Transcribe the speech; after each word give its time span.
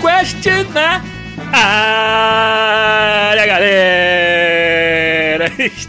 Podcast 0.00 0.46
na 0.72 1.02
área, 1.52 1.97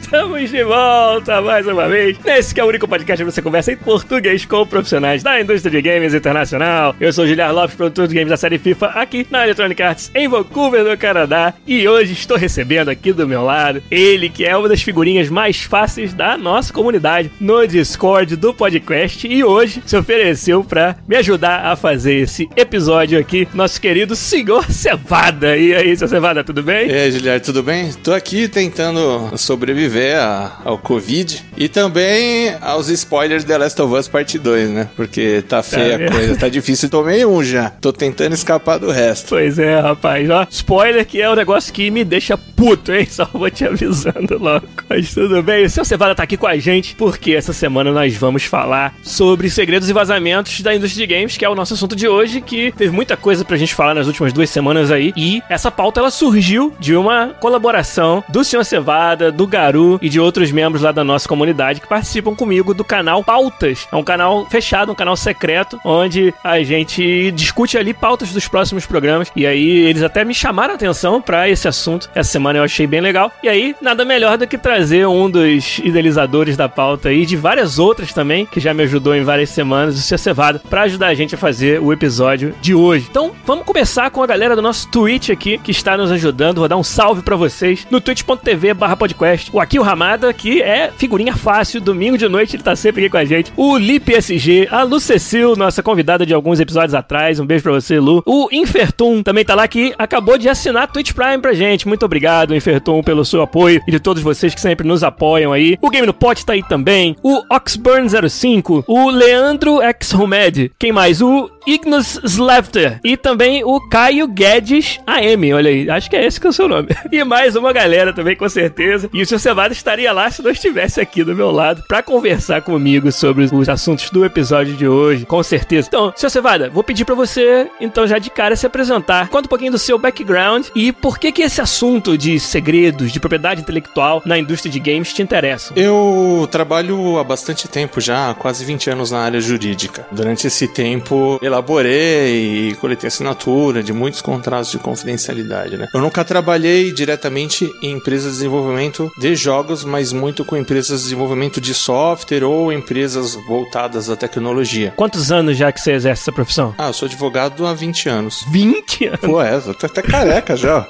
Estamos 0.09 0.49
de 0.49 0.63
volta 0.63 1.39
mais 1.39 1.67
uma 1.67 1.87
vez 1.87 2.17
nesse 2.25 2.51
que 2.51 2.59
é 2.59 2.63
o 2.63 2.67
único 2.67 2.87
podcast 2.87 3.23
que 3.23 3.31
você 3.31 3.43
conversa 3.43 3.71
em 3.71 3.77
português 3.77 4.43
com 4.43 4.65
profissionais 4.65 5.21
da 5.21 5.39
indústria 5.39 5.69
de 5.69 5.87
games 5.87 6.15
internacional. 6.15 6.95
Eu 6.99 7.13
sou 7.13 7.25
o 7.25 7.27
Giliar 7.27 7.53
Lopes, 7.53 7.75
produtor 7.75 8.07
de 8.07 8.15
games 8.15 8.29
da 8.29 8.35
série 8.35 8.57
FIFA 8.57 8.87
aqui 8.87 9.27
na 9.29 9.43
Electronic 9.43 9.83
Arts 9.83 10.09
em 10.15 10.27
Vancouver, 10.27 10.83
no 10.83 10.97
Canadá. 10.97 11.53
E 11.67 11.87
hoje 11.87 12.13
estou 12.13 12.37
recebendo 12.37 12.89
aqui 12.89 13.13
do 13.13 13.27
meu 13.27 13.43
lado 13.43 13.83
ele 13.91 14.29
que 14.29 14.43
é 14.43 14.57
uma 14.57 14.67
das 14.67 14.81
figurinhas 14.81 15.29
mais 15.29 15.61
fáceis 15.61 16.11
da 16.11 16.35
nossa 16.35 16.73
comunidade 16.73 17.31
no 17.39 17.67
Discord 17.67 18.35
do 18.35 18.51
podcast 18.51 19.27
e 19.27 19.43
hoje 19.43 19.83
se 19.85 19.95
ofereceu 19.95 20.63
para 20.63 20.95
me 21.07 21.17
ajudar 21.17 21.67
a 21.67 21.75
fazer 21.75 22.15
esse 22.15 22.49
episódio 22.55 23.19
aqui, 23.19 23.47
nosso 23.53 23.79
querido 23.79 24.15
senhor 24.15 24.71
Cevada. 24.71 25.55
E 25.55 25.75
aí, 25.75 25.95
seu 25.95 26.07
Cevada, 26.07 26.43
tudo 26.43 26.63
bem? 26.63 26.89
E 26.89 26.93
aí, 26.93 27.11
Giliar, 27.11 27.39
tudo 27.41 27.61
bem? 27.61 27.93
Tô 27.93 28.11
aqui 28.11 28.47
tentando 28.47 29.37
sobreviver 29.37 29.98
a- 30.15 30.51
ao 30.65 30.77
Covid 30.77 31.43
e 31.57 31.67
também 31.67 32.53
aos 32.61 32.89
spoilers 32.89 33.43
de 33.43 33.47
The 33.51 33.57
Last 33.57 33.81
of 33.81 33.93
Us 33.95 34.07
Parte 34.07 34.37
2, 34.37 34.69
né? 34.69 34.89
Porque 34.95 35.43
tá 35.47 35.61
feia 35.63 35.97
vendo? 35.97 36.09
a 36.09 36.11
coisa, 36.15 36.35
tá 36.37 36.49
difícil. 36.49 36.89
Tomei 36.89 37.25
um 37.25 37.43
já. 37.43 37.69
Tô 37.69 37.91
tentando 37.91 38.33
escapar 38.33 38.77
do 38.79 38.91
resto. 38.91 39.29
Pois 39.29 39.57
é, 39.59 39.79
rapaz. 39.79 40.29
Ó, 40.29 40.45
spoiler 40.49 41.05
que 41.05 41.21
é 41.21 41.29
um 41.29 41.35
negócio 41.35 41.73
que 41.73 41.89
me 41.91 42.03
deixa 42.03 42.37
puto, 42.37 42.91
hein? 42.93 43.07
Só 43.09 43.25
vou 43.33 43.49
te 43.49 43.65
avisando 43.65 44.37
logo. 44.37 44.65
Mas 44.89 45.13
tudo 45.13 45.41
bem. 45.41 45.65
O 45.65 45.69
seu 45.69 45.83
Cevada 45.85 46.13
tá 46.15 46.23
aqui 46.23 46.37
com 46.37 46.47
a 46.47 46.57
gente 46.57 46.95
porque 46.95 47.33
essa 47.33 47.53
semana 47.53 47.91
nós 47.91 48.15
vamos 48.15 48.43
falar 48.43 48.93
sobre 49.03 49.49
segredos 49.49 49.89
e 49.89 49.93
vazamentos 49.93 50.61
da 50.61 50.73
indústria 50.75 51.07
de 51.07 51.13
games, 51.15 51.37
que 51.37 51.45
é 51.45 51.49
o 51.49 51.55
nosso 51.55 51.73
assunto 51.73 51.95
de 51.95 52.07
hoje, 52.07 52.41
que 52.41 52.71
teve 52.77 52.91
muita 52.91 53.15
coisa 53.17 53.43
pra 53.45 53.57
gente 53.57 53.73
falar 53.73 53.93
nas 53.93 54.07
últimas 54.07 54.33
duas 54.33 54.49
semanas 54.49 54.91
aí. 54.91 55.13
E 55.15 55.41
essa 55.49 55.71
pauta 55.71 55.99
ela 55.99 56.11
surgiu 56.11 56.73
de 56.79 56.95
uma 56.95 57.29
colaboração 57.39 58.23
do 58.29 58.43
senhor 58.43 58.63
Cevada, 58.63 59.31
do 59.31 59.47
Garu 59.47 59.88
e 60.01 60.09
de 60.09 60.19
outros 60.19 60.51
membros 60.51 60.83
lá 60.83 60.91
da 60.91 61.03
nossa 61.03 61.27
comunidade 61.27 61.81
que 61.81 61.87
participam 61.87 62.35
comigo 62.35 62.73
do 62.73 62.83
canal 62.83 63.23
Pautas. 63.23 63.87
É 63.91 63.95
um 63.95 64.03
canal 64.03 64.45
fechado, 64.45 64.91
um 64.91 64.95
canal 64.95 65.15
secreto, 65.15 65.79
onde 65.83 66.33
a 66.43 66.61
gente 66.61 67.31
discute 67.31 67.77
ali 67.77 67.93
pautas 67.93 68.31
dos 68.31 68.47
próximos 68.47 68.85
programas. 68.85 69.31
E 69.35 69.45
aí 69.45 69.69
eles 69.69 70.03
até 70.03 70.23
me 70.23 70.33
chamaram 70.33 70.73
a 70.73 70.75
atenção 70.75 71.21
pra 71.21 71.49
esse 71.49 71.67
assunto. 71.67 72.09
Essa 72.13 72.31
semana 72.31 72.59
eu 72.59 72.63
achei 72.63 72.85
bem 72.85 73.01
legal. 73.01 73.31
E 73.41 73.49
aí, 73.49 73.75
nada 73.81 74.03
melhor 74.03 74.37
do 74.37 74.47
que 74.47 74.57
trazer 74.57 75.07
um 75.07 75.29
dos 75.29 75.79
idealizadores 75.79 76.57
da 76.57 76.67
pauta 76.67 77.11
e 77.11 77.25
de 77.25 77.35
várias 77.35 77.79
outras 77.79 78.13
também, 78.13 78.45
que 78.45 78.59
já 78.59 78.73
me 78.73 78.83
ajudou 78.83 79.15
em 79.15 79.23
várias 79.23 79.49
semanas, 79.49 79.97
o 79.97 80.01
Sr. 80.01 80.17
Cevada, 80.17 80.61
pra 80.69 80.83
ajudar 80.83 81.07
a 81.07 81.13
gente 81.13 81.35
a 81.35 81.37
fazer 81.37 81.81
o 81.81 81.93
episódio 81.93 82.53
de 82.61 82.73
hoje. 82.73 83.07
Então, 83.09 83.31
vamos 83.45 83.65
começar 83.65 84.09
com 84.09 84.21
a 84.21 84.27
galera 84.27 84.55
do 84.55 84.61
nosso 84.61 84.87
Twitch 84.89 85.29
aqui, 85.29 85.57
que 85.57 85.71
está 85.71 85.97
nos 85.97 86.11
ajudando. 86.11 86.59
Vou 86.59 86.67
dar 86.67 86.77
um 86.77 86.83
salve 86.83 87.21
pra 87.21 87.35
vocês 87.35 87.85
no 87.89 88.01
twitch.tv 88.01 88.73
barra 88.73 88.95
podcast. 88.95 89.49
O 89.53 89.59
Ramada, 89.81 90.33
que 90.33 90.61
é 90.61 90.91
figurinha 90.97 91.35
fácil, 91.35 91.81
domingo 91.81 92.17
de 92.17 92.27
noite 92.27 92.55
ele 92.55 92.63
tá 92.63 92.75
sempre 92.75 93.01
aqui 93.01 93.11
com 93.11 93.17
a 93.17 93.25
gente. 93.25 93.53
O 93.55 93.77
Lip 93.77 94.13
SG, 94.13 94.67
a 94.71 94.83
Lu 94.83 94.99
Cecil, 94.99 95.55
nossa 95.55 95.81
convidada 95.83 96.25
de 96.25 96.33
alguns 96.33 96.59
episódios 96.59 96.93
atrás. 96.93 97.39
Um 97.39 97.45
beijo 97.45 97.63
pra 97.63 97.71
você, 97.71 97.99
Lu. 97.99 98.23
O 98.25 98.49
Infertum 98.51 99.23
também 99.23 99.45
tá 99.45 99.55
lá 99.55 99.67
que 99.67 99.93
acabou 99.97 100.37
de 100.37 100.49
assinar 100.49 100.91
Twitch 100.91 101.13
Prime 101.13 101.39
pra 101.39 101.53
gente. 101.53 101.87
Muito 101.87 102.05
obrigado, 102.05 102.55
Infertum, 102.55 103.01
pelo 103.01 103.25
seu 103.25 103.41
apoio 103.41 103.81
e 103.87 103.91
de 103.91 103.99
todos 103.99 104.21
vocês 104.21 104.53
que 104.53 104.61
sempre 104.61 104.87
nos 104.87 105.03
apoiam 105.03 105.51
aí. 105.53 105.77
O 105.81 105.89
Game 105.89 106.07
no 106.07 106.13
Pot 106.13 106.45
tá 106.45 106.53
aí 106.53 106.63
também. 106.63 107.15
O 107.23 107.43
Oxburn05, 107.53 108.83
o 108.87 109.09
Leandro 109.09 109.81
X 109.81 110.11
Romed. 110.11 110.71
Quem 110.77 110.91
mais? 110.91 111.21
O 111.21 111.49
Ignus 111.65 112.19
Slefter 112.23 112.99
e 113.03 113.15
também 113.17 113.63
o 113.63 113.79
Caio 113.89 114.27
Guedes 114.27 114.99
AM, 115.05 115.53
olha 115.53 115.69
aí, 115.69 115.89
acho 115.89 116.09
que 116.09 116.15
é 116.15 116.25
esse 116.25 116.39
que 116.39 116.47
é 116.47 116.49
o 116.49 116.53
seu 116.53 116.67
nome. 116.67 116.89
E 117.11 117.23
mais 117.23 117.55
uma 117.55 117.73
galera 117.73 118.13
também, 118.13 118.35
com 118.35 118.47
certeza. 118.47 119.09
E 119.11 119.21
o 119.21 119.25
seu 119.25 119.39
Cevada 119.39 119.73
estaria 119.73 120.11
lá 120.13 120.29
se 120.29 120.41
não 120.41 120.51
estivesse 120.51 121.01
aqui 121.01 121.23
do 121.23 121.35
meu 121.35 121.51
lado 121.51 121.83
pra 121.87 122.03
conversar 122.03 122.61
comigo 122.61 123.11
sobre 123.11 123.43
os 123.51 123.67
assuntos 123.67 124.09
do 124.09 124.23
episódio 124.23 124.75
de 124.75 124.87
hoje, 124.87 125.25
com 125.25 125.41
certeza. 125.41 125.87
Então, 125.87 126.13
seu 126.15 126.29
Cevada, 126.29 126.69
vou 126.69 126.83
pedir 126.83 127.03
pra 127.03 127.15
você, 127.15 127.67
então, 127.81 128.07
já 128.07 128.19
de 128.19 128.29
cara 128.29 128.55
se 128.55 128.65
apresentar. 128.65 129.27
Conta 129.29 129.47
um 129.47 129.49
pouquinho 129.49 129.71
do 129.71 129.79
seu 129.79 129.97
background 129.97 130.67
e 130.75 130.91
por 130.91 131.17
que 131.17 131.31
que 131.31 131.41
esse 131.41 131.59
assunto 131.59 132.17
de 132.17 132.39
segredos, 132.39 133.11
de 133.11 133.19
propriedade 133.19 133.61
intelectual 133.61 134.21
na 134.25 134.37
indústria 134.37 134.71
de 134.71 134.79
games 134.79 135.13
te 135.13 135.21
interessa. 135.21 135.73
Eu 135.75 136.47
trabalho 136.51 137.17
há 137.17 137.23
bastante 137.23 137.67
tempo 137.67 137.99
já, 137.99 138.33
quase 138.33 138.63
20 138.63 138.89
anos 138.91 139.11
na 139.11 139.19
área 139.19 139.41
jurídica. 139.41 140.05
Durante 140.11 140.47
esse 140.47 140.67
tempo, 140.67 141.39
elaborei 141.49 142.69
e 142.69 142.75
coletei 142.75 143.07
assinatura 143.07 143.83
de 143.83 143.91
muitos 143.91 144.21
contratos 144.21 144.71
de 144.71 144.79
confidencialidade, 144.79 145.77
né? 145.77 145.89
Eu 145.93 146.01
nunca 146.01 146.23
trabalhei 146.23 146.91
diretamente 146.91 147.69
em 147.81 147.91
empresas 147.91 148.33
de 148.33 148.37
desenvolvimento 148.39 149.11
de 149.17 149.35
jogos, 149.35 149.83
mas 149.83 150.13
muito 150.13 150.45
com 150.45 150.55
empresas 150.55 150.99
de 150.99 151.05
desenvolvimento 151.05 151.59
de 151.59 151.73
software 151.73 152.43
ou 152.43 152.71
empresas 152.71 153.35
voltadas 153.47 154.09
à 154.09 154.15
tecnologia. 154.15 154.93
Quantos 154.95 155.31
anos 155.31 155.57
já 155.57 155.71
que 155.71 155.81
você 155.81 155.91
exerce 155.91 156.23
essa 156.23 156.31
profissão? 156.31 156.73
Ah, 156.77 156.87
eu 156.87 156.93
sou 156.93 157.07
advogado 157.07 157.65
há 157.65 157.73
20 157.73 158.09
anos. 158.09 158.45
20 158.51 159.05
anos. 159.07 159.19
Pô, 159.19 159.41
é, 159.41 159.55
eu 159.55 159.73
tô 159.73 159.85
até 159.85 160.01
careca 160.01 160.55
já. 160.55 160.87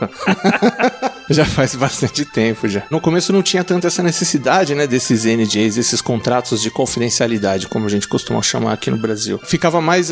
já 1.29 1.45
faz 1.45 1.75
bastante 1.75 2.25
tempo 2.25 2.67
já. 2.67 2.83
No 2.89 2.99
começo 2.99 3.31
não 3.31 3.41
tinha 3.43 3.63
tanto 3.63 3.87
essa 3.87 4.01
necessidade, 4.01 4.73
né, 4.75 4.87
desses 4.87 5.25
NDAs, 5.25 5.77
esses 5.77 6.01
contratos 6.01 6.61
de 6.61 6.71
confidencialidade, 6.71 7.67
como 7.67 7.85
a 7.85 7.89
gente 7.89 8.07
costuma 8.07 8.41
chamar 8.41 8.73
aqui 8.73 8.89
no 8.89 8.97
Brasil. 8.97 9.39
Ficava 9.43 9.79
mais 9.79 10.09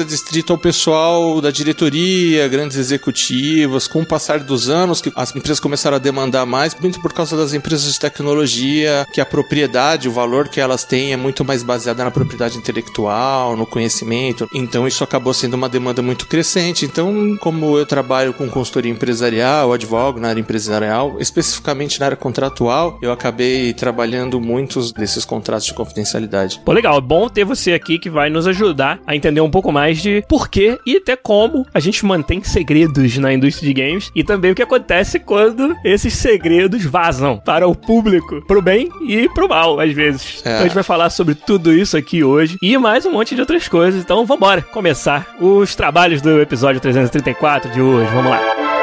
ao 0.51 0.57
pessoal 0.57 1.41
da 1.41 1.51
diretoria, 1.51 2.47
grandes 2.47 2.77
executivos. 2.77 3.87
Com 3.87 4.01
o 4.01 4.05
passar 4.05 4.39
dos 4.39 4.69
anos, 4.69 5.01
que 5.01 5.11
as 5.15 5.35
empresas 5.35 5.59
começaram 5.59 5.95
a 5.95 5.99
demandar 5.99 6.45
mais, 6.45 6.75
muito 6.79 7.01
por 7.01 7.13
causa 7.13 7.35
das 7.35 7.53
empresas 7.53 7.93
de 7.93 7.99
tecnologia, 7.99 9.05
que 9.11 9.19
a 9.19 9.25
propriedade, 9.25 10.07
o 10.07 10.11
valor 10.11 10.47
que 10.47 10.59
elas 10.59 10.83
têm 10.83 11.13
é 11.13 11.17
muito 11.17 11.43
mais 11.43 11.63
baseada 11.63 12.03
na 12.03 12.11
propriedade 12.11 12.57
intelectual, 12.57 13.55
no 13.55 13.65
conhecimento. 13.65 14.47
Então 14.53 14.87
isso 14.87 15.03
acabou 15.03 15.33
sendo 15.33 15.55
uma 15.55 15.69
demanda 15.69 16.01
muito 16.01 16.27
crescente. 16.27 16.85
Então, 16.85 17.37
como 17.39 17.77
eu 17.77 17.85
trabalho 17.85 18.33
com 18.33 18.49
consultoria 18.49 18.91
empresarial, 18.91 19.73
advogo 19.73 20.19
na 20.19 20.29
área 20.29 20.39
empresarial, 20.39 21.17
especificamente 21.19 21.99
na 21.99 22.07
área 22.07 22.17
contratual, 22.17 22.97
eu 23.01 23.11
acabei 23.11 23.73
trabalhando 23.73 24.39
muitos 24.39 24.91
desses 24.91 25.25
contratos 25.25 25.65
de 25.65 25.73
confidencialidade. 25.73 26.61
Pô, 26.63 26.71
legal. 26.71 26.97
É 26.97 27.01
bom 27.01 27.29
ter 27.29 27.43
você 27.43 27.73
aqui 27.73 27.99
que 27.99 28.09
vai 28.09 28.29
nos 28.29 28.47
ajudar 28.47 28.99
a 29.05 29.15
entender 29.15 29.41
um 29.41 29.49
pouco 29.49 29.71
mais 29.71 30.01
de 30.01 30.23
porquê 30.27 30.77
e 30.85 30.97
até 30.97 31.15
como 31.15 31.65
a 31.73 31.79
gente 31.79 32.05
mantém 32.05 32.43
segredos 32.43 33.17
na 33.17 33.33
indústria 33.33 33.67
de 33.67 33.81
games 33.81 34.11
e 34.15 34.23
também 34.23 34.51
o 34.51 34.55
que 34.55 34.61
acontece 34.61 35.19
quando 35.19 35.75
esses 35.83 36.13
segredos 36.13 36.83
vazam 36.85 37.37
para 37.37 37.67
o 37.67 37.75
público, 37.75 38.41
pro 38.45 38.61
bem 38.61 38.89
e 39.07 39.29
pro 39.29 39.47
mal, 39.47 39.79
às 39.79 39.91
vezes. 39.93 40.41
É. 40.45 40.49
Então 40.49 40.59
a 40.59 40.63
gente 40.63 40.73
vai 40.73 40.83
falar 40.83 41.09
sobre 41.09 41.35
tudo 41.35 41.73
isso 41.73 41.97
aqui 41.97 42.23
hoje 42.23 42.57
e 42.61 42.77
mais 42.77 43.05
um 43.05 43.11
monte 43.11 43.35
de 43.35 43.41
outras 43.41 43.67
coisas. 43.67 44.01
Então 44.01 44.25
vambora 44.25 44.61
começar 44.61 45.35
os 45.39 45.75
trabalhos 45.75 46.21
do 46.21 46.41
episódio 46.41 46.81
334 46.81 47.71
de 47.71 47.81
hoje. 47.81 48.09
Vamos 48.11 48.31
lá. 48.31 48.76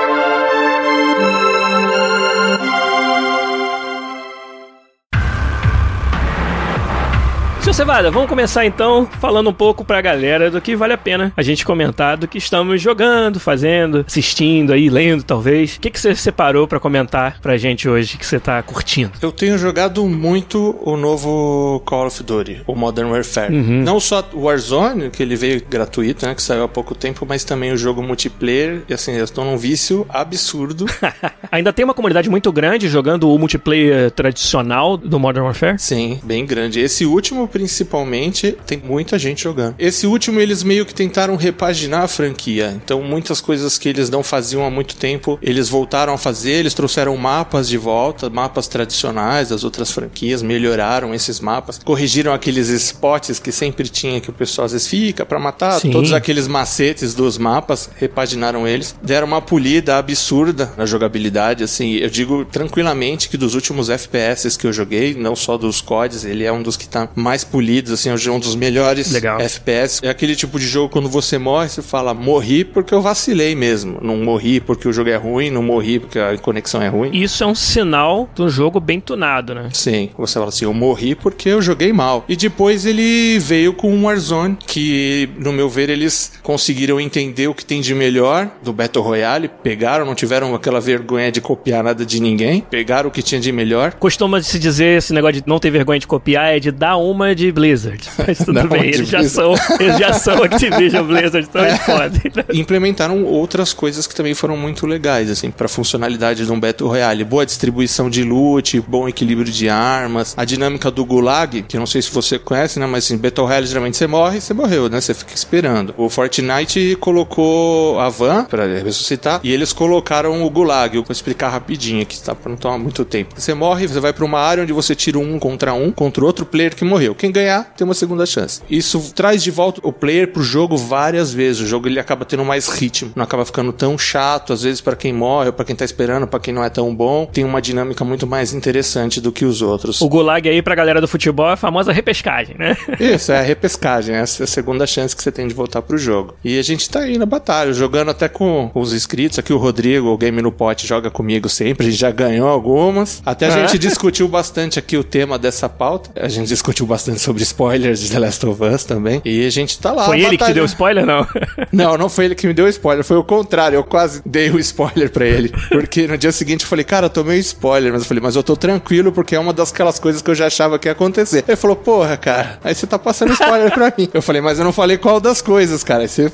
Seu 7.64 7.72
Cevada, 7.72 8.11
vamos 8.11 8.28
começar 8.28 8.66
então 8.66 9.08
falando 9.19 9.49
um 9.49 9.52
pouco 9.52 9.87
pra 9.87 9.99
galera 10.02 10.50
do 10.50 10.61
que 10.61 10.76
vale 10.76 10.93
a 10.93 10.99
pena 10.99 11.32
a 11.34 11.40
gente 11.40 11.64
comentar 11.64 12.14
do 12.14 12.28
que 12.28 12.37
estamos 12.37 12.78
jogando, 12.82 13.40
fazendo, 13.40 14.05
assistindo 14.06 14.70
aí, 14.70 14.90
lendo 14.90 15.22
talvez. 15.22 15.76
O 15.76 15.81
que, 15.81 15.88
que 15.88 15.99
você 15.99 16.14
separou 16.14 16.69
pra 16.69 16.78
comentar 16.78 17.40
pra 17.40 17.56
gente 17.56 17.88
hoje 17.88 18.19
que 18.19 18.26
você 18.26 18.38
tá 18.38 18.62
curtindo? 18.62 19.12
Eu 19.22 19.32
tenho 19.32 19.56
jogado 19.56 20.05
muito 20.05 20.76
o 20.82 20.94
novo 20.94 21.81
Call 21.87 22.08
of 22.08 22.22
Duty, 22.22 22.61
o 22.66 22.75
Modern 22.75 23.11
Warfare. 23.11 23.55
Uhum. 23.55 23.82
Não 23.82 23.99
só 23.99 24.22
o 24.34 24.43
Warzone, 24.43 25.08
que 25.08 25.22
ele 25.22 25.34
veio 25.34 25.64
gratuito, 25.64 26.26
né, 26.26 26.34
que 26.34 26.43
saiu 26.43 26.64
há 26.64 26.69
pouco 26.69 26.94
tempo, 26.94 27.25
mas 27.26 27.44
também 27.44 27.72
o 27.72 27.78
jogo 27.78 28.02
multiplayer. 28.02 28.82
E 28.87 28.93
assim, 28.93 29.12
eu 29.12 29.25
estou 29.25 29.43
num 29.43 29.56
vício 29.56 30.05
absurdo. 30.10 30.84
Ainda 31.50 31.72
tem 31.72 31.82
uma 31.82 31.94
comunidade 31.94 32.28
muito 32.28 32.52
grande 32.52 32.88
jogando 32.88 33.31
o 33.31 33.38
multiplayer 33.38 34.10
tradicional 34.10 34.99
do 34.99 35.19
Modern 35.19 35.46
Warfare? 35.46 35.78
Sim, 35.78 36.20
bem 36.22 36.44
grande. 36.44 36.78
Esse 36.78 37.06
último 37.06 37.53
principalmente, 37.54 38.58
tem 38.66 38.82
muita 38.84 39.16
gente 39.16 39.44
jogando. 39.44 39.76
Esse 39.78 40.08
último, 40.08 40.40
eles 40.40 40.64
meio 40.64 40.84
que 40.84 40.92
tentaram 40.92 41.36
repaginar 41.36 42.02
a 42.02 42.08
franquia. 42.08 42.74
Então, 42.84 43.00
muitas 43.00 43.40
coisas 43.40 43.78
que 43.78 43.88
eles 43.88 44.10
não 44.10 44.24
faziam 44.24 44.66
há 44.66 44.70
muito 44.70 44.96
tempo, 44.96 45.38
eles 45.40 45.68
voltaram 45.68 46.12
a 46.12 46.18
fazer. 46.18 46.54
Eles 46.54 46.74
trouxeram 46.74 47.16
mapas 47.16 47.68
de 47.68 47.78
volta, 47.78 48.28
mapas 48.28 48.66
tradicionais 48.66 49.50
das 49.50 49.62
outras 49.62 49.92
franquias, 49.92 50.42
melhoraram 50.42 51.14
esses 51.14 51.38
mapas, 51.38 51.78
corrigiram 51.78 52.34
aqueles 52.34 52.68
spots 52.68 53.38
que 53.38 53.52
sempre 53.52 53.88
tinha 53.88 54.20
que 54.20 54.30
o 54.30 54.32
pessoal 54.32 54.64
às 54.64 54.72
vezes 54.72 54.88
fica 54.88 55.24
para 55.24 55.38
matar, 55.38 55.78
Sim. 55.80 55.92
todos 55.92 56.12
aqueles 56.12 56.48
macetes 56.48 57.14
dos 57.14 57.38
mapas, 57.38 57.88
repaginaram 57.96 58.66
eles, 58.66 58.96
deram 59.00 59.28
uma 59.28 59.40
polida 59.40 59.96
absurda 59.96 60.72
na 60.76 60.86
jogabilidade, 60.86 61.62
assim, 61.62 61.92
eu 61.92 62.10
digo 62.10 62.44
tranquilamente 62.44 63.28
que 63.28 63.36
dos 63.36 63.54
últimos 63.54 63.90
FPS 63.90 64.56
que 64.56 64.66
eu 64.66 64.72
joguei, 64.72 65.14
não 65.14 65.36
só 65.36 65.56
dos 65.56 65.80
CODs, 65.80 66.24
ele 66.24 66.42
é 66.42 66.52
um 66.52 66.62
dos 66.62 66.76
que 66.76 66.88
tá 66.88 67.08
mais 67.14 67.44
polidos, 67.44 67.93
assim, 67.93 68.08
é 68.08 68.31
um 68.31 68.38
dos 68.38 68.56
melhores 68.56 69.12
Legal. 69.12 69.41
FPS. 69.41 70.00
É 70.05 70.08
aquele 70.08 70.35
tipo 70.35 70.58
de 70.58 70.67
jogo 70.67 70.88
quando 70.88 71.08
você 71.08 71.38
morre, 71.38 71.69
você 71.69 71.82
fala, 71.82 72.14
morri 72.14 72.64
porque 72.64 72.94
eu 72.94 73.00
vacilei 73.00 73.55
mesmo, 73.55 73.99
não 74.02 74.17
morri 74.17 74.61
porque 74.61 74.88
o 74.88 74.93
jogo 74.93 75.11
é 75.11 75.17
ruim, 75.17 75.50
não 75.50 75.62
morri 75.62 75.99
porque 75.99 76.19
a 76.19 76.37
conexão 76.38 76.82
é 76.82 76.88
ruim. 76.88 77.11
Isso 77.12 77.44
é 77.44 77.46
um 77.46 77.55
sinal 77.55 78.29
de 78.35 78.43
um 78.43 78.49
jogo 78.49 78.81
bem 78.81 79.00
tunado, 79.00 79.55
né? 79.55 79.69
Sim, 79.73 80.11
você 80.17 80.35
fala 80.35 80.49
assim, 80.49 80.64
eu 80.64 80.75
morri 80.75 81.14
porque 81.14 81.49
eu 81.49 81.62
joguei 81.62 81.93
mal. 81.93 82.25
E 82.29 82.37
depois 82.37 82.87
ele 82.87 83.38
veio 83.38 83.73
com 83.73 83.93
um 83.94 84.05
Warzone, 84.05 84.56
que 84.67 85.29
no 85.38 85.52
meu 85.52 85.69
ver 85.69 85.91
eles 85.91 86.32
conseguiram 86.43 87.00
entender 87.00 87.49
o 87.49 87.55
que 87.55 87.64
tem 87.64 87.81
de 87.81 87.94
melhor 87.94 88.50
do 88.62 88.73
Battle 88.73 89.05
Royale, 89.05 89.50
pegaram, 89.62 90.05
não 90.06 90.14
tiveram 90.14 90.55
aquela 90.55 90.81
vergonha 90.81 91.31
de 91.31 91.41
copiar 91.41 91.82
nada 91.82 92.05
de 92.05 92.20
ninguém, 92.20 92.61
pegaram 92.61 93.08
o 93.08 93.12
que 93.12 93.23
tinha 93.23 93.41
de 93.41 93.52
melhor. 93.52 93.94
Costuma 93.94 94.43
se 94.43 94.58
dizer 94.58 94.99
esse 94.99 95.12
negócio 95.12 95.41
de 95.41 95.49
não 95.49 95.58
ter 95.58 95.70
vergonha 95.70 95.99
de 95.99 96.06
copiar 96.06 96.55
é 96.56 96.61
de 96.61 96.70
dar 96.70 96.96
uma 96.96 97.33
de 97.34 97.50
Blizzard. 97.50 98.02
Mas 98.26 98.38
tudo 98.38 98.66
bem, 98.69 98.88
eles 98.88 99.08
já, 99.08 99.22
são, 99.25 99.54
eles 99.81 99.98
já 99.98 100.12
são 100.12 100.42
Activision 100.42 101.06
Blizzard, 101.06 101.46
então 101.48 101.64
eles 101.64 101.81
podem. 101.81 102.32
Implementaram 102.60 103.25
outras 103.25 103.72
coisas 103.72 104.06
que 104.06 104.14
também 104.14 104.34
foram 104.34 104.56
muito 104.56 104.86
legais, 104.86 105.31
assim, 105.31 105.50
para 105.50 105.69
funcionalidade 105.69 106.44
de 106.44 106.52
um 106.52 106.60
Battle 106.60 106.88
Royale. 106.88 107.25
Boa 107.25 107.44
distribuição 107.44 108.08
de 108.08 108.22
loot, 108.22 108.81
bom 108.82 109.08
equilíbrio 109.08 109.50
de 109.50 109.69
armas, 109.69 110.34
a 110.36 110.44
dinâmica 110.44 110.90
do 110.90 111.04
Gulag, 111.04 111.62
que 111.62 111.78
não 111.78 111.86
sei 111.86 112.02
se 112.02 112.10
você 112.10 112.38
conhece, 112.38 112.78
né, 112.78 112.86
mas 112.86 113.10
em 113.10 113.16
Battle 113.16 113.46
Royale 113.46 113.66
geralmente 113.66 113.96
você 113.96 114.06
morre 114.06 114.40
você 114.40 114.54
morreu, 114.54 114.88
né? 114.88 115.00
Você 115.00 115.14
fica 115.14 115.34
esperando. 115.34 115.94
O 115.96 116.08
Fortnite 116.08 116.96
colocou 117.00 117.98
a 117.98 118.08
van 118.08 118.44
para 118.44 118.66
ressuscitar 118.66 119.40
e 119.42 119.52
eles 119.52 119.72
colocaram 119.72 120.44
o 120.44 120.50
Gulag. 120.50 120.96
Eu 120.96 121.02
vou 121.02 121.12
explicar 121.12 121.48
rapidinho 121.48 122.02
aqui, 122.02 122.20
tá? 122.20 122.34
Pra 122.34 122.50
não 122.50 122.56
tomar 122.56 122.78
muito 122.78 123.04
tempo. 123.04 123.34
Você 123.36 123.54
morre, 123.54 123.86
você 123.86 124.00
vai 124.00 124.12
para 124.12 124.25
uma 124.25 124.38
área 124.38 124.62
onde 124.62 124.72
você 124.72 124.94
tira 124.94 125.19
um 125.19 125.38
contra 125.38 125.72
um 125.72 125.90
contra 125.90 126.25
outro 126.25 126.44
player 126.44 126.75
que 126.75 126.84
morreu. 126.84 127.14
Quem 127.24 127.32
ganhar 127.32 127.72
tem 127.74 127.86
uma 127.86 127.94
segunda 127.94 128.26
chance. 128.26 128.60
Isso 128.68 129.00
traz 129.14 129.42
de 129.42 129.50
volta 129.50 129.80
o 129.82 129.90
player 129.90 130.30
pro 130.30 130.42
jogo 130.42 130.76
várias 130.76 131.32
vezes. 131.32 131.62
O 131.62 131.66
jogo 131.66 131.88
ele 131.88 131.98
acaba 131.98 132.22
tendo 132.22 132.44
mais 132.44 132.68
ritmo, 132.68 133.12
não 133.16 133.24
acaba 133.24 133.46
ficando 133.46 133.72
tão 133.72 133.96
chato 133.96 134.52
às 134.52 134.62
vezes 134.62 134.82
para 134.82 134.94
quem 134.94 135.10
morre 135.10 135.46
ou 135.46 135.52
para 135.54 135.64
quem 135.64 135.74
tá 135.74 135.86
esperando, 135.86 136.26
para 136.26 136.38
quem 136.38 136.52
não 136.52 136.62
é 136.62 136.68
tão 136.68 136.94
bom. 136.94 137.24
Tem 137.24 137.42
uma 137.42 137.62
dinâmica 137.62 138.04
muito 138.04 138.26
mais 138.26 138.52
interessante 138.52 139.22
do 139.22 139.32
que 139.32 139.46
os 139.46 139.62
outros. 139.62 140.02
O 140.02 140.08
Gulag 140.08 140.46
aí 140.46 140.60
pra 140.60 140.74
galera 140.74 141.00
do 141.00 141.08
futebol 141.08 141.48
é 141.48 141.54
a 141.54 141.56
famosa 141.56 141.92
repescagem, 141.92 142.56
né? 142.58 142.76
Isso, 143.00 143.32
é 143.32 143.38
a 143.38 143.42
repescagem. 143.42 144.14
Essa 144.14 144.42
é 144.42 144.44
a 144.44 144.46
segunda 144.46 144.86
chance 144.86 145.16
que 145.16 145.22
você 145.22 145.32
tem 145.32 145.48
de 145.48 145.54
voltar 145.54 145.80
pro 145.80 145.96
jogo. 145.96 146.34
E 146.44 146.58
a 146.58 146.62
gente 146.62 146.90
tá 146.90 147.00
aí 147.00 147.16
na 147.16 147.24
batalha, 147.24 147.72
jogando 147.72 148.10
até 148.10 148.28
com 148.28 148.70
os 148.74 148.92
inscritos. 148.92 149.38
Aqui 149.38 149.54
o 149.54 149.56
Rodrigo, 149.56 150.08
o 150.08 150.18
Game 150.18 150.42
no 150.42 150.52
Pote, 150.52 150.86
joga 150.86 151.10
comigo 151.10 151.48
sempre. 151.48 151.86
A 151.86 151.90
gente 151.90 152.00
já 152.00 152.10
ganhou 152.10 152.48
algumas. 152.48 153.22
Até 153.24 153.46
a 153.46 153.66
gente 153.66 153.78
discutiu 153.78 154.28
bastante 154.28 154.78
aqui 154.78 154.98
o 154.98 155.02
tema 155.02 155.38
dessa 155.38 155.70
pauta. 155.70 156.10
A 156.22 156.28
gente 156.28 156.48
discutiu 156.48 156.84
bastante 156.86 157.13
sobre 157.19 157.43
spoilers 157.43 158.00
de 158.00 158.11
The 158.11 158.19
Last 158.19 158.46
of 158.46 158.62
Us 158.62 158.84
também. 158.84 159.20
E 159.25 159.46
a 159.46 159.50
gente 159.50 159.78
tá 159.78 159.93
lá. 159.93 160.06
Foi 160.06 160.20
ele 160.20 160.37
que 160.37 160.44
te 160.44 160.52
deu 160.52 160.64
spoiler, 160.64 161.06
não? 161.06 161.26
não, 161.72 161.96
não 161.96 162.08
foi 162.08 162.26
ele 162.26 162.34
que 162.34 162.46
me 162.46 162.55
deu 162.55 162.69
spoiler. 162.69 163.05
Foi 163.05 163.16
o 163.16 163.25
contrário. 163.25 163.76
Eu 163.76 163.84
quase 163.84 164.22
dei 164.25 164.50
o 164.50 164.58
spoiler 164.58 165.11
pra 165.11 165.26
ele. 165.26 165.52
Porque 165.69 166.06
no 166.06 166.16
dia 166.16 166.32
seguinte 166.32 166.62
eu 166.62 166.69
falei, 166.69 166.84
cara, 166.84 167.06
eu 167.06 167.11
tomei 167.11 167.38
spoiler. 167.38 167.93
Mas 167.93 168.02
eu 168.02 168.08
falei, 168.08 168.22
mas 168.22 168.37
eu 168.37 168.43
tô 168.43 168.56
tranquilo 168.56 169.12
porque 169.12 169.34
é 169.34 169.38
uma 169.38 169.52
das 169.52 169.72
aquelas 169.72 169.99
coisas 169.99 170.22
que 170.22 170.31
eu 170.31 170.34
já 170.34 170.46
achava 170.46 170.78
que 170.78 170.88
ia 170.88 170.93
acontecer. 170.93 171.44
Ele 171.46 171.56
falou, 171.56 171.76
porra, 171.76 172.16
cara, 172.16 172.58
aí 172.62 172.75
você 172.75 172.87
tá 172.87 172.99
passando 172.99 173.32
spoiler 173.32 173.72
pra 173.72 173.93
mim. 173.96 174.08
Eu 174.12 174.22
falei, 174.22 174.40
mas 174.40 174.58
eu 174.58 174.64
não 174.64 174.72
falei 174.72 174.96
qual 174.96 175.20
das 175.20 175.43
coisas, 175.43 175.82
cara. 175.82 176.02
Aí 176.02 176.08
você 176.08 176.32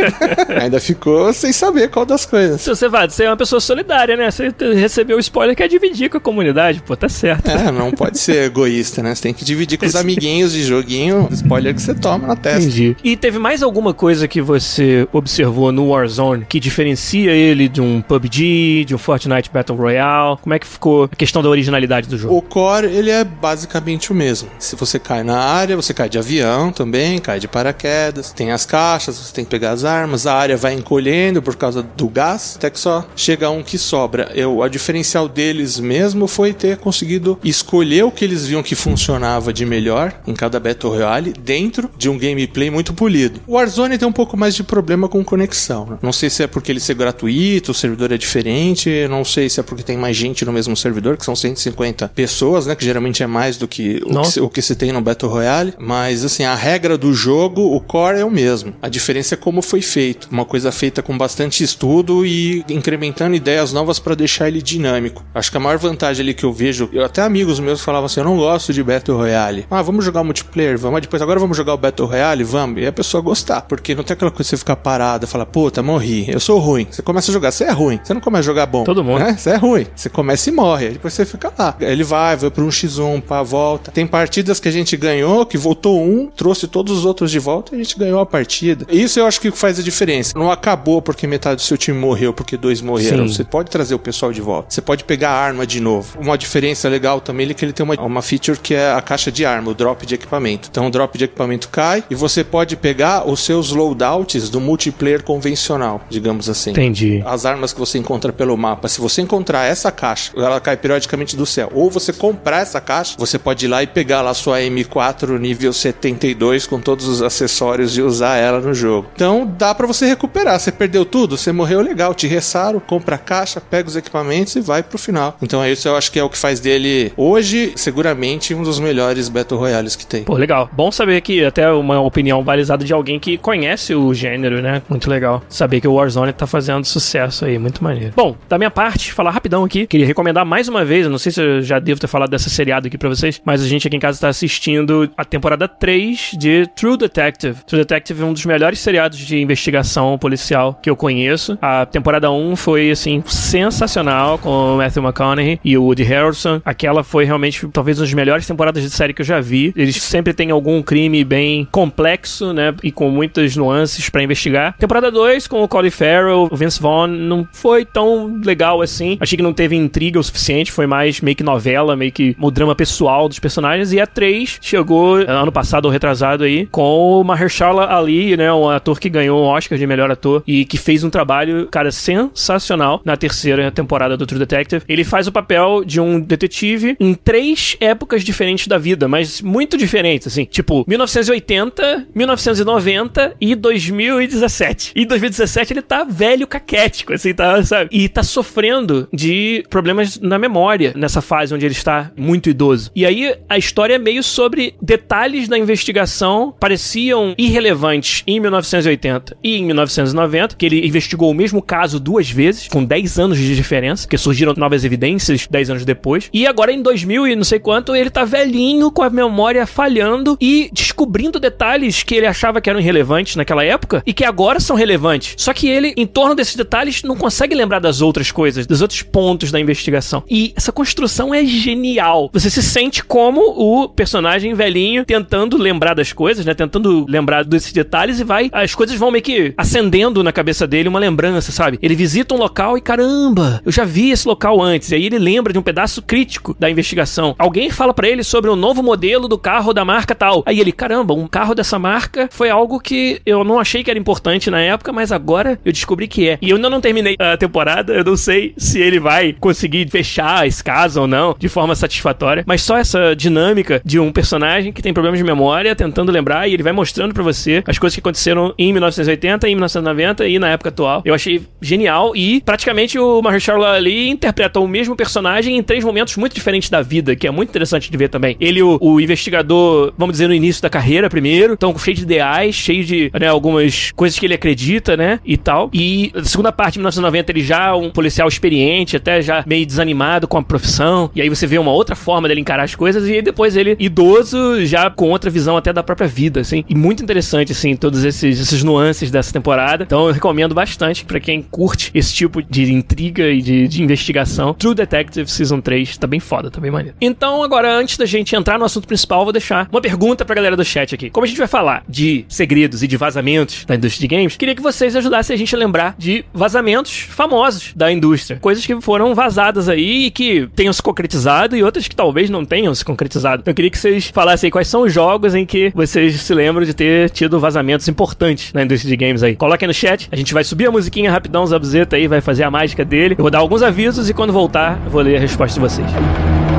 ainda 0.60 0.80
ficou 0.80 1.32
sem 1.32 1.52
saber 1.52 1.88
qual 1.88 2.04
das 2.04 2.26
coisas. 2.26 2.60
Se 2.60 2.68
você 2.68 2.88
vai, 2.88 3.08
você 3.08 3.24
é 3.24 3.30
uma 3.30 3.36
pessoa 3.36 3.60
solidária, 3.60 4.16
né? 4.16 4.30
Você 4.30 4.52
recebeu 4.74 5.16
o 5.16 5.20
spoiler 5.20 5.56
quer 5.56 5.68
dividir 5.68 6.10
com 6.10 6.18
a 6.18 6.20
comunidade, 6.20 6.82
pô, 6.82 6.96
tá 6.96 7.08
certo. 7.08 7.48
É, 7.48 7.70
não 7.70 7.90
pode 7.92 8.18
ser 8.18 8.44
egoísta, 8.44 9.02
né? 9.02 9.14
Você 9.14 9.22
tem 9.22 9.34
que 9.34 9.44
dividir 9.44 9.78
com 9.78 9.86
os 9.86 9.96
amiguinhos 10.22 10.52
de 10.52 10.62
joguinho, 10.62 11.28
spoiler 11.32 11.74
que 11.74 11.82
você 11.82 11.94
toma 11.94 12.28
na 12.28 12.36
testa. 12.36 12.60
Entendi. 12.60 12.96
E 13.02 13.16
teve 13.16 13.38
mais 13.38 13.62
alguma 13.62 13.92
coisa 13.92 14.28
que 14.28 14.40
você 14.40 15.06
observou 15.12 15.72
no 15.72 15.88
Warzone 15.88 16.46
que 16.48 16.60
diferencia 16.60 17.32
ele 17.32 17.68
de 17.68 17.80
um 17.80 18.00
PUBG, 18.00 18.84
de 18.84 18.94
um 18.94 18.98
Fortnite 18.98 19.50
Battle 19.50 19.76
Royale? 19.76 20.38
Como 20.40 20.54
é 20.54 20.58
que 20.60 20.66
ficou 20.66 21.04
a 21.04 21.08
questão 21.08 21.42
da 21.42 21.48
originalidade 21.48 22.08
do 22.08 22.16
jogo? 22.16 22.36
O 22.36 22.42
core, 22.42 22.86
ele 22.86 23.10
é 23.10 23.24
basicamente 23.24 24.12
o 24.12 24.14
mesmo. 24.14 24.48
Se 24.60 24.76
você 24.76 24.98
cai 24.98 25.24
na 25.24 25.38
área, 25.38 25.74
você 25.74 25.92
cai 25.92 26.08
de 26.08 26.18
avião 26.18 26.70
também, 26.70 27.18
cai 27.18 27.40
de 27.40 27.48
paraquedas, 27.48 28.30
tem 28.32 28.52
as 28.52 28.64
caixas, 28.64 29.16
você 29.16 29.34
tem 29.34 29.44
que 29.44 29.50
pegar 29.50 29.72
as 29.72 29.84
armas, 29.84 30.26
a 30.26 30.34
área 30.34 30.56
vai 30.56 30.74
encolhendo 30.74 31.42
por 31.42 31.56
causa 31.56 31.82
do 31.82 32.08
gás, 32.08 32.54
até 32.56 32.70
que 32.70 32.78
só 32.78 33.04
chega 33.16 33.50
um 33.50 33.62
que 33.62 33.76
sobra. 33.76 34.30
Eu, 34.34 34.62
a 34.62 34.68
diferencial 34.68 35.28
deles 35.28 35.80
mesmo 35.80 36.28
foi 36.28 36.52
ter 36.52 36.76
conseguido 36.76 37.38
escolher 37.42 38.04
o 38.04 38.10
que 38.10 38.24
eles 38.24 38.46
viam 38.46 38.62
que 38.62 38.76
funcionava 38.76 39.52
de 39.52 39.66
melhor 39.66 40.11
em 40.26 40.34
cada 40.34 40.58
Battle 40.58 40.92
Royale 40.92 41.32
dentro 41.32 41.90
de 41.96 42.08
um 42.08 42.18
gameplay 42.18 42.70
muito 42.70 42.92
polido. 42.94 43.40
O 43.46 43.54
Warzone 43.54 43.98
tem 43.98 44.06
um 44.06 44.12
pouco 44.12 44.36
mais 44.36 44.54
de 44.54 44.62
problema 44.62 45.08
com 45.08 45.24
conexão. 45.24 45.86
Né? 45.86 45.98
Não 46.02 46.12
sei 46.12 46.30
se 46.30 46.42
é 46.42 46.46
porque 46.46 46.72
ele 46.72 46.80
ser 46.80 46.94
gratuito, 46.94 47.72
o 47.72 47.74
servidor 47.74 48.12
é 48.12 48.18
diferente, 48.18 49.06
não 49.08 49.24
sei 49.24 49.48
se 49.48 49.60
é 49.60 49.62
porque 49.62 49.82
tem 49.82 49.96
mais 49.96 50.16
gente 50.16 50.44
no 50.44 50.52
mesmo 50.52 50.76
servidor, 50.76 51.16
que 51.16 51.24
são 51.24 51.34
150 51.34 52.08
pessoas, 52.08 52.66
né? 52.66 52.74
Que 52.74 52.84
geralmente 52.84 53.22
é 53.22 53.26
mais 53.26 53.56
do 53.56 53.66
que 53.66 54.02
o, 54.04 54.20
que 54.20 54.28
se, 54.28 54.40
o 54.40 54.48
que 54.48 54.62
se 54.62 54.74
tem 54.74 54.92
no 54.92 55.00
Battle 55.00 55.30
Royale. 55.30 55.74
Mas 55.78 56.24
assim, 56.24 56.44
a 56.44 56.54
regra 56.54 56.96
do 56.98 57.12
jogo, 57.12 57.74
o 57.74 57.80
core 57.80 58.20
é 58.20 58.24
o 58.24 58.30
mesmo. 58.30 58.74
A 58.82 58.88
diferença 58.88 59.34
é 59.34 59.36
como 59.36 59.62
foi 59.62 59.82
feito. 59.82 60.28
Uma 60.30 60.44
coisa 60.44 60.70
feita 60.72 61.02
com 61.02 61.16
bastante 61.16 61.62
estudo 61.62 62.24
e 62.26 62.64
incrementando 62.68 63.34
ideias 63.34 63.72
novas 63.72 63.98
para 63.98 64.14
deixar 64.14 64.48
ele 64.48 64.62
dinâmico. 64.62 65.24
Acho 65.34 65.50
que 65.50 65.56
a 65.56 65.60
maior 65.60 65.78
vantagem 65.78 66.22
ali 66.22 66.34
que 66.34 66.44
eu 66.44 66.52
vejo, 66.52 66.88
eu 66.92 67.04
até 67.04 67.22
amigos 67.22 67.60
meus 67.60 67.80
falavam 67.80 68.06
assim: 68.06 68.20
eu 68.20 68.24
não 68.24 68.36
gosto 68.36 68.72
de 68.72 68.82
Battle 68.82 69.16
Royale. 69.16 69.66
Ah, 69.70 69.82
vamos 69.82 70.01
jogar 70.02 70.24
multiplayer, 70.24 70.78
vamos. 70.78 71.00
Depois 71.00 71.22
agora 71.22 71.38
vamos 71.38 71.56
jogar 71.56 71.74
o 71.74 71.76
Battle 71.76 72.08
Royale, 72.08 72.44
vamos. 72.44 72.82
E 72.82 72.86
a 72.86 72.92
pessoa 72.92 73.22
gostar. 73.22 73.62
Porque 73.62 73.94
não 73.94 74.04
tem 74.04 74.14
aquela 74.14 74.30
coisa 74.30 74.44
de 74.44 74.48
você 74.50 74.56
ficar 74.56 74.76
parada 74.76 75.26
falar, 75.26 75.46
puta, 75.46 75.82
morri, 75.82 76.26
eu 76.28 76.40
sou 76.40 76.58
ruim. 76.58 76.86
Você 76.90 77.02
começa 77.02 77.30
a 77.30 77.32
jogar, 77.32 77.50
você 77.50 77.64
é 77.64 77.70
ruim. 77.70 78.00
Você 78.02 78.14
não 78.14 78.20
começa 78.20 78.40
a 78.40 78.46
jogar 78.52 78.66
bom. 78.66 78.84
Todo 78.84 79.02
mundo. 79.02 79.20
Né? 79.20 79.36
Você 79.36 79.50
é 79.50 79.56
ruim. 79.56 79.86
Você 79.94 80.08
começa 80.08 80.48
e 80.48 80.52
morre. 80.52 80.86
Aí 80.86 80.92
depois 80.92 81.14
você 81.14 81.24
fica 81.24 81.52
lá. 81.58 81.76
Ele 81.80 82.04
vai, 82.04 82.36
vai 82.36 82.50
para 82.50 82.64
um 82.64 82.68
X1, 82.68 83.22
pra 83.22 83.42
volta. 83.42 83.90
Tem 83.90 84.06
partidas 84.06 84.60
que 84.60 84.68
a 84.68 84.72
gente 84.72 84.96
ganhou, 84.96 85.44
que 85.46 85.58
voltou 85.58 86.02
um, 86.02 86.28
trouxe 86.28 86.66
todos 86.66 86.98
os 86.98 87.04
outros 87.04 87.30
de 87.30 87.38
volta 87.38 87.74
e 87.74 87.80
a 87.80 87.82
gente 87.82 87.98
ganhou 87.98 88.20
a 88.20 88.26
partida. 88.26 88.86
Isso 88.88 89.18
eu 89.18 89.26
acho 89.26 89.40
que 89.40 89.50
faz 89.50 89.78
a 89.78 89.82
diferença. 89.82 90.32
Não 90.36 90.50
acabou 90.50 91.02
porque 91.02 91.26
metade 91.26 91.56
do 91.56 91.62
seu 91.62 91.76
time 91.76 91.98
morreu, 91.98 92.32
porque 92.32 92.56
dois 92.56 92.80
morreram. 92.80 93.26
Sim. 93.28 93.34
Você 93.34 93.44
pode 93.44 93.70
trazer 93.70 93.94
o 93.94 93.98
pessoal 93.98 94.32
de 94.32 94.40
volta. 94.40 94.70
Você 94.70 94.80
pode 94.80 95.04
pegar 95.04 95.30
a 95.30 95.38
arma 95.38 95.66
de 95.66 95.80
novo. 95.80 96.18
Uma 96.20 96.38
diferença 96.38 96.88
legal 96.88 97.20
também 97.20 97.50
é 97.50 97.54
que 97.54 97.64
ele 97.64 97.72
tem 97.72 97.84
uma, 97.84 97.94
uma 98.00 98.22
feature 98.22 98.58
que 98.58 98.74
é 98.74 98.92
a 98.92 99.02
caixa 99.02 99.32
de 99.32 99.44
arma, 99.44 99.70
o 99.70 99.74
drop 99.74 99.91
de 100.06 100.14
equipamento. 100.14 100.68
Então 100.70 100.86
o 100.86 100.90
drop 100.90 101.16
de 101.16 101.24
equipamento 101.24 101.68
cai 101.68 102.04
e 102.10 102.14
você 102.14 102.42
pode 102.42 102.76
pegar 102.76 103.28
os 103.28 103.40
seus 103.40 103.70
loadouts 103.70 104.48
do 104.48 104.60
multiplayer 104.60 105.22
convencional, 105.22 106.00
digamos 106.08 106.48
assim. 106.48 106.70
Entendi. 106.70 107.22
As 107.26 107.44
armas 107.44 107.72
que 107.72 107.80
você 107.80 107.98
encontra 107.98 108.32
pelo 108.32 108.56
mapa. 108.56 108.88
Se 108.88 109.00
você 109.00 109.22
encontrar 109.22 109.64
essa 109.64 109.90
caixa, 109.90 110.32
ela 110.36 110.60
cai 110.60 110.76
periodicamente 110.76 111.36
do 111.36 111.46
céu. 111.46 111.70
Ou 111.74 111.90
você 111.90 112.12
comprar 112.12 112.60
essa 112.60 112.80
caixa, 112.80 113.16
você 113.18 113.38
pode 113.38 113.66
ir 113.66 113.68
lá 113.68 113.82
e 113.82 113.86
pegar 113.86 114.22
lá 114.22 114.34
sua 114.34 114.60
M4 114.60 115.38
nível 115.38 115.72
72 115.72 116.66
com 116.66 116.80
todos 116.80 117.06
os 117.06 117.22
acessórios 117.22 117.96
e 117.96 118.02
usar 118.02 118.36
ela 118.36 118.60
no 118.60 118.74
jogo. 118.74 119.08
Então 119.14 119.46
dá 119.58 119.74
para 119.74 119.86
você 119.86 120.06
recuperar. 120.06 120.58
Você 120.58 120.72
perdeu 120.72 121.04
tudo, 121.04 121.36
você 121.36 121.52
morreu 121.52 121.80
legal, 121.80 122.14
te 122.14 122.26
ressaram, 122.26 122.80
compra 122.80 123.16
a 123.16 123.18
caixa, 123.18 123.60
pega 123.60 123.88
os 123.88 123.96
equipamentos 123.96 124.56
e 124.56 124.60
vai 124.60 124.82
pro 124.82 124.98
final. 124.98 125.36
Então 125.42 125.62
é 125.62 125.70
isso 125.70 125.88
eu 125.88 125.96
acho 125.96 126.10
que 126.10 126.18
é 126.18 126.24
o 126.24 126.30
que 126.30 126.38
faz 126.38 126.60
dele 126.60 127.12
hoje, 127.16 127.72
seguramente, 127.76 128.54
um 128.54 128.62
dos 128.62 128.78
melhores 128.78 129.28
Battle 129.28 129.60
Royales 129.72 129.96
que 129.96 130.06
tem. 130.06 130.24
Pô, 130.24 130.34
legal. 130.34 130.68
Bom 130.72 130.92
saber 130.92 131.20
que 131.22 131.44
até 131.44 131.70
uma 131.70 132.00
opinião 132.00 132.42
balizada 132.42 132.84
de 132.84 132.92
alguém 132.92 133.18
que 133.18 133.38
conhece 133.38 133.94
o 133.94 134.12
gênero, 134.12 134.60
né? 134.60 134.82
Muito 134.88 135.08
legal. 135.08 135.42
Saber 135.48 135.80
que 135.80 135.88
o 135.88 135.94
Warzone 135.94 136.32
tá 136.32 136.46
fazendo 136.46 136.84
sucesso 136.84 137.44
aí, 137.44 137.58
muito 137.58 137.82
maneiro. 137.82 138.12
Bom, 138.14 138.36
da 138.48 138.58
minha 138.58 138.70
parte, 138.70 139.12
falar 139.12 139.30
rapidão 139.30 139.64
aqui, 139.64 139.86
queria 139.86 140.06
recomendar 140.06 140.44
mais 140.44 140.68
uma 140.68 140.84
vez, 140.84 141.08
não 141.08 141.18
sei 141.18 141.32
se 141.32 141.40
eu 141.40 141.62
já 141.62 141.78
devo 141.78 142.00
ter 142.00 142.06
falado 142.06 142.30
dessa 142.30 142.50
seriado 142.50 142.86
aqui 142.86 142.98
pra 142.98 143.08
vocês, 143.08 143.40
mas 143.44 143.62
a 143.62 143.68
gente 143.68 143.86
aqui 143.86 143.96
em 143.96 144.00
casa 144.00 144.20
tá 144.20 144.28
assistindo 144.28 145.10
a 145.16 145.24
temporada 145.24 145.66
3 145.66 146.32
de 146.38 146.66
True 146.76 146.96
Detective. 146.96 147.64
True 147.66 147.80
Detective 147.80 148.22
é 148.22 148.24
um 148.24 148.32
dos 148.32 148.44
melhores 148.44 148.78
seriados 148.78 149.18
de 149.18 149.38
investigação 149.38 150.18
policial 150.18 150.78
que 150.82 150.90
eu 150.90 150.96
conheço. 150.96 151.58
A 151.62 151.86
temporada 151.86 152.30
1 152.30 152.56
foi, 152.56 152.90
assim, 152.90 153.22
sensacional 153.26 154.38
com 154.38 154.74
o 154.74 154.76
Matthew 154.76 155.02
McConaughey 155.02 155.60
e 155.64 155.78
o 155.78 155.84
Woody 155.84 156.02
Harrelson. 156.02 156.60
Aquela 156.64 157.02
foi 157.02 157.24
realmente, 157.24 157.66
talvez, 157.68 157.98
uma 157.98 158.02
das 158.04 158.12
melhores 158.12 158.46
temporadas 158.46 158.82
de 158.82 158.90
série 158.90 159.14
que 159.14 159.22
eu 159.22 159.26
já 159.26 159.40
vi. 159.40 159.61
Eles 159.76 160.02
sempre 160.02 160.32
têm 160.32 160.50
algum 160.50 160.82
crime 160.82 161.22
bem 161.24 161.68
complexo, 161.70 162.52
né? 162.52 162.74
E 162.82 162.90
com 162.90 163.10
muitas 163.10 163.54
nuances 163.56 164.08
para 164.08 164.22
investigar. 164.22 164.74
Temporada 164.78 165.10
2, 165.10 165.46
com 165.46 165.62
o 165.62 165.68
Colin 165.68 165.90
Farrell, 165.90 166.48
o 166.50 166.56
Vince 166.56 166.80
Vaughn, 166.80 167.06
não 167.06 167.46
foi 167.52 167.84
tão 167.84 168.40
legal 168.42 168.80
assim. 168.82 169.16
Achei 169.20 169.36
que 169.36 169.42
não 169.42 169.52
teve 169.52 169.76
intriga 169.76 170.18
o 170.18 170.22
suficiente, 170.22 170.72
foi 170.72 170.86
mais 170.86 171.20
meio 171.20 171.36
que 171.36 171.42
novela, 171.42 171.94
meio 171.94 172.10
que 172.10 172.36
o 172.40 172.50
drama 172.50 172.74
pessoal 172.74 173.28
dos 173.28 173.38
personagens. 173.38 173.92
E 173.92 174.00
a 174.00 174.06
3 174.06 174.58
chegou 174.60 175.20
eh, 175.20 175.26
ano 175.28 175.52
passado 175.52 175.84
ou 175.84 175.90
retrasado 175.90 176.44
aí, 176.44 176.66
com 176.66 177.20
o 177.20 177.24
Mahershala 177.24 177.94
Ali, 177.94 178.36
né? 178.36 178.52
Um 178.52 178.68
ator 178.68 178.98
que 178.98 179.08
ganhou 179.08 179.42
o 179.42 179.46
Oscar 179.46 179.78
de 179.78 179.86
melhor 179.86 180.10
ator 180.10 180.42
e 180.46 180.64
que 180.64 180.78
fez 180.78 181.04
um 181.04 181.10
trabalho, 181.10 181.68
cara, 181.70 181.90
sensacional 181.90 183.00
na 183.04 183.16
terceira 183.16 183.70
temporada 183.70 184.16
do 184.16 184.26
True 184.26 184.38
Detective. 184.38 184.84
Ele 184.88 185.04
faz 185.04 185.26
o 185.26 185.32
papel 185.32 185.84
de 185.84 186.00
um 186.00 186.20
detetive 186.20 186.96
em 186.98 187.14
três 187.14 187.76
épocas 187.80 188.24
diferentes 188.24 188.66
da 188.66 188.78
vida, 188.78 189.06
mas 189.08 189.42
muito 189.52 189.76
diferentes, 189.76 190.26
assim. 190.26 190.46
Tipo, 190.46 190.82
1980, 190.88 192.08
1990 192.14 193.36
e 193.38 193.54
2017. 193.54 194.92
E 194.96 195.04
2017 195.04 195.74
ele 195.74 195.82
tá 195.82 196.04
velho 196.04 196.46
caquético, 196.46 197.12
assim, 197.12 197.34
tá, 197.34 197.62
sabe? 197.62 197.90
E 197.92 198.08
tá 198.08 198.22
sofrendo 198.22 199.06
de 199.12 199.62
problemas 199.68 200.18
na 200.18 200.38
memória 200.38 200.94
nessa 200.96 201.20
fase 201.20 201.54
onde 201.54 201.66
ele 201.66 201.74
está 201.74 202.10
muito 202.16 202.48
idoso. 202.48 202.90
E 202.96 203.04
aí 203.04 203.34
a 203.46 203.58
história 203.58 203.94
é 203.94 203.98
meio 203.98 204.22
sobre 204.22 204.74
detalhes 204.80 205.48
da 205.48 205.58
investigação 205.58 206.54
pareciam 206.58 207.34
irrelevantes 207.36 208.22
em 208.26 208.40
1980 208.40 209.36
e 209.44 209.56
em 209.56 209.66
1990, 209.66 210.56
que 210.56 210.64
ele 210.64 210.86
investigou 210.86 211.30
o 211.30 211.34
mesmo 211.34 211.60
caso 211.60 212.00
duas 212.00 212.30
vezes, 212.30 212.68
com 212.68 212.82
10 212.82 213.18
anos 213.18 213.38
de 213.38 213.54
diferença, 213.54 214.08
que 214.08 214.16
surgiram 214.16 214.54
novas 214.56 214.82
evidências 214.84 215.46
10 215.46 215.70
anos 215.70 215.84
depois. 215.84 216.30
E 216.32 216.46
agora 216.46 216.72
em 216.72 216.80
2000 216.80 217.26
e 217.26 217.36
não 217.36 217.44
sei 217.44 217.58
quanto, 217.58 217.94
ele 217.94 218.08
tá 218.08 218.24
velhinho, 218.24 218.90
com 218.90 219.02
a 219.02 219.10
memória 219.10 219.41
falhando 219.66 220.36
e 220.40 220.70
descobrindo 220.72 221.40
detalhes 221.40 222.02
que 222.02 222.14
ele 222.14 222.26
achava 222.26 222.60
que 222.60 222.70
eram 222.70 222.80
irrelevantes 222.80 223.36
naquela 223.36 223.64
época 223.64 224.02
e 224.06 224.12
que 224.12 224.24
agora 224.24 224.60
são 224.60 224.76
relevantes. 224.76 225.34
Só 225.36 225.52
que 225.52 225.68
ele, 225.68 225.94
em 225.96 226.06
torno 226.06 226.34
desses 226.34 226.56
detalhes, 226.56 227.02
não 227.02 227.16
consegue 227.16 227.54
lembrar 227.54 227.78
das 227.78 228.00
outras 228.00 228.30
coisas, 228.30 228.66
dos 228.66 228.80
outros 228.80 229.02
pontos 229.02 229.50
da 229.50 229.60
investigação. 229.60 230.22
E 230.28 230.52
essa 230.56 230.72
construção 230.72 231.34
é 231.34 231.44
genial. 231.44 232.30
Você 232.32 232.50
se 232.50 232.62
sente 232.62 233.04
como 233.04 233.40
o 233.40 233.88
personagem 233.88 234.54
velhinho 234.54 235.04
tentando 235.04 235.56
lembrar 235.56 235.94
das 235.94 236.12
coisas, 236.12 236.44
né? 236.44 236.54
Tentando 236.54 237.06
lembrar 237.08 237.44
desses 237.44 237.72
detalhes 237.72 238.20
e 238.20 238.24
vai. 238.24 238.48
As 238.52 238.74
coisas 238.74 238.96
vão 238.96 239.10
meio 239.10 239.22
que 239.22 239.54
acendendo 239.56 240.22
na 240.22 240.32
cabeça 240.32 240.66
dele 240.66 240.88
uma 240.88 240.98
lembrança, 240.98 241.52
sabe? 241.52 241.78
Ele 241.82 241.94
visita 241.94 242.34
um 242.34 242.38
local 242.38 242.76
e 242.76 242.80
caramba, 242.80 243.60
eu 243.64 243.72
já 243.72 243.84
vi 243.84 244.10
esse 244.10 244.26
local 244.26 244.60
antes. 244.60 244.90
E 244.90 244.94
aí 244.94 245.06
ele 245.06 245.18
lembra 245.18 245.52
de 245.52 245.58
um 245.58 245.62
pedaço 245.62 246.02
crítico 246.02 246.56
da 246.58 246.70
investigação. 246.70 247.34
Alguém 247.38 247.70
fala 247.70 247.94
para 247.94 248.08
ele 248.08 248.22
sobre 248.22 248.50
o 248.50 248.56
novo 248.56 248.82
modelo 248.82 249.28
do 249.32 249.38
carro 249.38 249.72
da 249.72 249.82
marca 249.82 250.14
tal. 250.14 250.42
Aí 250.44 250.60
ele, 250.60 250.72
caramba, 250.72 251.14
um 251.14 251.26
carro 251.26 251.54
dessa 251.54 251.78
marca 251.78 252.28
foi 252.30 252.50
algo 252.50 252.78
que 252.78 253.22
eu 253.24 253.42
não 253.42 253.58
achei 253.58 253.82
que 253.82 253.90
era 253.90 253.98
importante 253.98 254.50
na 254.50 254.60
época, 254.60 254.92
mas 254.92 255.10
agora 255.10 255.58
eu 255.64 255.72
descobri 255.72 256.06
que 256.06 256.28
é. 256.28 256.38
E 256.42 256.50
eu 256.50 256.56
ainda 256.56 256.68
não 256.68 256.82
terminei 256.82 257.16
a 257.18 257.34
temporada, 257.36 257.94
eu 257.94 258.04
não 258.04 258.16
sei 258.16 258.52
se 258.58 258.78
ele 258.78 259.00
vai 259.00 259.32
conseguir 259.32 259.88
fechar 259.88 260.46
esse 260.46 260.62
caso 260.62 261.00
ou 261.00 261.06
não 261.06 261.34
de 261.38 261.48
forma 261.48 261.74
satisfatória, 261.74 262.44
mas 262.46 262.60
só 262.60 262.76
essa 262.76 263.16
dinâmica 263.16 263.80
de 263.82 263.98
um 263.98 264.12
personagem 264.12 264.70
que 264.70 264.82
tem 264.82 264.92
problemas 264.92 265.18
de 265.18 265.24
memória 265.24 265.74
tentando 265.74 266.12
lembrar 266.12 266.46
e 266.46 266.52
ele 266.52 266.62
vai 266.62 266.72
mostrando 266.72 267.14
para 267.14 267.22
você 267.22 267.62
as 267.66 267.78
coisas 267.78 267.94
que 267.94 268.00
aconteceram 268.00 268.52
em 268.58 268.70
1980, 268.70 269.48
em 269.48 269.54
1990 269.54 270.28
e 270.28 270.38
na 270.38 270.50
época 270.50 270.68
atual. 270.68 271.00
Eu 271.06 271.14
achei 271.14 271.42
genial 271.60 272.14
e 272.14 272.42
praticamente 272.42 272.98
o 272.98 273.22
Mahershala 273.22 273.72
Ali 273.72 274.10
interpretou 274.10 274.64
o 274.64 274.68
mesmo 274.68 274.94
personagem 274.94 275.56
em 275.56 275.62
três 275.62 275.82
momentos 275.82 276.18
muito 276.18 276.34
diferentes 276.34 276.68
da 276.68 276.82
vida, 276.82 277.16
que 277.16 277.26
é 277.26 277.30
muito 277.30 277.48
interessante 277.48 277.90
de 277.90 277.96
ver 277.96 278.10
também. 278.10 278.36
Ele, 278.38 278.62
o, 278.62 278.76
o 278.78 279.00
investigador, 279.22 279.92
vamos 279.96 280.14
dizer, 280.14 280.28
no 280.28 280.34
início 280.34 280.62
da 280.62 280.68
carreira 280.68 281.08
primeiro, 281.08 281.52
então 281.54 281.76
cheio 281.78 281.96
de 281.96 282.02
ideais, 282.02 282.54
cheio 282.54 282.84
de 282.84 283.10
né, 283.18 283.28
algumas 283.28 283.92
coisas 283.92 284.18
que 284.18 284.26
ele 284.26 284.34
acredita, 284.34 284.96
né, 284.96 285.20
e 285.24 285.36
tal. 285.36 285.70
E 285.72 286.12
a 286.14 286.24
segunda 286.24 286.52
parte, 286.52 286.74
de 286.74 286.78
1990, 286.80 287.32
ele 287.32 287.42
já 287.42 287.74
um 287.74 287.90
policial 287.90 288.28
experiente, 288.28 288.96
até 288.96 289.22
já 289.22 289.44
meio 289.46 289.64
desanimado 289.66 290.26
com 290.26 290.38
a 290.38 290.42
profissão, 290.42 291.10
e 291.14 291.22
aí 291.22 291.28
você 291.28 291.46
vê 291.46 291.58
uma 291.58 291.70
outra 291.72 291.94
forma 291.94 292.28
dele 292.28 292.40
encarar 292.40 292.64
as 292.64 292.74
coisas, 292.74 293.08
e 293.08 293.22
depois 293.22 293.56
ele 293.56 293.76
idoso, 293.78 294.64
já 294.64 294.90
com 294.90 295.10
outra 295.10 295.30
visão 295.30 295.56
até 295.56 295.72
da 295.72 295.82
própria 295.82 296.08
vida, 296.08 296.40
assim. 296.40 296.64
E 296.68 296.74
muito 296.74 297.02
interessante, 297.02 297.52
assim, 297.52 297.76
todos 297.76 298.04
esses, 298.04 298.40
esses 298.40 298.62
nuances 298.62 299.10
dessa 299.10 299.32
temporada. 299.32 299.84
Então 299.84 300.06
eu 300.06 300.12
recomendo 300.12 300.54
bastante 300.54 301.04
para 301.04 301.20
quem 301.20 301.42
curte 301.42 301.90
esse 301.94 302.12
tipo 302.14 302.42
de 302.42 302.72
intriga 302.72 303.28
e 303.28 303.40
de, 303.40 303.68
de 303.68 303.82
investigação. 303.82 304.54
True 304.54 304.74
Detective 304.74 305.30
Season 305.30 305.60
3 305.60 305.96
tá 305.98 306.06
bem 306.06 306.20
foda, 306.20 306.50
tá 306.50 306.60
bem 306.60 306.70
maneiro. 306.70 306.96
Então, 307.00 307.42
agora, 307.42 307.74
antes 307.74 307.96
da 307.96 308.06
gente 308.06 308.34
entrar 308.34 308.58
no 308.58 308.64
assunto 308.64 308.86
principal, 308.86 309.11
vou 309.18 309.32
deixar 309.32 309.68
uma 309.70 309.80
pergunta 309.80 310.24
pra 310.24 310.34
galera 310.34 310.56
do 310.56 310.64
chat 310.64 310.94
aqui. 310.94 311.10
Como 311.10 311.24
a 311.24 311.28
gente 311.28 311.38
vai 311.38 311.46
falar 311.46 311.84
de 311.88 312.24
segredos 312.28 312.82
e 312.82 312.88
de 312.88 312.96
vazamentos 312.96 313.64
da 313.64 313.74
indústria 313.74 314.08
de 314.08 314.14
games, 314.14 314.36
queria 314.36 314.54
que 314.54 314.62
vocês 314.62 314.96
ajudassem 314.96 315.34
a 315.34 315.38
gente 315.38 315.54
a 315.54 315.58
lembrar 315.58 315.94
de 315.98 316.24
vazamentos 316.32 317.00
famosos 317.00 317.72
da 317.74 317.90
indústria. 317.92 318.38
Coisas 318.40 318.64
que 318.64 318.80
foram 318.80 319.14
vazadas 319.14 319.68
aí 319.68 320.06
e 320.06 320.10
que 320.10 320.48
tenham 320.54 320.72
se 320.72 320.82
concretizado 320.82 321.56
e 321.56 321.62
outras 321.62 321.86
que 321.86 321.94
talvez 321.94 322.30
não 322.30 322.44
tenham 322.44 322.74
se 322.74 322.84
concretizado. 322.84 323.42
Então, 323.42 323.52
eu 323.52 323.54
queria 323.54 323.70
que 323.70 323.78
vocês 323.78 324.08
falassem 324.08 324.50
quais 324.50 324.68
são 324.68 324.82
os 324.82 324.92
jogos 324.92 325.34
em 325.34 325.44
que 325.44 325.72
vocês 325.74 326.20
se 326.20 326.34
lembram 326.34 326.64
de 326.64 326.74
ter 326.74 327.10
tido 327.10 327.38
vazamentos 327.38 327.88
importantes 327.88 328.52
na 328.52 328.62
indústria 328.62 328.90
de 328.90 328.96
games 328.96 329.22
aí. 329.22 329.36
Coloque 329.36 329.64
aí 329.64 329.68
no 329.68 329.74
chat, 329.74 330.08
a 330.10 330.16
gente 330.16 330.32
vai 330.34 330.44
subir 330.44 330.66
a 330.66 330.70
musiquinha 330.70 331.10
rapidão, 331.10 331.46
Zabuzeta 331.46 331.96
aí 331.96 332.06
vai 332.06 332.20
fazer 332.20 332.44
a 332.44 332.50
mágica 332.50 332.84
dele. 332.84 333.14
Eu 333.18 333.22
vou 333.22 333.30
dar 333.30 333.38
alguns 333.38 333.62
avisos 333.62 334.08
e 334.08 334.14
quando 334.14 334.32
voltar, 334.32 334.76
vou 334.88 335.00
ler 335.00 335.16
a 335.16 335.20
resposta 335.20 335.54
de 335.54 335.60
vocês. 335.60 336.51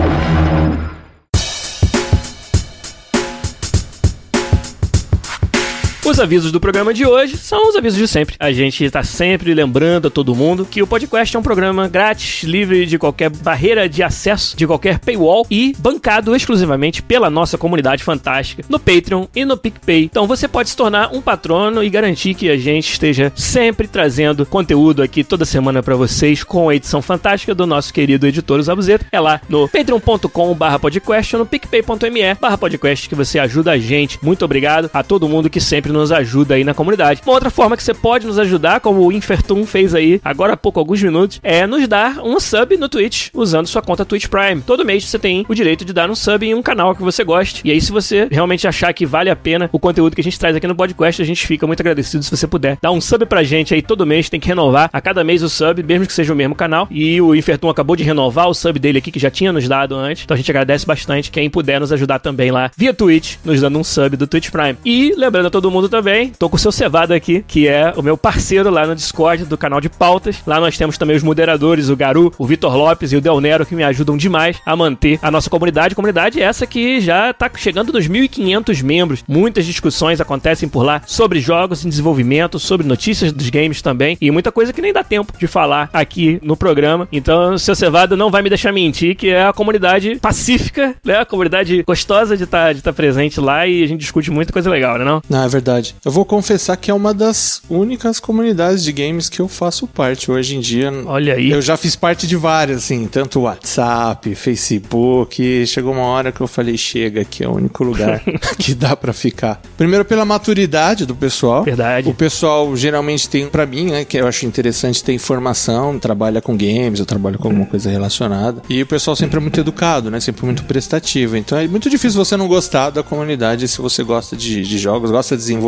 Os 6.14 6.20
avisos 6.20 6.52
do 6.52 6.60
programa 6.60 6.94
de 6.94 7.08
hoje 7.08 7.36
são 7.38 7.70
os 7.70 7.76
avisos 7.76 7.98
de 7.98 8.08
sempre. 8.08 8.36
A 8.40 8.52
gente 8.52 8.84
está 8.84 9.04
sempre 9.04 9.52
lembrando 9.52 10.10
a 10.10 10.12
todo 10.12 10.36
mundo 10.36 10.64
que 10.64 10.80
o 10.80 10.86
podcast 10.86 11.36
é 11.36 11.40
um 11.40 11.42
programa 11.42 11.88
grátis, 11.88 12.44
livre 12.44 12.86
de 12.86 13.00
qualquer 13.00 13.32
barreira 13.32 13.90
de 13.90 14.04
acesso, 14.04 14.56
de 14.56 14.68
qualquer 14.68 15.00
paywall 15.00 15.44
e 15.50 15.76
bancado 15.80 16.36
exclusivamente 16.36 17.02
pela 17.02 17.32
nossa 17.32 17.58
comunidade 17.58 18.04
fantástica 18.04 18.64
no 18.70 18.80
Patreon 18.80 19.26
e 19.36 19.44
no 19.44 19.58
PicPay. 19.58 20.04
Então 20.04 20.28
você 20.28 20.48
pode 20.48 20.70
se 20.70 20.78
tornar 20.78 21.12
um 21.12 21.20
patrono 21.20 21.84
e 21.84 21.90
garantir 21.90 22.36
que 22.36 22.48
a 22.48 22.58
gente 22.58 22.92
esteja 22.92 23.34
sempre 23.36 23.88
trazendo 23.88 24.46
conteúdo 24.46 25.02
aqui 25.02 25.24
toda 25.24 25.46
semana 25.46 25.82
para 25.82 25.96
vocês 25.96 26.44
com 26.44 26.70
a 26.70 26.76
edição 26.76 27.02
fantástica 27.02 27.56
do 27.56 27.66
nosso 27.66 27.92
querido 27.92 28.28
editor 28.28 28.62
Zabuzeta. 28.62 29.04
É 29.12 29.20
lá 29.20 29.42
no 29.50 29.68
patreon.com/podcast 29.68 31.36
ou 31.36 31.40
no 31.40 31.46
picpay.me/podcast 31.48 33.10
que 33.10 33.16
você 33.16 33.40
ajuda 33.40 33.72
a 33.72 33.80
gente. 33.80 34.20
Muito 34.22 34.46
obrigado 34.46 34.92
a 34.94 35.02
todo 35.02 35.28
mundo 35.28 35.50
que 35.50 35.60
sempre 35.60 35.92
nos 35.92 36.03
ajuda 36.12 36.56
aí 36.56 36.64
na 36.64 36.74
comunidade. 36.74 37.22
Uma 37.26 37.34
outra 37.34 37.50
forma 37.50 37.78
que 37.78 37.84
você 37.84 37.94
pode 37.94 38.26
nos 38.26 38.40
ajudar, 38.40 38.80
como 38.80 39.06
o 39.06 39.12
Infertum 39.12 39.66
fez 39.66 39.94
aí 39.96 40.20
agora 40.24 40.54
há 40.54 40.58
pouco, 40.58 40.80
alguns 40.80 41.02
minutos, 41.02 41.40
é 41.44 41.66
nos 41.66 41.88
dar 41.88 42.20
um 42.24 42.40
sub 42.40 42.78
no 42.78 42.90
Twitch, 42.90 43.30
usando 43.34 43.68
sua 43.68 43.82
conta 43.82 44.06
Twitch 44.06 44.28
Prime. 44.28 44.62
Todo 44.62 44.86
mês 44.86 45.06
você 45.06 45.20
tem 45.20 45.46
o 45.48 45.54
direito 45.54 45.86
de 45.86 45.94
dar 45.94 46.10
um 46.10 46.16
sub 46.16 46.46
em 46.46 46.54
um 46.54 46.62
canal 46.62 46.96
que 46.96 47.02
você 47.02 47.24
goste. 47.24 47.62
E 47.64 47.72
aí, 47.72 47.80
se 47.80 47.92
você 47.92 48.28
realmente 48.30 48.68
achar 48.68 48.94
que 48.94 49.06
vale 49.06 49.30
a 49.30 49.36
pena 49.36 49.70
o 49.72 49.80
conteúdo 49.80 50.16
que 50.16 50.22
a 50.22 50.24
gente 50.24 50.40
traz 50.40 50.56
aqui 50.56 50.68
no 50.68 50.76
podcast, 50.76 51.22
a 51.22 51.26
gente 51.26 51.46
fica 51.46 51.68
muito 51.68 51.80
agradecido 51.80 52.24
se 52.24 52.32
você 52.32 52.48
puder 52.48 52.78
dar 52.82 52.92
um 52.92 53.02
sub 53.02 53.26
pra 53.26 53.44
gente 53.44 53.74
aí 53.74 53.82
todo 53.82 54.06
mês. 54.06 54.30
Tem 54.30 54.40
que 54.40 54.48
renovar 54.48 54.90
a 54.92 55.02
cada 55.02 55.24
mês 55.24 55.44
o 55.44 55.50
sub, 55.50 55.82
mesmo 55.84 56.06
que 56.06 56.14
seja 56.14 56.34
o 56.34 56.36
mesmo 56.36 56.56
canal. 56.56 56.88
E 56.90 57.22
o 57.22 57.36
Infertum 57.36 57.70
acabou 57.70 57.96
de 57.96 58.04
renovar 58.04 58.48
o 58.48 58.54
sub 58.54 58.80
dele 58.80 58.98
aqui, 58.98 59.12
que 59.12 59.20
já 59.20 59.30
tinha 59.30 59.52
nos 59.52 59.68
dado 59.68 59.96
antes. 59.96 60.24
Então 60.24 60.36
a 60.36 60.38
gente 60.38 60.52
agradece 60.52 60.86
bastante 60.86 61.32
quem 61.32 61.50
puder 61.50 61.80
nos 61.80 61.92
ajudar 61.92 62.20
também 62.20 62.52
lá 62.52 62.72
via 62.76 62.94
Twitch, 62.94 63.36
nos 63.44 63.62
dando 63.62 63.80
um 63.80 63.84
sub 63.84 64.18
do 64.18 64.28
Twitch 64.28 64.50
Prime. 64.50 64.78
E 64.86 65.14
lembrando 65.16 65.48
a 65.48 65.50
todo 65.50 65.72
mundo 65.72 65.83
também, 65.90 66.30
tô 66.30 66.50
com 66.50 66.56
o 66.56 66.60
seu 66.60 66.72
Cevado 66.72 67.14
aqui, 67.14 67.44
que 67.48 67.68
é 67.68 67.94
o 67.96 68.02
meu 68.02 68.18
parceiro 68.18 68.70
lá 68.70 68.86
no 68.86 68.96
Discord 68.96 69.46
do 69.46 69.58
canal 69.58 69.80
de 69.80 69.90
pautas. 69.90 70.38
Lá 70.46 70.60
nós 70.60 70.78
temos 70.78 70.98
também 70.98 71.16
os 71.16 71.24
moderadores, 71.24 71.90
o 71.90 71.96
Garu, 71.96 72.34
o 72.38 72.46
Vitor 72.46 72.76
Lopes 72.76 73.12
e 73.12 73.18
o 73.18 73.22
Del 73.22 73.40
Nero, 73.40 73.66
que 73.66 73.76
me 73.76 73.84
ajudam 73.84 74.18
demais 74.18 74.58
a 74.66 74.76
manter 74.76 75.20
a 75.22 75.30
nossa 75.30 75.50
comunidade. 75.50 75.96
Comunidade 75.96 76.42
essa 76.42 76.66
que 76.66 77.00
já 77.00 77.34
tá 77.34 77.50
chegando 77.56 77.94
nos 77.94 78.08
1.500 78.08 78.84
membros. 78.84 79.24
Muitas 79.28 79.66
discussões 79.66 80.20
acontecem 80.20 80.68
por 80.68 80.84
lá 80.84 81.02
sobre 81.06 81.40
jogos 81.40 81.86
em 81.86 81.90
desenvolvimento, 81.90 82.60
sobre 82.60 82.88
notícias 82.88 83.32
dos 83.32 83.50
games 83.50 83.82
também, 83.82 84.18
e 84.20 84.32
muita 84.32 84.52
coisa 84.52 84.74
que 84.74 84.82
nem 84.82 84.94
dá 84.94 85.04
tempo 85.04 85.34
de 85.38 85.48
falar 85.48 85.90
aqui 85.94 86.40
no 86.42 86.58
programa. 86.58 87.08
Então, 87.12 87.54
o 87.54 87.60
seu 87.60 87.76
Cevado 87.76 88.18
não 88.18 88.32
vai 88.32 88.42
me 88.42 88.50
deixar 88.50 88.72
mentir, 88.72 89.16
que 89.16 89.30
é 89.30 89.46
a 89.46 89.54
comunidade 89.54 90.18
pacífica, 90.20 90.96
né? 91.04 91.20
A 91.20 91.26
comunidade 91.26 91.84
gostosa 91.84 92.38
de 92.38 92.44
estar 92.44 92.68
tá, 92.68 92.74
de 92.74 92.82
tá 92.82 92.94
presente 92.94 93.40
lá 93.40 93.68
e 93.68 93.84
a 93.84 93.88
gente 93.88 94.00
discute 94.00 94.32
muita 94.32 94.54
coisa 94.54 94.70
legal, 94.70 94.98
né 94.98 95.06
não? 95.06 95.22
Não, 95.30 95.44
é 95.44 95.48
verdade 95.48 95.73
comunidade. 95.74 95.96
Eu 96.04 96.12
vou 96.12 96.26
confessar 96.26 96.78
que 96.78 96.92
é 96.92 96.94
uma 96.94 97.14
das 97.14 97.62
únicas 97.70 98.20
comunidades 98.20 98.84
de 98.84 98.92
games 98.92 99.30
que 99.30 99.40
eu 99.40 99.48
faço 99.48 99.88
parte 99.88 100.30
hoje 100.32 100.56
em 100.56 100.60
dia. 100.60 100.92
Olha 101.06 101.36
aí. 101.36 101.50
Eu 101.50 101.62
já 101.62 101.76
fiz 101.78 101.96
parte 101.96 102.28
de 102.28 102.36
várias, 102.36 102.78
assim, 102.84 103.08
tanto 103.08 103.42
WhatsApp, 103.42 104.36
Facebook. 104.36 105.66
Chegou 105.66 105.94
uma 105.94 106.06
hora 106.06 106.32
que 106.32 106.42
eu 106.42 106.48
falei, 106.48 106.78
chega, 106.78 107.22
aqui 107.22 107.44
é 107.44 107.48
o 107.48 107.56
único 107.56 107.84
lugar 107.84 108.22
que 108.58 108.74
dá 108.74 108.96
para 108.96 109.14
ficar. 109.14 109.62
Primeiro 109.78 110.06
pela 110.06 110.26
maturidade 110.26 111.06
do 111.06 111.16
pessoal. 111.16 111.64
Verdade. 111.64 112.10
O 112.10 112.14
pessoal 112.14 112.76
geralmente 112.76 113.30
tem, 113.30 113.48
para 113.48 113.66
mim, 113.66 113.86
né, 113.86 114.06
que 114.06 114.18
eu 114.18 114.28
acho 114.28 114.46
interessante 114.46 115.04
ter 115.04 115.14
informação, 115.14 115.98
trabalha 115.98 116.42
com 116.42 116.56
games, 116.56 117.00
eu 117.00 117.06
trabalho 117.06 117.40
com 117.40 117.48
alguma 117.48 117.66
coisa 117.66 117.90
relacionada. 117.90 118.62
E 118.70 118.82
o 118.82 118.86
pessoal 118.86 119.16
sempre 119.16 119.38
é 119.38 119.40
muito 119.40 119.60
educado, 119.60 120.12
né? 120.12 120.20
Sempre 120.20 120.46
muito 120.46 120.64
prestativo. 120.64 121.38
Então 121.38 121.58
é 121.58 121.68
muito 121.68 121.90
difícil 121.90 122.24
você 122.24 122.36
não 122.36 122.48
gostar 122.48 122.90
da 122.90 123.04
comunidade 123.04 123.68
se 123.68 123.82
você 123.82 124.04
gosta 124.04 124.36
de, 124.36 124.62
de 124.62 124.78
jogos, 124.78 125.12
gosta 125.12 125.36
de 125.36 125.42
desenvolvimento. 125.42 125.63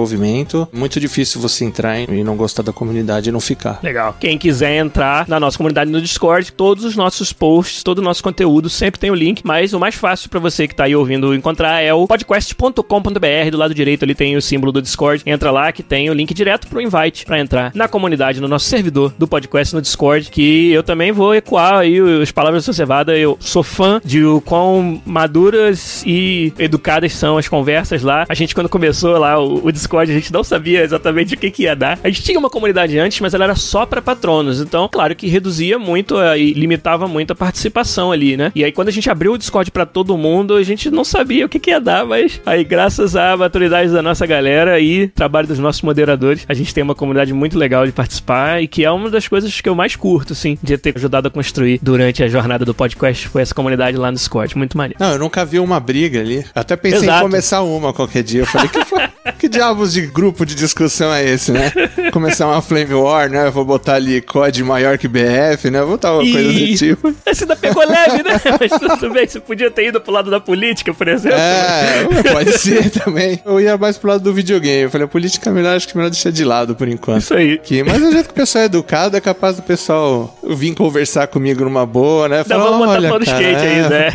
Muito 0.74 1.00
difícil 1.00 1.40
você 1.42 1.66
entrar 1.66 2.00
e 2.00 2.24
não 2.24 2.36
gostar 2.36 2.64
da 2.64 2.74
comunidade 2.74 3.30
e 3.30 3.32
não 3.32 3.40
ficar. 3.40 3.80
Legal. 3.82 4.16
Quem 4.20 4.38
quiser 4.38 4.78
entrar 4.78 5.28
na 5.28 5.40
nossa 5.40 5.58
comunidade 5.58 5.92
no 5.92 6.02
Discord, 6.02 6.52
todos 6.52 6.84
os 6.84 6.96
nossos 6.96 7.32
posts, 7.32 7.84
todo 7.84 8.00
o 8.00 8.02
nosso 8.02 8.24
conteúdo 8.24 8.70
sempre 8.70 9.00
tem 9.00 9.12
o 9.12 9.16
link, 9.16 9.42
mas 9.44 9.74
o 9.74 9.80
mais 9.80 9.96
fácil 9.96 10.30
para 10.30 10.40
você 10.40 10.68
que 10.68 10.76
tá 10.76 10.86
aí 10.86 10.96
ouvindo 10.96 11.34
encontrar 11.34 11.82
é 11.82 11.94
o 11.94 12.08
podcast.com.br. 12.08 13.52
Do 13.52 13.58
lado 13.58 13.74
direito 13.74 14.04
ali 14.04 14.16
tem 14.16 14.36
o 14.36 14.42
símbolo 14.42 14.72
do 14.72 14.82
Discord. 14.82 15.24
Entra 15.26 15.52
lá 15.52 15.72
que 15.72 15.84
tem 15.84 16.10
o 16.10 16.14
link 16.14 16.34
direto 16.34 16.68
pro 16.68 16.82
invite 16.82 17.26
para 17.26 17.40
entrar 17.40 17.72
na 17.74 17.88
comunidade, 17.88 18.42
no 18.42 18.48
nosso 18.48 18.66
servidor 18.66 19.14
do 19.18 19.28
podcast 19.28 19.74
no 19.74 19.82
Discord, 19.82 20.30
que 20.30 20.72
eu 20.72 20.84
também 20.84 21.12
vou 21.12 21.36
ecoar 21.36 21.76
aí 21.76 22.00
as 22.22 22.32
palavras 22.32 22.66
do 22.66 22.74
Cevada. 22.74 23.18
Eu 23.18 23.38
sou 23.40 23.64
fã 23.64 24.02
de 24.04 24.24
o 24.24 24.42
quão 24.42 25.02
maduras 25.06 26.04
e 26.06 26.54
educadas 26.58 27.14
são 27.14 27.38
as 27.38 27.48
conversas 27.48 28.02
lá. 28.02 28.26
A 28.28 28.34
gente, 28.34 28.54
quando 28.54 28.70
começou 28.70 29.18
lá 29.18 29.40
o, 29.40 29.66
o 29.66 29.72
Discord, 29.72 29.85
a 29.94 30.06
gente 30.06 30.32
não 30.32 30.44
sabia 30.44 30.84
exatamente 30.84 31.36
o 31.36 31.38
que, 31.38 31.52
que 31.52 31.64
ia 31.64 31.76
dar. 31.76 32.00
A 32.04 32.10
gente 32.10 32.24
tinha 32.24 32.40
uma 32.40 32.50
comunidade 32.50 32.98
antes, 32.98 33.20
mas 33.20 33.34
ela 33.34 33.46
era 33.46 33.56
só 33.56 33.86
para 33.86 34.02
patronos. 34.02 34.62
Então, 34.62 34.90
claro 34.92 35.16
que 35.16 35.28
reduzia 35.28 35.78
muito 35.80 36.16
uh, 36.16 36.36
e 36.36 36.54
limitava 36.54 37.08
muito 37.08 37.32
a 37.32 37.36
participação 37.36 38.12
ali, 38.12 38.38
né? 38.38 38.52
E 38.56 38.64
aí, 38.64 38.72
quando 38.72 38.90
a 38.90 38.92
gente 38.92 39.10
abriu 39.10 39.34
o 39.34 39.38
Discord 39.38 39.72
para 39.72 39.86
todo 39.86 40.18
mundo, 40.18 40.56
a 40.56 40.64
gente 40.64 40.90
não 40.90 41.04
sabia 41.04 41.46
o 41.46 41.50
que, 41.50 41.60
que 41.60 41.70
ia 41.70 41.80
dar, 41.80 42.06
mas 42.06 42.42
aí, 42.46 42.64
graças 42.64 43.16
à 43.16 43.36
maturidade 43.36 43.92
da 43.92 44.02
nossa 44.02 44.26
galera 44.26 44.80
e 44.80 45.08
trabalho 45.08 45.48
dos 45.48 45.60
nossos 45.60 45.82
moderadores, 45.82 46.46
a 46.48 46.54
gente 46.54 46.74
tem 46.74 46.84
uma 46.84 46.96
comunidade 46.96 47.34
muito 47.34 47.58
legal 47.58 47.86
de 47.86 47.92
participar 47.92 48.62
e 48.62 48.68
que 48.68 48.84
é 48.84 48.92
uma 48.92 49.10
das 49.10 49.28
coisas 49.28 49.62
que 49.62 49.70
eu 49.70 49.76
mais 49.76 49.96
curto, 49.96 50.34
assim, 50.34 50.58
de 50.62 50.78
ter 50.78 50.94
ajudado 50.96 51.28
a 51.28 51.32
construir 51.32 51.80
durante 51.82 52.24
a 52.24 52.28
jornada 52.28 52.66
do 52.66 52.74
podcast. 52.74 53.28
Foi 53.28 53.42
essa 53.42 53.54
comunidade 53.54 53.98
lá 53.98 54.12
no 54.12 54.18
Discord. 54.18 54.58
Muito 54.58 54.78
maneiro. 54.78 54.98
Não, 55.00 55.14
eu 55.14 55.20
nunca 55.20 55.46
vi 55.46 55.60
uma 55.60 55.80
briga 55.80 56.20
ali. 56.20 56.46
Até 56.54 56.76
pensei 56.76 57.00
Exato. 57.00 57.20
em 57.20 57.22
começar 57.22 57.62
uma 57.62 57.94
qualquer 57.94 58.24
dia. 58.24 58.42
Eu 58.42 58.46
falei, 58.46 58.70
que, 58.70 58.80
que 59.40 59.50
diabos 59.76 59.94
de 59.94 60.02
grupo 60.08 60.46
de 60.46 60.56
discussão 60.56 61.14
é 61.14 61.24
esse, 61.24 61.52
né? 61.52 61.72
Começar 62.14 62.48
uma 62.48 62.62
Flame 62.62 62.94
War, 62.94 63.30
né? 63.30 63.48
Eu 63.48 63.52
vou 63.52 63.66
botar 63.66 63.96
ali 63.96 64.22
COD 64.22 64.64
maior 64.64 64.98
que 64.98 65.08
BF, 65.08 65.70
né? 65.70 65.82
Vou 65.82 65.92
botar 65.92 66.14
uma 66.14 66.24
e... 66.24 66.32
coisa 66.32 66.54
do 66.54 66.76
tipo. 66.76 67.16
Esse 67.26 67.44
ainda 67.44 67.56
pegou 67.58 67.86
leve, 67.86 68.24
né? 68.24 68.40
Mas 68.60 68.72
tudo 68.72 69.14
bem, 69.14 69.28
você 69.28 69.40
podia 69.40 69.70
ter 69.70 69.88
ido 69.88 70.00
pro 70.00 70.14
lado 70.14 70.32
da 70.32 70.40
política, 70.40 70.94
por 70.94 71.08
exemplo. 71.08 71.38
É, 71.38 72.06
pode 72.32 72.58
ser 72.58 72.90
também. 73.04 73.42
Eu 73.46 73.60
ia 73.60 73.78
mais 73.78 73.98
pro 73.98 74.10
lado 74.10 74.24
do 74.24 74.34
videogame. 74.34 74.84
Eu 74.84 74.90
falei, 74.90 75.06
a 75.06 75.10
política 75.10 75.50
é 75.50 75.54
melhor, 75.54 75.76
acho 75.76 75.88
que 75.88 75.94
é 75.94 75.98
melhor 75.98 76.10
deixar 76.10 76.32
de 76.32 76.46
lado 76.46 76.74
por 76.74 76.88
enquanto. 76.88 77.22
Isso 77.22 77.34
aí. 77.34 77.58
Que, 77.58 77.84
mas 77.84 78.02
o 78.02 78.12
jeito 78.12 78.28
que 78.28 78.32
o 78.32 78.36
pessoal 78.36 78.64
é 78.64 78.66
educado, 78.66 79.18
é 79.18 79.22
capaz 79.22 79.58
do 79.58 79.62
pessoal 79.62 80.38
vir 80.44 80.74
conversar 80.74 81.28
comigo 81.28 81.66
numa 81.66 81.86
boa, 81.86 82.30
né? 82.30 82.44
Falar, 82.46 82.64
Dá, 82.64 82.70
vamos 82.70 82.88
botar 82.88 83.20
no 83.20 83.24
skate 83.24 83.44
aí, 83.44 83.90
né? 83.90 84.14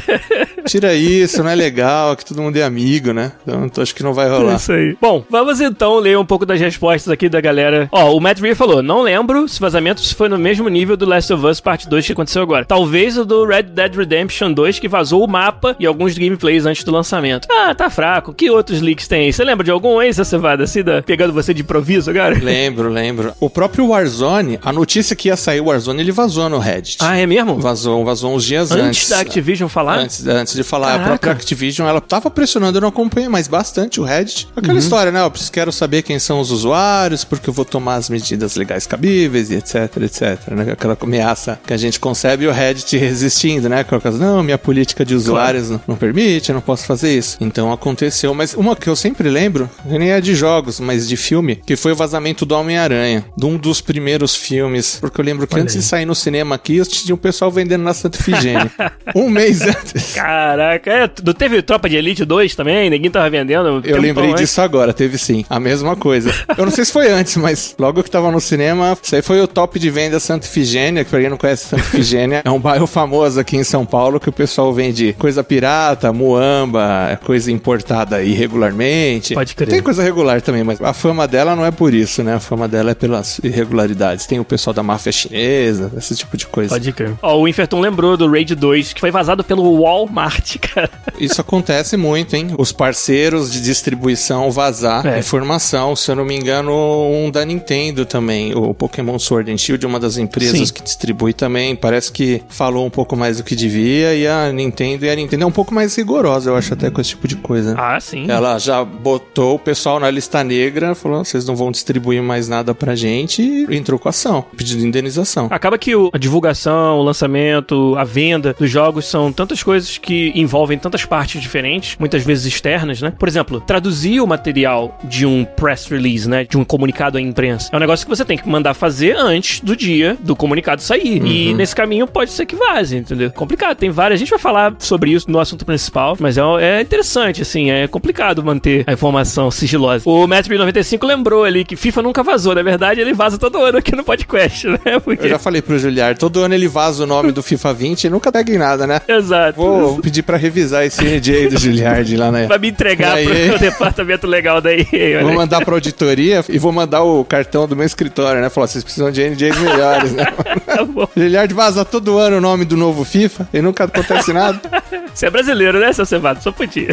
Tira 0.67 0.95
isso, 0.95 1.43
não 1.43 1.50
é 1.50 1.55
legal, 1.55 2.17
que 2.17 2.25
todo 2.25 2.43
mundo 2.43 2.57
é 2.57 2.62
amigo, 2.62 3.12
né? 3.12 3.33
Então 3.47 3.83
acho 3.83 3.95
que 3.95 4.02
não 4.02 4.12
vai 4.12 4.29
rolar. 4.29 4.57
Isso 4.57 4.73
aí. 4.73 4.97
Bom, 5.00 5.25
vamos 5.31 5.61
então 5.61 5.99
ler 5.99 6.19
um 6.19 6.25
pouco 6.25 6.47
das 6.47 6.61
respostas 6.61 7.12
aqui 7.12 7.29
da 7.29 7.40
galera. 7.40 7.88
Ó, 7.93 8.17
o 8.17 8.21
Matt 8.21 8.40
Rear 8.40 8.57
falou: 8.57 8.83
não 8.83 9.02
lembro 9.02 9.49
se 9.49 9.61
vazamento 9.61 10.00
foi 10.14 10.29
no 10.29 10.38
mesmo 10.38 10.69
nível 10.69 10.97
do 10.97 11.07
Last 11.07 11.33
of 11.33 11.47
Us 11.47 11.61
Parte 11.61 11.88
2 11.88 12.07
que 12.07 12.12
aconteceu 12.12 12.43
agora. 12.43 12.64
Talvez 12.64 13.17
o 13.17 13.25
do 13.25 13.45
Red 13.45 13.64
Dead 13.64 13.95
Redemption 13.95 14.52
2 14.52 14.79
que 14.79 14.88
vazou 14.88 15.25
o 15.25 15.29
mapa 15.29 15.76
e 15.79 15.87
alguns 15.87 16.17
gameplays 16.17 16.67
antes 16.67 16.85
do 16.85 16.93
lançamento. 16.93 17.49
Ah, 17.50 17.75
tá 17.75 17.90
fraco. 17.90 18.33
Que 18.33 18.50
outros 18.50 18.81
leaks 18.81 19.09
tem 19.09 19.26
aí? 19.26 19.33
Você 19.33 19.45
lembra 19.45 19.64
de 19.64 19.71
algum, 19.71 20.00
hein, 20.00 20.12
Cevada? 20.12 20.64
Assim, 20.64 20.83
da... 20.83 21.02
pegando 21.02 21.33
você 21.33 21.55
de 21.55 21.62
improviso 21.62 22.11
agora? 22.11 22.38
Lembro, 22.43 22.88
lembro. 22.88 23.33
O 23.40 23.49
próprio 23.49 23.88
Warzone, 23.88 24.59
a 24.62 24.73
notícia 24.73 25.17
que 25.17 25.29
ia 25.29 25.37
sair 25.37 25.61
o 25.61 25.67
Warzone, 25.67 26.00
ele 26.00 26.12
vazou 26.12 26.49
no 26.49 26.59
Reddit. 26.59 26.99
Ah, 27.00 27.17
é 27.17 27.26
mesmo? 27.26 27.59
Vazou, 27.59 28.05
vazou 28.05 28.35
uns 28.35 28.45
dias 28.45 28.71
antes. 28.71 28.85
Antes 28.85 29.09
da 29.11 29.21
Activision 29.21 29.69
falar? 29.69 29.99
Antes, 29.99 30.26
antes 30.26 30.50
de 30.54 30.62
falar. 30.62 30.92
Caraca. 30.92 31.04
A 31.04 31.09
própria 31.09 31.33
Activision, 31.33 31.88
ela 31.88 32.00
tava 32.00 32.30
pressionando, 32.30 32.78
eu 32.78 32.83
não 32.83 32.88
acompanhei 32.88 33.28
mais 33.28 33.49
bastante 33.49 34.00
o 34.00 34.04
Reddit. 34.04 34.49
Aquela 34.54 34.73
uhum. 34.73 34.78
história, 34.78 35.12
né? 35.12 35.20
Eu 35.22 35.33
quero 35.53 35.72
saber 35.72 36.03
quem 36.03 36.18
são 36.18 36.40
os 36.40 36.51
usuários, 36.51 37.25
porque 37.25 37.48
eu 37.48 37.55
vou 37.55 37.64
tomar 37.64 37.96
as 37.96 38.09
medidas 38.09 38.57
legais 38.57 38.87
cabíveis 38.87 39.51
e 39.51 39.55
etc, 39.55 39.96
etc. 40.03 40.48
Né? 40.48 40.72
Aquela 40.72 40.96
ameaça 41.01 41.59
que 41.66 41.72
a 41.72 41.77
gente 41.77 41.98
concebe 41.98 42.44
e 42.44 42.48
o 42.48 42.53
Reddit 42.53 42.96
resistindo, 42.96 43.68
né? 43.68 43.81
Aquela 43.81 44.01
não, 44.12 44.42
minha 44.42 44.59
política 44.59 45.05
de 45.05 45.14
usuários 45.14 45.68
claro. 45.68 45.83
não, 45.87 45.94
não, 45.94 45.96
permite, 45.96 46.51
eu 46.51 46.55
não 46.55 46.62
posso 46.62 46.85
fazer 46.85 47.16
isso. 47.16 47.37
Então 47.40 47.72
aconteceu. 47.72 48.35
Mas 48.35 48.55
uma 48.55 48.77
que 48.77 48.88
eu 48.88 48.96
sempre 48.96 49.29
lembro, 49.29 49.68
nem 49.85 50.11
é 50.11 50.20
de 50.20 50.35
jogos, 50.35 50.81
mas 50.81 51.09
de 51.09 51.16
filme, 51.16 51.57
que 51.57 51.77
foi 51.77 51.92
o 51.92 51.96
vazamento 51.96 52.44
do 52.44 52.55
Homem-Aranha. 52.55 53.25
De 53.37 53.46
um 53.46 53.57
dos 53.57 53.81
primeiros 53.81 54.35
filmes. 54.35 54.98
Porque 55.01 55.20
eu 55.20 55.25
lembro 55.25 55.46
que 55.46 55.55
Olha 55.55 55.62
antes 55.62 55.75
aí. 55.75 55.81
de 55.81 55.87
sair 55.87 56.07
no 56.07 56.14
cinema 56.14 56.55
aqui, 56.55 56.81
tinha 56.83 57.14
um 57.14 57.18
pessoal 57.18 57.51
vendendo 57.51 57.83
na 57.83 57.94
Santa 57.94 58.22
Figênia. 58.22 58.70
um 59.14 59.29
mês 59.29 59.62
antes. 59.62 60.14
Caraca, 60.40 60.90
é, 60.90 61.07
teve 61.35 61.61
Tropa 61.61 61.87
de 61.87 61.96
Elite 61.96 62.24
2 62.24 62.55
também? 62.55 62.88
Ninguém 62.88 63.11
tava 63.11 63.29
vendendo. 63.29 63.83
Eu 63.85 64.00
lembrei 64.00 64.33
disso 64.33 64.62
agora, 64.62 64.90
teve 64.94 65.18
sim. 65.18 65.44
A 65.50 65.61
mesma 65.61 65.94
coisa. 65.94 66.33
Eu 66.57 66.64
não 66.64 66.72
sei 66.72 66.85
se 66.85 66.92
foi 66.92 67.11
antes, 67.11 67.37
mas 67.37 67.74
logo 67.79 68.03
que 68.03 68.11
tava 68.11 68.31
no 68.33 68.40
cinema, 68.40 68.96
isso 69.00 69.14
aí 69.14 69.20
foi 69.20 69.38
o 69.42 69.46
top 69.46 69.79
de 69.79 69.90
venda 69.90 70.18
Santa 70.18 70.46
Figênia, 70.46 71.05
que 71.05 71.11
pra 71.11 71.20
quem 71.20 71.29
não 71.29 71.37
conhece 71.37 71.68
Santa 71.68 71.83
Figênia, 71.83 72.40
é 72.42 72.50
um 72.50 72.59
bairro 72.59 72.87
famoso 72.87 73.38
aqui 73.38 73.59
em 73.59 73.64
São 73.64 73.85
Paulo 73.85 74.18
que 74.18 74.31
o 74.31 74.33
pessoal 74.33 74.72
vende 74.72 75.12
coisa 75.18 75.44
pirata, 75.44 76.11
muamba, 76.11 77.20
coisa 77.22 77.53
importada 77.53 78.22
irregularmente. 78.22 79.35
Pode 79.35 79.55
crer. 79.55 79.68
Tem 79.68 79.83
coisa 79.83 80.03
regular 80.03 80.40
também, 80.40 80.64
mas 80.64 80.81
a 80.81 80.94
fama 80.94 81.29
dela 81.29 81.55
não 81.55 81.66
é 81.66 81.70
por 81.70 81.92
isso, 81.92 82.22
né? 82.22 82.35
A 82.35 82.40
fama 82.40 82.66
dela 82.66 82.92
é 82.92 82.94
pelas 82.94 83.40
irregularidades. 83.44 84.24
Tem 84.24 84.40
o 84.40 84.44
pessoal 84.44 84.72
da 84.72 84.83
máfia 84.83 85.12
chinesa, 85.12 85.92
esse 85.98 86.16
tipo 86.16 86.35
de 86.37 86.46
coisa. 86.46 86.70
Pode 86.70 86.92
crer. 86.92 87.12
Ó, 87.20 87.38
o 87.40 87.46
Inferton 87.46 87.81
lembrou 87.81 88.16
do 88.16 88.31
Raid 88.31 88.55
2, 88.55 88.94
que 88.94 89.00
foi 89.00 89.11
vazado 89.11 89.44
pelo 89.44 89.83
Walmart, 89.83 90.30
cara. 90.59 90.90
Isso 91.19 91.40
acontece 91.40 91.97
muito, 91.97 92.35
hein? 92.35 92.55
Os 92.59 92.73
parceiros 92.73 93.51
de 93.51 93.61
distribuição 93.61 94.51
vazar 94.51 95.07
é. 95.07 95.19
informação. 95.19 95.95
Se 95.97 96.11
eu 96.11 96.16
não 96.16 96.25
me 96.25 96.37
engano, 96.37 96.73
um 96.73 97.31
da 97.31 97.45
Nintendo 97.45 98.05
também, 98.05 98.55
o 98.55 98.73
Pokémon 98.75 99.19
Sword 99.19 99.51
and 99.51 99.59
Shield, 99.59 99.85
uma 99.87 100.01
das 100.01 100.16
empresas 100.16 100.69
Sim. 100.69 100.75
que 100.75 100.83
distribui 100.83 101.33
também. 101.33 101.77
Parece 101.77 102.12
que 102.12 102.43
falou 102.49 102.87
um 102.87 102.90
pouco 102.90 103.16
mais 103.16 103.38
do 103.38 103.45
que 103.45 103.55
devia 103.55 104.14
e 104.14 104.27
a 104.27 104.53
Nintendo 104.53 105.05
e 105.05 105.11
a 105.11 105.14
Nintendo 105.14 105.45
é 105.45 105.47
um 105.47 105.53
pouco 105.53 105.75
mais 105.75 105.95
rigorosa, 105.97 106.51
eu 106.51 106.57
acho, 106.57 106.75
até 106.75 106.90
com 106.90 107.01
esse 107.01 107.11
tipo 107.11 107.27
de 107.27 107.37
coisa. 107.37 107.75
Ah, 107.79 107.99
sim. 108.01 108.27
Ela 108.29 108.59
já 108.59 108.85
botou 108.85 109.57
o 109.57 109.59
pessoal 109.59 110.01
na 110.01 110.11
lista 110.11 110.43
negra, 110.45 110.95
falou: 110.95 111.25
vocês 111.25 111.45
não 111.45 111.57
vão 111.57 111.71
distribuir 111.71 112.23
mais 112.23 112.49
nada 112.49 112.75
pra 112.75 112.95
gente 112.95 113.43
e 113.43 113.77
entrou 113.77 113.99
com 113.99 114.09
ação, 114.09 114.45
pedindo 114.57 114.85
indenização. 114.85 115.49
Acaba 115.51 115.79
que 115.79 115.95
o, 115.95 116.11
a 116.12 116.19
divulgação, 116.19 116.99
o 116.99 117.03
lançamento, 117.03 117.95
a 117.97 118.05
venda 118.05 118.55
dos 118.59 118.71
jogos 118.71 119.07
são 119.07 119.33
tantas 119.33 119.62
coisas 119.62 119.99
que 119.99 120.19
envolvem 120.35 120.78
tantas 120.78 121.04
partes 121.04 121.40
diferentes, 121.40 121.96
muitas 121.98 122.24
vezes 122.24 122.46
externas, 122.46 123.00
né? 123.00 123.12
Por 123.18 123.28
exemplo, 123.28 123.61
traduzir 123.61 124.20
o 124.20 124.26
material 124.26 124.98
de 125.04 125.26
um 125.26 125.44
press 125.44 125.87
release, 125.87 126.28
né? 126.28 126.44
De 126.44 126.56
um 126.56 126.64
comunicado 126.64 127.18
à 127.18 127.20
imprensa. 127.20 127.70
É 127.72 127.76
um 127.76 127.80
negócio 127.80 128.06
que 128.06 128.11
você 128.11 128.24
tem 128.24 128.37
que 128.37 128.48
mandar 128.48 128.74
fazer 128.74 129.16
antes 129.16 129.61
do 129.61 129.76
dia 129.76 130.16
do 130.20 130.35
comunicado 130.37 130.83
sair. 130.83 131.20
Uhum. 131.20 131.26
E 131.26 131.54
nesse 131.54 131.74
caminho 131.74 132.06
pode 132.06 132.30
ser 132.30 132.46
que 132.46 132.56
vaze, 132.56 132.96
entendeu? 132.96 133.30
Complicado. 133.30 133.76
Tem 133.76 133.90
várias. 133.90 134.18
A 134.18 134.20
gente 134.20 134.30
vai 134.30 134.38
falar 134.38 134.74
sobre 134.78 135.12
isso 135.12 135.30
no 135.30 135.38
assunto 135.38 135.64
principal, 135.64 136.16
mas 136.18 136.37
é, 136.37 136.42
é 136.61 136.80
interessante, 136.80 137.42
assim. 137.42 137.70
É 137.70 137.87
complicado 137.87 138.42
manter 138.42 138.85
a 138.87 138.92
informação 138.92 139.50
sigilosa. 139.50 140.09
O 140.09 140.26
Matt95 140.26 141.06
lembrou 141.06 141.44
ali 141.44 141.64
que 141.64 141.76
FIFA 141.76 142.02
nunca 142.02 142.22
vazou. 142.22 142.54
Na 142.54 142.62
verdade, 142.62 143.00
ele 143.00 143.12
vaza 143.12 143.38
todo 143.38 143.59
ano 143.59 143.78
aqui 143.78 143.94
no 143.94 144.04
podcast, 144.04 144.66
né? 144.66 144.98
Porque... 145.02 145.26
Eu 145.26 145.30
já 145.30 145.38
falei 145.38 145.62
pro 145.62 145.78
Juliar, 145.78 146.16
todo 146.16 146.40
ano 146.40 146.54
ele 146.54 146.68
vaza 146.68 147.04
o 147.04 147.06
nome 147.06 147.33
do 147.33 147.42
FIFA 147.42 147.74
20 147.74 148.04
e 148.04 148.11
nunca 148.11 148.33
pega 148.33 148.52
em 148.52 148.59
nada, 148.59 148.87
né? 148.87 149.00
Exato. 149.09 149.56
Vou 149.56 150.00
pedir 150.11 150.23
pra 150.25 150.37
revisar 150.37 150.85
esse 150.85 151.03
NJ 151.05 151.49
do 151.49 151.59
Juliard 151.59 152.16
lá, 152.16 152.33
né? 152.33 152.46
Vai 152.46 152.59
me 152.59 152.68
entregar 152.68 153.16
pro 153.16 153.59
departamento 153.61 154.27
legal 154.27 154.61
daí. 154.61 154.85
Vou 155.23 155.33
mandar 155.33 155.64
pra 155.64 155.75
auditoria 155.75 156.44
e 156.49 156.59
vou 156.59 156.73
mandar 156.73 157.03
o 157.03 157.25
cartão 157.25 157.66
do 157.66 157.77
meu 157.77 157.87
escritório, 157.87 158.42
né? 158.42 158.51
Falar, 158.51 158.66
vocês 158.66 158.83
precisam 158.83 159.11
de 159.11 159.31
NJs 159.31 159.59
melhores, 159.59 160.12
né? 160.12 160.27
tá 160.66 160.85
bom. 160.85 161.09
Vaza 161.55 161.85
todo 161.85 162.18
ano 162.18 162.38
o 162.38 162.40
nome 162.40 162.64
do 162.64 162.77
novo 162.77 163.05
FIFA 163.05 163.49
e 163.53 163.62
nunca 163.62 163.85
acontece 163.85 164.33
nada. 164.33 164.61
Você 165.12 165.27
é 165.27 165.31
brasileiro, 165.31 165.81
né, 165.81 165.92
seu 165.92 166.07
Cevado? 166.07 166.40
Só 166.40 166.53
podia. 166.53 166.90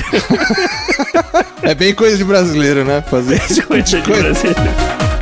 é 1.62 1.76
bem 1.76 1.94
coisa 1.94 2.18
de 2.18 2.24
brasileiro, 2.24 2.84
né? 2.84 3.04
Fazer 3.08 3.36
esse 3.36 3.56
tipo 3.56 3.68
coisa 3.68 3.84
de 3.84 4.02
coisa. 4.02 4.24
brasileiro. 4.24 5.17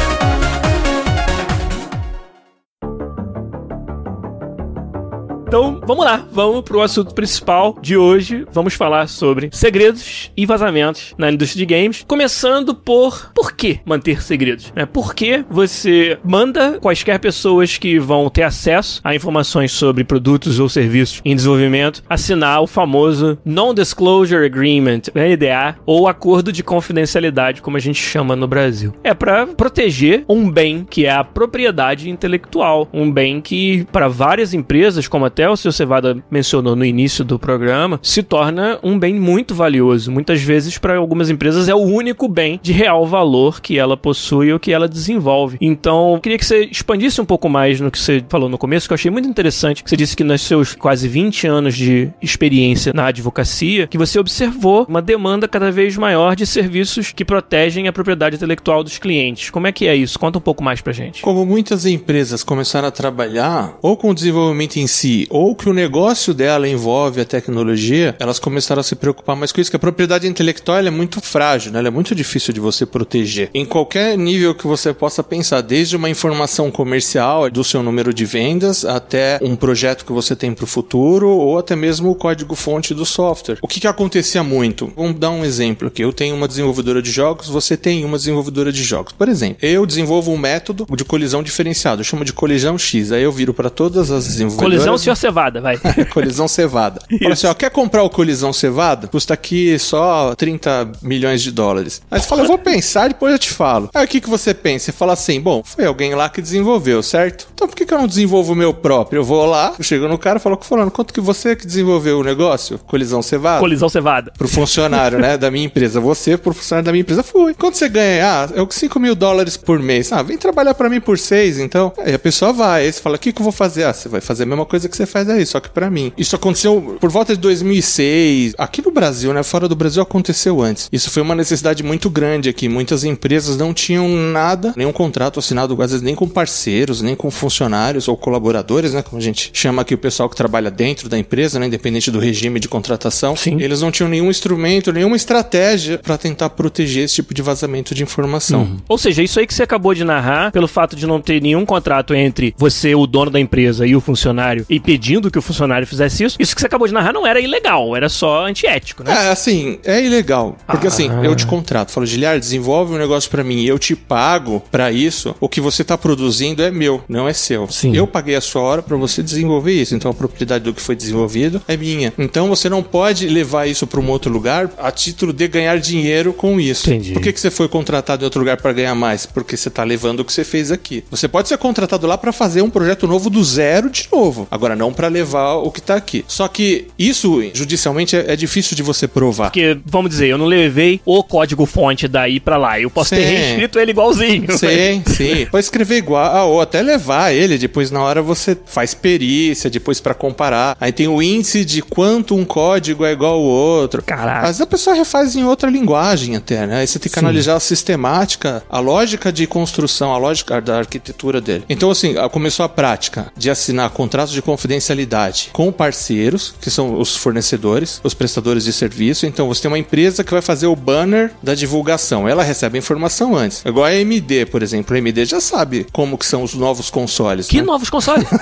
Então, 5.56 5.80
vamos 5.88 6.04
lá, 6.04 6.28
vamos 6.34 6.64
pro 6.64 6.82
assunto 6.82 7.16
principal 7.16 7.78
de 7.82 7.96
hoje. 7.96 8.46
Vamos 8.52 8.74
falar 8.74 9.08
sobre 9.08 9.48
segredos 9.54 10.30
e 10.36 10.46
vazamentos 10.46 11.16
na 11.18 11.32
indústria 11.32 11.66
de 11.66 11.74
games, 11.74 12.04
começando 12.06 12.76
por 12.76 13.32
por 13.34 13.54
que 13.54 13.80
manter 13.86 14.22
segredos, 14.22 14.74
né? 14.76 14.86
Por 14.86 15.16
que 15.16 15.46
você 15.50 16.20
manda 16.26 16.78
quaisquer 16.82 17.22
pessoas 17.22 17.78
que 17.78 17.98
vão 17.98 18.30
ter 18.30 18.44
acesso 18.44 19.00
a 19.02 19.16
informações 19.16 19.72
sobre 19.72 20.04
produtos 20.04 20.60
ou 20.60 20.68
serviços 20.68 21.22
em 21.24 21.34
desenvolvimento 21.34 22.04
assinar 22.10 22.62
o 22.62 22.68
famoso 22.68 23.38
Non-Disclosure 23.46 24.46
Agreement, 24.46 25.04
NDA, 25.16 25.78
ou 25.86 26.10
Acordo 26.10 26.52
de 26.52 26.64
Confidencialidade, 26.64 27.62
como 27.62 27.78
a 27.78 27.80
gente 27.80 28.02
chama 28.02 28.36
no 28.36 28.46
Brasil. 28.46 28.94
É 29.06 29.14
para 29.14 29.48
proteger 29.48 30.26
um 30.28 30.52
bem 30.52 30.84
que 30.84 31.06
é 31.06 31.12
a 31.12 31.24
propriedade 31.24 32.10
intelectual, 32.10 32.90
um 32.92 33.10
bem 33.10 33.40
que 33.40 33.88
para 33.90 34.10
várias 34.10 34.54
empresas, 34.54 35.08
como 35.08 35.24
até 35.24 35.45
o 35.50 35.58
seu 35.58 35.72
Cevada 35.72 36.18
mencionou 36.30 36.76
no 36.76 36.86
início 36.86 37.24
do 37.24 37.38
programa, 37.38 38.00
se 38.02 38.24
torna 38.24 38.80
um 38.84 38.98
bem 38.98 39.16
muito 39.16 39.54
valioso. 39.54 40.12
Muitas 40.12 40.42
vezes 40.42 40.78
para 40.78 40.98
algumas 40.98 41.30
empresas 41.30 41.68
é 41.68 41.76
o 41.76 41.80
único 41.80 42.28
bem 42.28 42.60
de 42.62 42.72
real 42.72 43.06
valor 43.06 43.62
que 43.62 43.78
ela 43.78 43.98
possui 43.98 44.52
ou 44.52 44.60
que 44.60 44.72
ela 44.72 44.88
desenvolve. 44.88 45.58
Então, 45.62 46.20
queria 46.22 46.38
que 46.38 46.46
você 46.46 46.66
expandisse 46.66 47.20
um 47.22 47.26
pouco 47.26 47.50
mais 47.50 47.80
no 47.80 47.92
que 47.92 48.00
você 48.00 48.24
falou 48.30 48.50
no 48.50 48.58
começo, 48.58 48.88
que 48.88 48.94
eu 48.94 48.96
achei 48.96 49.12
muito 49.12 49.28
interessante. 49.28 49.84
Você 49.86 49.96
disse 49.96 50.16
que 50.16 50.24
nos 50.24 50.42
seus 50.42 50.76
quase 50.76 51.08
20 51.08 51.48
anos 51.48 51.76
de 51.76 52.12
experiência 52.22 52.94
na 52.94 53.08
advocacia, 53.08 53.88
que 53.88 53.98
você 53.98 54.20
observou 54.20 54.86
uma 54.88 55.02
demanda 55.02 55.48
cada 55.48 55.72
vez 55.72 55.98
maior 55.98 56.36
de 56.36 56.46
serviços 56.46 57.12
que 57.12 57.26
protegem 57.26 57.88
a 57.88 57.94
propriedade 57.94 58.36
intelectual 58.36 58.84
dos 58.84 58.98
clientes. 58.98 59.50
Como 59.50 59.68
é 59.68 59.72
que 59.72 59.88
é 59.88 59.96
isso? 59.96 60.20
Conta 60.20 60.38
um 60.38 60.42
pouco 60.42 60.64
mais 60.64 60.82
pra 60.82 60.94
gente. 60.94 61.22
Como 61.22 61.46
muitas 61.46 61.86
empresas 61.86 62.44
começaram 62.44 62.88
a 62.88 62.92
trabalhar 62.92 63.78
ou 63.82 63.98
com 63.98 64.10
o 64.10 64.16
desenvolvimento 64.16 64.78
em 64.78 64.88
si, 64.88 65.28
ou 65.36 65.54
que 65.54 65.68
o 65.68 65.74
negócio 65.74 66.34
dela 66.34 66.66
envolve 66.66 67.20
a 67.20 67.26
tecnologia, 67.26 68.16
elas 68.20 68.40
começaram 68.40 68.80
a 68.80 68.84
se 68.84 68.96
preocupar 68.96 69.36
mais 69.36 69.52
com 69.52 69.60
isso, 69.60 69.70
que 69.70 69.76
a 69.76 69.80
propriedade 69.80 70.26
intelectual 70.26 70.78
é 70.78 70.90
muito 70.90 71.20
frágil, 71.20 71.74
né? 71.74 71.80
ela 71.80 71.90
é 71.90 71.92
muito 71.92 72.16
difícil 72.16 72.54
de 72.54 72.62
você 72.62 72.86
proteger. 72.86 73.50
Em 73.54 73.66
qualquer 73.66 74.18
nível 74.18 74.56
que 74.56 74.66
você 74.66 74.94
possa 74.94 75.22
pensar, 75.22 75.60
desde 75.60 75.98
uma 75.98 76.10
informação 76.10 76.72
comercial 76.72 77.50
do 77.50 77.66
seu 77.66 77.84
número 77.84 78.14
de 78.14 78.24
vendas 78.24 78.86
até 78.86 79.38
um 79.42 79.58
projeto 79.58 80.06
que 80.06 80.14
você 80.14 80.38
tem 80.38 80.54
para 80.54 80.64
o 80.64 80.68
futuro 80.68 81.28
ou 81.28 81.60
até 81.60 81.76
mesmo 81.76 82.12
o 82.12 82.16
código-fonte 82.16 82.94
do 82.94 83.06
software. 83.06 83.58
O 83.62 83.68
que, 83.68 83.82
que 83.82 83.88
acontecia 83.88 84.42
muito? 84.42 84.94
Vamos 84.96 85.20
dar 85.20 85.32
um 85.32 85.44
exemplo 85.44 85.90
aqui. 85.90 86.02
Eu 86.02 86.14
tenho 86.14 86.34
uma 86.34 86.48
desenvolvedora 86.48 87.02
de 87.02 87.12
jogos, 87.12 87.50
você 87.50 87.76
tem 87.76 88.06
uma 88.06 88.18
desenvolvedora 88.18 88.72
de 88.72 88.84
jogos. 88.84 89.12
Por 89.12 89.28
exemplo, 89.28 89.58
eu 89.62 89.86
desenvolvo 89.86 90.32
um 90.32 90.38
método 90.38 90.88
de 90.96 91.04
colisão 91.04 91.44
diferenciado, 91.44 92.00
eu 92.00 92.06
chamo 92.06 92.24
de 92.24 92.32
colisão 92.32 92.78
X. 92.78 93.12
Aí 93.12 93.24
eu 93.24 93.34
viro 93.34 93.54
para 93.54 93.70
todas 93.70 94.12
as 94.12 94.26
desenvolvedoras. 94.26 94.78
Colisão 94.78 94.98
senhor 95.16 95.36
cevada, 95.36 95.62
vai. 95.62 95.78
colisão 96.12 96.48
cevada. 96.48 97.02
Fala 97.22 97.34
assim, 97.34 97.48
ó, 97.48 97.54
quer 97.54 97.70
comprar 97.70 98.04
o 98.04 98.10
colisão 98.10 98.54
cevada? 98.54 99.08
Custa 99.08 99.34
aqui 99.34 99.78
só 99.80 100.34
30 100.36 100.92
milhões 101.02 101.42
de 101.42 101.52
dólares. 101.52 102.02
Aí 102.10 102.20
você 102.20 102.28
fala, 102.28 102.44
eu 102.44 102.48
vou 102.48 102.58
pensar, 102.58 103.10
depois 103.10 103.34
eu 103.34 103.40
te 103.40 103.50
falo. 103.50 103.90
Aí 103.94 104.06
o 104.06 104.08
que, 104.08 104.22
que 104.22 104.30
você 104.30 104.54
pensa? 104.54 104.86
Você 104.86 104.92
fala 104.92 105.14
assim, 105.14 105.42
bom, 105.42 105.64
foi 105.64 105.86
alguém 105.86 106.14
lá 106.14 106.30
que 106.30 106.42
desenvolveu, 106.42 107.02
certo? 107.02 107.48
Então 107.54 107.68
por 107.68 107.76
que, 107.76 107.86
que 107.86 107.94
eu 107.94 107.98
não 107.98 108.08
desenvolvo 108.08 108.54
o 108.54 108.56
meu 108.56 108.74
próprio? 108.74 109.20
Eu 109.20 109.24
vou 109.24 109.46
lá, 109.46 109.74
eu 109.78 109.84
chego 109.84 110.08
no 110.08 110.18
cara 110.18 110.38
e 110.38 110.42
falo, 110.42 110.60
falando, 110.62 110.92
quanto 110.92 111.14
que 111.14 111.22
você 111.22 111.56
que 111.56 111.66
desenvolveu 111.66 112.20
o 112.20 112.24
negócio? 112.24 112.80
Colisão 112.80 113.22
cevada? 113.22 113.60
Colisão 113.60 113.90
cevada. 113.90 114.32
Pro 114.38 114.48
funcionário, 114.48 115.20
né, 115.20 115.38
da 115.38 115.50
minha 115.50 115.66
empresa. 115.66 116.00
Você, 116.00 116.38
pro 116.38 116.54
funcionário 116.54 116.86
da 116.86 116.92
minha 116.92 117.02
empresa, 117.02 117.24
fui. 117.24 117.54
Quanto 117.54 117.78
você 117.78 117.90
ganha? 117.90 118.26
Ah, 118.26 118.50
eu 118.54 118.68
5 118.70 119.00
mil 119.00 119.16
dólares 119.16 119.58
por 119.58 119.80
mês. 119.80 120.12
Ah, 120.12 120.22
vem 120.22 120.38
trabalhar 120.38 120.74
para 120.74 120.90
mim 120.90 121.00
por 121.00 121.18
6, 121.18 121.60
então. 121.60 121.94
Aí 121.98 122.14
a 122.14 122.20
pessoa 122.20 122.52
vai, 122.52 122.84
aí 122.84 122.92
você 122.92 123.02
fala, 123.02 123.16
o 123.16 123.20
que, 123.20 123.32
que 123.32 123.42
eu 123.42 123.44
vou 123.44 123.52
fazer? 123.52 123.84
Ah, 123.86 123.94
você 123.94 124.10
vai 124.10 124.22
fazer 124.22 124.44
a 124.44 124.46
mesma 124.46 124.66
coisa 124.66 124.90
que 124.90 124.96
você 124.96 125.05
faz 125.06 125.30
aí, 125.30 125.46
só 125.46 125.60
que 125.60 125.70
para 125.70 125.90
mim. 125.90 126.12
Isso 126.18 126.36
aconteceu 126.36 126.98
por 127.00 127.10
volta 127.10 127.34
de 127.34 127.42
2006. 127.42 128.56
Aqui 128.58 128.82
no 128.84 128.92
Brasil, 128.92 129.34
né, 129.34 129.44
fora 129.44 129.68
do 129.68 129.76
Brasil 129.76 130.02
aconteceu 130.02 130.62
antes. 130.62 130.90
Isso 130.92 131.10
foi 131.10 131.22
uma 131.22 131.36
necessidade 131.36 131.84
muito 131.84 132.10
grande 132.10 132.50
aqui. 132.50 132.68
Muitas 132.68 133.04
empresas 133.04 133.58
não 133.58 133.74
tinham 133.74 134.08
nada, 134.08 134.74
nenhum 134.76 134.92
contrato 134.92 135.40
assinado, 135.40 135.74
às 135.82 135.92
vezes 135.92 136.02
nem 136.02 136.16
com 136.16 136.28
parceiros, 136.28 137.02
nem 137.02 137.16
com 137.16 137.30
funcionários 137.30 138.08
ou 138.08 138.18
colaboradores, 138.18 138.94
né, 138.94 139.02
como 139.02 139.18
a 139.18 139.24
gente 139.24 139.50
chama 139.54 139.82
aqui 139.82 139.94
o 139.94 139.98
pessoal 139.98 140.30
que 140.30 140.36
trabalha 140.36 140.72
dentro 140.72 141.10
da 141.10 141.18
empresa, 141.18 141.60
né, 141.60 141.68
independente 141.68 142.10
do 142.12 142.20
regime 142.20 142.60
de 142.60 142.68
contratação. 142.68 143.36
Sim. 143.36 143.62
Eles 143.62 143.82
não 143.82 143.92
tinham 143.92 144.10
nenhum 144.10 144.30
instrumento, 144.30 144.92
nenhuma 144.92 145.16
estratégia 145.16 145.98
para 145.98 146.18
tentar 146.18 146.50
proteger 146.52 147.06
esse 147.06 147.16
tipo 147.16 147.34
de 147.34 147.42
vazamento 147.42 147.94
de 147.94 148.04
informação. 148.04 148.62
Uhum. 148.62 148.78
Ou 148.88 148.98
seja, 148.98 149.22
isso 149.22 149.40
aí 149.40 149.48
que 149.48 149.54
você 149.54 149.64
acabou 149.64 149.94
de 149.94 150.04
narrar, 150.04 150.52
pelo 150.52 150.68
fato 150.68 150.96
de 150.96 151.06
não 151.06 151.22
ter 151.22 151.42
nenhum 151.42 151.66
contrato 151.66 152.14
entre 152.14 152.54
você, 152.58 152.96
o 152.96 153.06
dono 153.06 153.32
da 153.32 153.40
empresa, 153.40 153.86
e 153.86 153.96
o 153.96 154.02
funcionário, 154.02 154.66
e 154.70 154.80
pedindo 154.96 155.30
que 155.30 155.38
o 155.38 155.42
funcionário 155.42 155.86
fizesse 155.86 156.24
isso, 156.24 156.38
isso 156.40 156.56
que 156.56 156.62
você 156.62 156.68
acabou 156.68 156.88
de 156.88 156.94
narrar 156.94 157.12
não 157.12 157.28
era 157.28 157.38
ilegal, 157.40 157.96
era 157.98 158.08
só 158.08 158.46
antiético, 158.46 159.04
né? 159.04 159.12
É, 159.14 159.30
assim, 159.30 159.78
é 159.84 160.02
ilegal. 160.02 160.56
Porque 160.66 160.88
Ah. 160.88 160.90
assim, 160.90 161.10
eu 161.22 161.36
te 161.36 161.46
contrato, 161.46 161.92
falo, 161.92 162.06
Giliar, 162.06 162.40
desenvolve 162.40 162.94
um 162.94 162.98
negócio 162.98 163.30
pra 163.30 163.44
mim 163.44 163.58
e 163.60 163.68
eu 163.68 163.78
te 163.78 163.94
pago 163.94 164.64
pra 164.72 164.94
isso, 164.94 165.36
o 165.42 165.50
que 165.50 165.60
você 165.60 165.84
tá 165.84 165.98
produzindo 165.98 166.64
é 166.64 166.72
meu, 166.72 167.04
não 167.10 167.28
é 167.28 167.34
seu. 167.34 167.68
Sim. 167.70 167.94
Eu 167.94 168.08
paguei 168.08 168.36
a 168.38 168.42
sua 168.42 168.62
hora 168.62 168.82
pra 168.82 168.96
você 168.96 169.22
desenvolver 169.22 169.74
isso, 169.74 169.94
então 169.96 170.10
a 170.10 170.14
propriedade 170.14 170.64
do 170.64 170.74
que 170.74 170.82
foi 170.82 170.96
desenvolvido 170.96 171.62
é 171.68 171.76
minha. 171.76 172.14
Então 172.18 172.48
você 172.48 172.70
não 172.70 172.82
pode 172.82 173.28
levar 173.28 173.68
isso 173.68 173.86
pra 173.86 174.00
um 174.00 174.10
outro 174.10 174.32
lugar 174.32 174.70
a 174.78 174.92
título 174.92 175.34
de 175.34 175.46
ganhar 175.50 175.78
dinheiro 175.78 176.32
com 176.32 176.58
isso. 176.58 176.90
Entendi. 176.90 177.12
Por 177.12 177.22
que, 177.22 177.34
que 177.34 177.40
você 177.42 177.52
foi 177.52 177.68
contratado 177.68 178.24
em 178.24 178.26
outro 178.26 178.40
lugar 178.40 178.56
pra 178.56 178.72
ganhar 178.72 178.96
mais? 178.96 179.26
Porque 179.26 179.58
você 179.58 179.70
tá 179.70 179.84
levando 179.84 180.22
o 180.22 180.26
que 180.26 180.32
você 180.32 180.46
fez 180.46 180.72
aqui. 180.72 181.04
Você 181.12 181.28
pode 181.28 181.50
ser 181.50 181.58
contratado 181.58 182.08
lá 182.08 182.18
pra 182.18 182.32
fazer 182.32 182.62
um 182.62 182.70
projeto 182.70 183.06
novo 183.08 183.30
do 183.30 183.44
zero 183.44 183.90
de 183.90 184.08
novo. 184.12 184.48
Agora, 184.50 184.76
não 184.76 184.85
pra 184.94 185.08
levar 185.08 185.56
o 185.56 185.72
que 185.72 185.82
tá 185.82 185.96
aqui. 185.96 186.24
Só 186.28 186.48
que 186.48 186.88
isso, 186.98 187.42
judicialmente, 187.54 188.16
é, 188.16 188.34
é 188.34 188.36
difícil 188.36 188.76
de 188.76 188.84
você 188.84 189.08
provar. 189.08 189.46
Porque, 189.46 189.78
vamos 189.86 190.10
dizer, 190.10 190.28
eu 190.28 190.38
não 190.38 190.46
levei 190.46 191.00
o 191.06 191.24
código-fonte 191.24 192.08
daí 192.08 192.40
pra 192.40 192.58
lá. 192.58 192.80
Eu 192.80 192.90
posso 192.90 193.12
ter 193.12 193.26
Sim. 193.26 193.34
reescrito 193.34 193.80
ele 193.80 193.92
igualzinho. 193.92 194.58
Sim, 194.58 195.04
sim. 195.08 195.48
Pode 195.52 195.66
escrever 195.66 195.98
igual, 195.98 196.26
ah, 196.26 196.46
ou 196.46 196.62
até 196.62 196.82
levar 196.82 197.34
ele, 197.34 197.58
depois 197.58 197.92
na 197.92 198.02
hora 198.02 198.22
você 198.22 198.58
faz 198.66 198.94
perícia, 198.94 199.70
depois 199.70 200.00
pra 200.00 200.14
comparar. 200.14 200.76
Aí 200.80 200.92
tem 200.92 201.08
o 201.08 201.22
índice 201.22 201.64
de 201.66 201.82
quanto 201.82 202.36
um 202.36 202.46
código 202.46 203.06
é 203.06 203.12
igual 203.12 203.34
ao 203.34 203.42
outro. 203.42 204.02
Caraca. 204.04 204.40
Às 204.42 204.48
vezes 204.48 204.62
a 204.62 204.68
pessoa 204.68 204.96
refaz 204.96 205.36
em 205.36 205.44
outra 205.44 205.70
linguagem 205.70 206.36
até, 206.36 206.66
né? 206.66 206.80
Aí 206.80 206.88
você 206.88 207.00
tem 207.00 207.12
que 207.12 207.20
Sim. 207.20 207.26
analisar 207.26 207.56
a 207.56 207.60
sistemática, 207.60 208.64
a 208.70 208.80
lógica 208.80 209.32
de 209.32 209.48
construção, 209.48 210.14
a 210.14 210.18
lógica 210.18 210.62
da 210.62 210.80
arquitetura 210.80 211.40
dele. 211.42 211.64
Então, 211.70 211.90
assim, 211.90 212.16
começou 212.32 212.66
a 212.66 212.70
prática 212.70 213.32
de 213.38 213.50
assinar 213.50 213.90
contratos 213.90 214.34
de 214.34 214.42
confidencialidade 214.76 215.50
com 215.52 215.72
parceiros, 215.72 216.54
que 216.62 216.70
são 216.70 217.00
os 217.00 217.16
fornecedores, 217.16 218.00
os 218.04 218.14
prestadores 218.14 218.64
de 218.64 218.74
serviço. 218.74 219.26
Então, 219.26 219.48
você 219.48 219.64
tem 219.64 219.72
uma 219.72 219.80
empresa 219.80 220.24
que 220.24 220.32
vai 220.32 220.42
fazer 220.42 220.68
o 220.68 220.76
banner 220.76 221.32
da 221.42 221.56
divulgação. 221.56 222.28
Ela 222.28 222.44
recebe 222.44 222.78
a 222.78 222.80
informação 222.80 223.36
antes. 223.36 223.64
Igual 223.66 223.86
a 223.86 223.90
AMD, 223.90 224.48
por 224.52 224.62
exemplo. 224.62 224.96
A 224.96 225.00
AMD 225.00 225.26
já 225.26 225.42
sabe 225.42 225.88
como 225.92 226.18
que 226.18 226.26
são 226.26 226.44
os 226.44 226.54
novos 226.54 226.90
consoles. 226.90 227.48
Que 227.48 227.58
né? 227.58 227.64
novos 227.64 227.90
consoles? 227.90 228.28